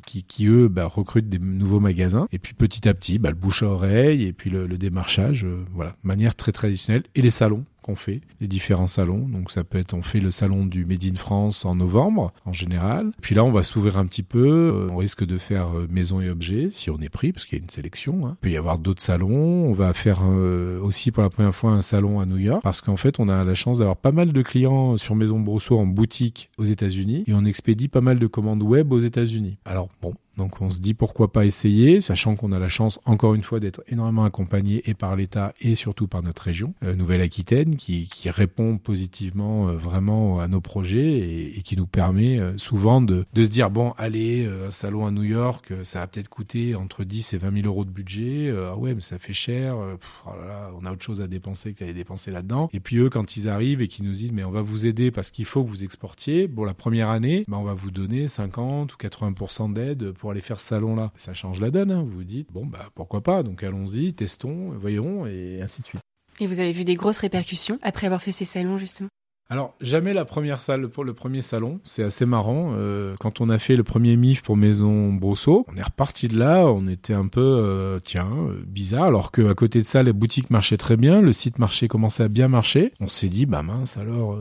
qui, 0.06 0.24
qui, 0.24 0.48
eux 0.48 0.70
bah, 0.70 0.86
recrutent 0.86 1.28
des 1.28 1.40
nouveaux 1.40 1.82
magasins. 1.82 2.28
Et 2.32 2.40
puis 2.40 2.54
petit 2.54 2.88
à 2.88 2.94
petit, 2.94 3.20
bah, 3.20 3.30
le 3.30 3.36
bouche 3.36 3.64
à 3.64 3.68
oreille 3.68 4.26
et 4.26 4.32
puis 4.32 4.50
le, 4.50 4.68
le 4.68 4.78
démarchage, 4.78 5.46
voilà, 5.74 5.96
manière 6.04 6.36
très 6.36 6.54
traditionnelle. 6.54 7.04
Et 7.16 7.22
les 7.22 7.30
salons 7.30 7.66
qu'on 7.82 7.96
fait, 7.96 8.22
les 8.40 8.48
différents 8.48 8.88
salons. 8.88 9.28
Donc 9.28 9.52
ça 9.52 9.64
peut 9.64 9.78
être, 9.78 9.94
on 9.94 10.04
fait 10.04 10.20
le 10.20 10.32
salon 10.32 10.66
du 10.66 10.86
Made 10.86 11.04
in 11.06 11.16
France 11.16 11.66
en 11.66 11.76
novembre 11.76 12.34
en 12.46 12.54
général. 12.54 13.12
Puis 13.22 13.36
là, 13.36 13.44
on 13.44 13.52
va 13.52 13.64
s'ouvrir 13.64 13.98
un 13.98 14.06
petit 14.06 14.24
peu. 14.24 14.48
Euh, 14.48 14.88
on 14.92 14.98
risque 14.98 15.26
de 15.26 15.38
faire 15.38 15.70
euh, 15.76 15.88
maison 15.90 16.22
et 16.22 16.30
objets 16.30 16.70
si 16.72 16.90
on 16.90 17.00
est 17.00 17.10
pris, 17.10 17.32
parce 17.32 17.46
qu'il 17.46 17.58
y 17.58 17.62
a 17.62 17.64
une 17.64 17.70
sélection. 17.70 18.26
Hein. 18.26 18.38
Il 18.40 18.42
peut 18.42 18.52
y 18.52 18.58
avoir 18.58 18.80
d'autres 18.80 19.02
salons. 19.02 19.66
On 19.66 19.74
va 19.74 19.94
faire 19.94 20.22
euh, 20.24 20.80
aussi 20.82 21.12
pour 21.12 21.24
la 21.24 21.30
première 21.30 21.56
fois 21.56 21.72
un 21.72 21.82
salon 21.82 22.20
à 22.20 22.26
New 22.26 22.38
York, 22.38 22.62
parce 22.64 22.82
qu'en 22.82 22.98
fait, 22.98 23.20
on 23.20 23.30
a 23.30 23.44
la 23.44 23.56
chance 23.56 23.80
d'avoir 23.80 23.98
pas 23.98 24.12
mal 24.12 24.32
de 24.34 24.42
clients 24.42 24.98
sur 24.98 25.16
Maison 25.16 25.40
Brosseau 25.40 25.80
en 25.80 25.86
boutique 25.86 26.50
aux 26.58 26.64
États-Unis 26.64 27.24
et 27.28 27.34
on 27.34 27.46
expédie 27.46 27.88
pas 27.88 28.02
mal 28.02 28.20
de 28.20 28.28
commandes 28.28 28.64
web 28.64 28.92
aux 28.92 29.00
États-Unis. 29.00 29.58
Alors 29.66 29.90
bon, 30.02 30.14
donc 30.38 30.62
on 30.62 30.72
se 30.72 30.80
dit 30.80 30.94
pourquoi 30.94 31.32
pas 31.32 31.46
essayer, 31.46 32.02
sachant 32.02 32.36
qu'on 32.36 32.52
a 32.52 32.60
la 32.60 32.70
chance 32.70 33.00
encore 33.06 33.36
une 33.36 33.44
fois 33.44 33.60
d'être 33.60 33.84
énormément 33.88 34.24
accompagné 34.24 34.82
et 34.90 34.94
par 34.94 35.16
l'État 35.16 35.54
et 35.62 35.76
surtout 35.76 36.08
par 36.08 36.24
notre 36.24 36.44
région, 36.44 36.74
euh, 36.84 36.96
Nouvelle-Aquitaine, 36.96 37.76
qui, 37.76 38.08
qui, 38.08 38.30
répond 38.30 38.78
positivement 38.78 39.68
euh, 39.68 39.74
vraiment 39.74 40.40
à 40.40 40.48
nos 40.48 40.62
projets 40.62 41.52
et, 41.58 41.62
qui 41.64 41.76
nous 41.76 41.86
permet 41.86 42.40
euh, 42.40 42.58
souvent 42.58 43.02
de, 43.02 43.26
de, 43.34 43.44
se 43.44 43.50
dire 43.50 43.70
bon 43.70 43.92
allez 43.98 44.46
un 44.46 44.72
salon 44.72 45.06
à 45.06 45.12
New 45.12 45.24
York, 45.24 45.74
ça 45.84 46.00
va 46.00 46.08
peut-être 46.08 46.30
coûter 46.30 46.76
entre 46.76 47.04
10 47.04 47.34
et 47.34 47.38
20 47.38 47.62
000 47.62 47.68
euros 47.68 47.84
de 47.84 47.90
budget, 47.90 48.54
ah 48.56 48.78
ouais 48.78 48.94
mais 48.94 49.02
ça 49.02 49.20
fait 49.20 49.34
cher, 49.34 49.76
oh 49.78 50.32
on 50.80 50.86
a 50.86 50.92
autre 50.92 51.04
chose 51.04 51.22
à 51.22 51.28
dépenser 51.28 51.74
qu'à 51.74 51.92
dépenser 51.92 52.32
là-dedans. 52.32 52.70
Et 52.74 52.80
puis 52.80 52.98
eux 52.98 53.10
quand 53.10 53.36
ils 53.36 53.50
arrivent 53.50 53.82
et 53.82 53.88
qu'ils 53.88 54.06
nous 54.06 54.14
disent 54.14 54.32
mais 54.32 54.44
on 54.44 54.52
va 54.52 54.62
vous 54.62 54.86
aider 54.86 55.12
parce 55.12 55.30
qu'il 55.30 55.46
faut 55.46 55.64
que 55.64 55.70
vous 55.70 55.84
exportiez, 55.84 56.48
bon 56.48 56.64
la 56.64 56.74
première 56.74 57.10
année, 57.10 57.46
ben, 57.48 57.58
on 57.58 57.64
va 57.64 57.74
vous 57.74 57.92
donner 57.92 58.28
50 58.28 58.94
ou 58.94 58.98
80% 58.98 59.74
d'aide 59.74 60.14
pour 60.22 60.30
aller 60.30 60.42
faire 60.42 60.60
ce 60.60 60.68
salon-là. 60.68 61.12
Ça 61.16 61.34
change 61.34 61.60
la 61.60 61.72
donne, 61.72 61.92
hein. 61.92 62.04
vous 62.04 62.18
vous 62.18 62.24
dites, 62.24 62.52
bon, 62.54 62.64
bah 62.64 62.86
pourquoi 62.94 63.22
pas, 63.22 63.42
donc 63.42 63.64
allons-y, 63.64 64.14
testons, 64.14 64.70
voyons, 64.80 65.26
et 65.26 65.60
ainsi 65.64 65.82
de 65.82 65.88
suite. 65.88 66.02
Et 66.40 66.46
vous 66.46 66.60
avez 66.60 66.74
vu 66.74 66.86
des 66.86 66.94
grosses 66.94 67.18
répercussions 67.18 67.80
après 67.82 68.06
avoir 68.06 68.22
fait 68.22 68.32
ces 68.32 68.46
salons, 68.46 68.78
justement? 68.78 69.10
Alors 69.50 69.74
jamais 69.82 70.14
la 70.14 70.24
première 70.24 70.62
salle 70.62 70.88
pour 70.88 71.04
le 71.04 71.14
premier 71.14 71.42
salon, 71.42 71.82
c'est 71.84 72.04
assez 72.04 72.26
marrant. 72.26 72.74
Euh, 72.78 73.16
quand 73.20 73.42
on 73.42 73.50
a 73.50 73.58
fait 73.58 73.76
le 73.76 73.84
premier 73.84 74.16
MIF 74.16 74.44
pour 74.44 74.56
Maison 74.56 75.12
Brosseau, 75.12 75.66
on 75.68 75.76
est 75.76 75.84
reparti 75.84 76.30
de 76.30 76.38
là, 76.38 76.68
on 76.68 76.88
était 76.88 77.14
un 77.14 77.28
peu 77.28 77.42
euh, 77.42 78.00
tiens 78.00 78.30
euh, 78.32 78.64
bizarre, 78.66 79.06
alors 79.06 79.32
que 79.32 79.50
à 79.50 79.54
côté 79.54 79.82
de 79.82 79.88
ça 79.88 80.04
les 80.04 80.14
boutiques 80.14 80.52
marchaient 80.52 80.78
très 80.78 80.96
bien, 80.96 81.20
le 81.20 81.34
site 81.34 81.60
marché 81.60 81.90
commençait 81.90 82.24
à 82.24 82.30
bien 82.30 82.48
marcher. 82.48 82.94
On 83.02 83.10
s'est 83.10 83.28
dit 83.28 83.46
bah 83.46 83.62
mince 83.62 83.98
alors 83.98 84.40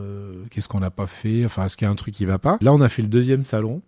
qu'est-ce 0.49 0.69
qu'on 0.69 0.79
n'a 0.79 0.91
pas 0.91 1.07
fait, 1.07 1.43
enfin 1.43 1.65
est-ce 1.65 1.75
qu'il 1.75 1.85
y 1.87 1.89
a 1.89 1.91
un 1.91 1.95
truc 1.95 2.13
qui 2.13 2.25
va 2.25 2.39
pas? 2.39 2.57
Là 2.61 2.71
on 2.71 2.79
a 2.79 2.87
fait 2.87 3.01
le 3.01 3.09
deuxième 3.09 3.43
salon 3.43 3.81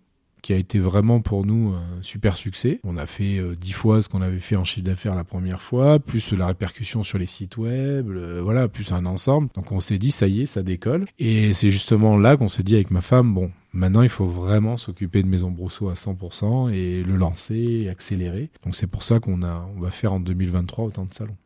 qui 0.44 0.52
a 0.52 0.56
été 0.56 0.78
vraiment 0.78 1.22
pour 1.22 1.46
nous 1.46 1.72
un 1.72 2.02
super 2.02 2.36
succès. 2.36 2.78
On 2.84 2.98
a 2.98 3.06
fait 3.06 3.38
euh, 3.38 3.56
dix 3.56 3.72
fois 3.72 4.02
ce 4.02 4.10
qu'on 4.10 4.20
avait 4.20 4.40
fait 4.40 4.56
en 4.56 4.64
chiffre 4.64 4.84
d'affaires 4.84 5.14
la 5.14 5.24
première 5.24 5.62
fois, 5.62 5.98
plus 5.98 6.32
la 6.32 6.48
répercussion 6.48 7.02
sur 7.02 7.16
les 7.16 7.24
sites 7.24 7.56
web, 7.56 8.06
voilà, 8.42 8.68
plus 8.68 8.92
un 8.92 9.06
ensemble. 9.06 9.48
Donc 9.54 9.72
on 9.72 9.80
s'est 9.80 9.96
dit 9.96 10.10
ça 10.10 10.28
y 10.28 10.42
est, 10.42 10.46
ça 10.46 10.62
décolle. 10.62 11.06
Et 11.18 11.54
c'est 11.54 11.70
justement 11.70 12.18
là 12.18 12.36
qu'on 12.36 12.50
s'est 12.50 12.62
dit 12.62 12.74
avec 12.74 12.90
ma 12.90 13.00
femme, 13.00 13.34
bon, 13.34 13.50
Maintenant, 13.76 14.02
il 14.02 14.08
faut 14.08 14.26
vraiment 14.26 14.76
s'occuper 14.76 15.24
de 15.24 15.26
Maison 15.26 15.50
Brousseau 15.50 15.88
à 15.88 15.94
100% 15.94 16.72
et 16.72 17.02
le 17.02 17.16
lancer 17.16 17.56
et 17.56 17.88
accélérer. 17.88 18.50
Donc 18.64 18.76
c'est 18.76 18.86
pour 18.86 19.02
ça 19.02 19.18
qu'on 19.18 19.42
a, 19.42 19.68
on 19.76 19.80
va 19.80 19.90
faire 19.90 20.12
en 20.12 20.20
2023 20.20 20.84
autant 20.84 21.06
de 21.06 21.12
salons. 21.12 21.36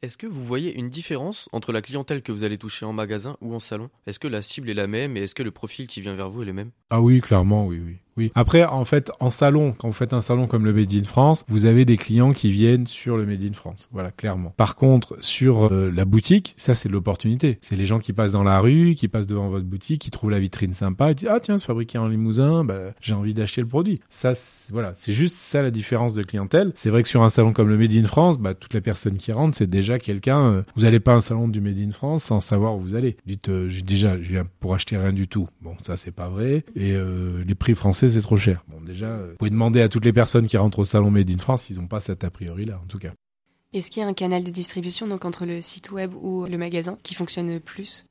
Est-ce 0.00 0.16
que 0.16 0.28
vous 0.28 0.44
voyez 0.44 0.78
une 0.78 0.90
différence 0.90 1.48
entre 1.50 1.72
la 1.72 1.82
clientèle 1.82 2.22
que 2.22 2.30
vous 2.30 2.44
allez 2.44 2.56
toucher 2.56 2.86
en 2.86 2.92
magasin 2.92 3.36
ou 3.40 3.52
en 3.52 3.58
salon? 3.58 3.90
Est-ce 4.06 4.20
que 4.20 4.28
la 4.28 4.42
cible 4.42 4.70
est 4.70 4.74
la 4.74 4.86
même 4.86 5.16
et 5.16 5.22
est-ce 5.22 5.34
que 5.34 5.42
le 5.42 5.50
profil 5.50 5.88
qui 5.88 6.00
vient 6.00 6.14
vers 6.14 6.30
vous 6.30 6.42
est 6.42 6.46
le 6.46 6.52
même? 6.52 6.70
Ah 6.90 7.00
oui, 7.00 7.20
clairement, 7.20 7.66
oui, 7.66 7.80
oui. 7.84 7.96
Oui. 8.18 8.32
Après, 8.34 8.64
en 8.64 8.84
fait, 8.84 9.12
en 9.20 9.30
salon, 9.30 9.74
quand 9.78 9.86
vous 9.86 9.94
faites 9.94 10.12
un 10.12 10.20
salon 10.20 10.48
comme 10.48 10.64
le 10.64 10.72
Made 10.72 10.92
in 10.92 11.04
France, 11.04 11.44
vous 11.48 11.66
avez 11.66 11.84
des 11.84 11.96
clients 11.96 12.32
qui 12.32 12.50
viennent 12.50 12.88
sur 12.88 13.16
le 13.16 13.24
Made 13.24 13.44
in 13.44 13.52
France. 13.52 13.88
Voilà, 13.92 14.10
clairement. 14.10 14.52
Par 14.56 14.74
contre, 14.74 15.16
sur 15.20 15.72
euh, 15.72 15.92
la 15.94 16.04
boutique, 16.04 16.54
ça, 16.56 16.74
c'est 16.74 16.88
l'opportunité. 16.88 17.58
C'est 17.60 17.76
les 17.76 17.86
gens 17.86 18.00
qui 18.00 18.12
passent 18.12 18.32
dans 18.32 18.42
la 18.42 18.58
rue, 18.58 18.94
qui 18.96 19.06
passent 19.06 19.28
devant 19.28 19.48
votre 19.48 19.66
boutique, 19.66 20.00
qui 20.00 20.10
trouvent 20.10 20.30
la 20.30 20.40
vitrine 20.40 20.74
sympa, 20.74 21.12
et 21.12 21.14
disent, 21.14 21.28
ah, 21.30 21.38
tiens, 21.38 21.58
c'est 21.58 21.66
fabriqué 21.66 21.96
en 21.96 22.08
Limousin, 22.08 22.64
bah, 22.64 22.92
j'ai 23.00 23.14
envie 23.14 23.34
d'acheter 23.34 23.60
le 23.60 23.68
produit. 23.68 24.00
Ça, 24.10 24.32
voilà. 24.72 24.92
C'est 24.96 25.12
juste 25.12 25.36
ça 25.36 25.62
la 25.62 25.70
différence 25.70 26.14
de 26.14 26.24
clientèle. 26.24 26.72
C'est 26.74 26.90
vrai 26.90 27.04
que 27.04 27.08
sur 27.08 27.22
un 27.22 27.28
salon 27.28 27.52
comme 27.52 27.68
le 27.68 27.78
Made 27.78 27.94
in 27.94 28.04
France, 28.04 28.36
bah, 28.36 28.54
toutes 28.54 28.74
les 28.74 28.80
personnes 28.80 29.16
qui 29.16 29.30
rentrent, 29.30 29.56
c'est 29.56 29.70
déjà 29.70 30.00
quelqu'un, 30.00 30.40
euh, 30.40 30.62
vous 30.74 30.82
n'allez 30.82 30.98
pas 30.98 31.12
à 31.12 31.16
un 31.16 31.20
salon 31.20 31.46
du 31.46 31.60
Made 31.60 31.78
in 31.78 31.92
France 31.92 32.24
sans 32.24 32.40
savoir 32.40 32.74
où 32.74 32.80
vous 32.80 32.96
allez. 32.96 33.16
Dites, 33.26 33.48
euh, 33.48 33.70
déjà, 33.84 34.20
je 34.20 34.28
viens 34.28 34.46
pour 34.58 34.74
acheter 34.74 34.96
rien 34.96 35.12
du 35.12 35.28
tout. 35.28 35.46
Bon, 35.62 35.76
ça, 35.80 35.96
c'est 35.96 36.10
pas 36.10 36.28
vrai. 36.28 36.64
Et 36.74 36.96
les 37.46 37.54
prix 37.54 37.74
français, 37.74 38.07
c'est 38.10 38.22
trop 38.22 38.36
cher. 38.36 38.64
Bon, 38.68 38.80
déjà, 38.80 39.06
euh, 39.06 39.30
vous 39.30 39.36
pouvez 39.36 39.50
demander 39.50 39.80
à 39.80 39.88
toutes 39.88 40.04
les 40.04 40.12
personnes 40.12 40.46
qui 40.46 40.56
rentrent 40.56 40.80
au 40.80 40.84
salon 40.84 41.10
Made 41.10 41.30
in 41.30 41.38
France, 41.38 41.70
ils 41.70 41.76
n'ont 41.76 41.86
pas 41.86 42.00
cet 42.00 42.24
a 42.24 42.30
priori-là, 42.30 42.80
en 42.82 42.86
tout 42.86 42.98
cas. 42.98 43.12
Est-ce 43.72 43.90
qu'il 43.90 44.02
y 44.02 44.04
a 44.04 44.08
un 44.08 44.14
canal 44.14 44.44
de 44.44 44.50
distribution 44.50 45.06
donc 45.06 45.24
entre 45.24 45.44
le 45.44 45.60
site 45.60 45.90
web 45.90 46.14
ou 46.14 46.46
le 46.46 46.56
magasin 46.56 46.98
qui 47.02 47.14
fonctionne 47.14 47.60
plus? 47.60 48.06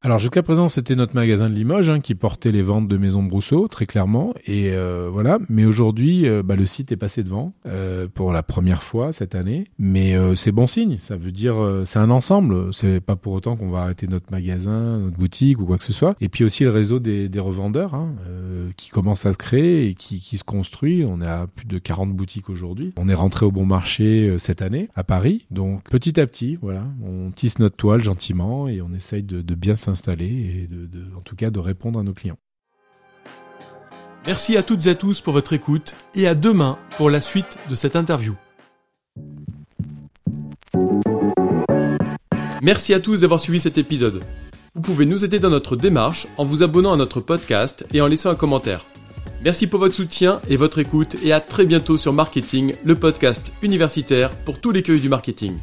Alors 0.00 0.20
jusqu'à 0.20 0.44
présent, 0.44 0.68
c'était 0.68 0.94
notre 0.94 1.16
magasin 1.16 1.50
de 1.50 1.54
Limoges 1.56 1.90
hein, 1.90 1.98
qui 1.98 2.14
portait 2.14 2.52
les 2.52 2.62
ventes 2.62 2.86
de 2.86 2.96
Maison 2.96 3.20
Brousseau, 3.24 3.66
très 3.66 3.84
clairement. 3.84 4.32
Et 4.46 4.70
euh, 4.70 5.08
voilà. 5.12 5.40
Mais 5.48 5.64
aujourd'hui, 5.64 6.28
euh, 6.28 6.44
bah, 6.44 6.54
le 6.54 6.66
site 6.66 6.92
est 6.92 6.96
passé 6.96 7.24
devant 7.24 7.52
euh, 7.66 8.06
pour 8.06 8.32
la 8.32 8.44
première 8.44 8.84
fois 8.84 9.12
cette 9.12 9.34
année. 9.34 9.64
Mais 9.80 10.14
c'est 10.36 10.52
bon 10.52 10.68
signe. 10.68 10.98
Ça 10.98 11.16
veut 11.16 11.32
dire 11.32 11.56
c'est 11.84 11.98
un 11.98 12.10
ensemble. 12.10 12.72
C'est 12.72 13.00
pas 13.00 13.16
pour 13.16 13.32
autant 13.32 13.56
qu'on 13.56 13.70
va 13.70 13.80
arrêter 13.80 14.06
notre 14.06 14.30
magasin, 14.30 14.98
notre 14.98 15.16
boutique 15.16 15.60
ou 15.60 15.66
quoi 15.66 15.78
que 15.78 15.84
ce 15.84 15.92
soit. 15.92 16.14
Et 16.20 16.28
puis 16.28 16.44
aussi 16.44 16.62
le 16.62 16.70
réseau 16.70 17.00
des, 17.00 17.28
des 17.28 17.40
revendeurs 17.40 17.94
hein, 17.94 18.14
qui 18.76 18.90
commence 18.90 19.26
à 19.26 19.32
se 19.32 19.38
créer 19.38 19.88
et 19.88 19.94
qui, 19.94 20.20
qui 20.20 20.38
se 20.38 20.44
construit. 20.44 21.04
On 21.04 21.20
à 21.20 21.46
plus 21.48 21.66
de 21.66 21.78
40 21.78 22.12
boutiques 22.12 22.50
aujourd'hui. 22.50 22.92
On 22.96 23.08
est 23.08 23.14
rentré 23.14 23.46
au 23.46 23.50
bon 23.50 23.66
marché 23.66 24.36
cette 24.38 24.62
année 24.62 24.88
à 24.94 25.02
Paris. 25.02 25.46
Donc 25.50 25.82
petit 25.84 26.20
à 26.20 26.26
petit, 26.26 26.56
voilà, 26.62 26.84
on 27.04 27.30
tisse 27.32 27.58
notre 27.58 27.76
toile 27.76 28.00
gentiment 28.00 28.68
et 28.68 28.80
on 28.80 28.92
essaye 28.94 29.22
de, 29.22 29.42
de 29.42 29.54
bien 29.54 29.74
s'installer 29.88 30.26
et 30.26 30.66
de, 30.68 31.16
en 31.16 31.20
tout 31.20 31.36
cas 31.36 31.50
de 31.50 31.58
répondre 31.58 31.98
à 31.98 32.02
nos 32.02 32.12
clients. 32.12 32.38
Merci 34.26 34.56
à 34.56 34.62
toutes 34.62 34.86
et 34.86 34.90
à 34.90 34.94
tous 34.94 35.20
pour 35.20 35.32
votre 35.32 35.52
écoute 35.54 35.94
et 36.14 36.26
à 36.26 36.34
demain 36.34 36.78
pour 36.96 37.08
la 37.08 37.20
suite 37.20 37.56
de 37.70 37.74
cette 37.74 37.96
interview. 37.96 38.34
Merci 42.60 42.92
à 42.92 43.00
tous 43.00 43.22
d'avoir 43.22 43.40
suivi 43.40 43.60
cet 43.60 43.78
épisode. 43.78 44.22
Vous 44.74 44.82
pouvez 44.82 45.06
nous 45.06 45.24
aider 45.24 45.38
dans 45.38 45.50
notre 45.50 45.76
démarche 45.76 46.26
en 46.36 46.44
vous 46.44 46.62
abonnant 46.62 46.92
à 46.92 46.96
notre 46.96 47.20
podcast 47.20 47.86
et 47.92 48.00
en 48.00 48.06
laissant 48.06 48.30
un 48.30 48.34
commentaire. 48.34 48.84
Merci 49.42 49.66
pour 49.68 49.80
votre 49.80 49.94
soutien 49.94 50.40
et 50.48 50.56
votre 50.56 50.78
écoute 50.78 51.16
et 51.22 51.32
à 51.32 51.40
très 51.40 51.64
bientôt 51.64 51.96
sur 51.96 52.12
Marketing, 52.12 52.74
le 52.84 52.96
podcast 52.96 53.52
universitaire 53.62 54.36
pour 54.44 54.60
tous 54.60 54.72
les 54.72 54.82
cueils 54.82 55.00
du 55.00 55.08
marketing. 55.08 55.56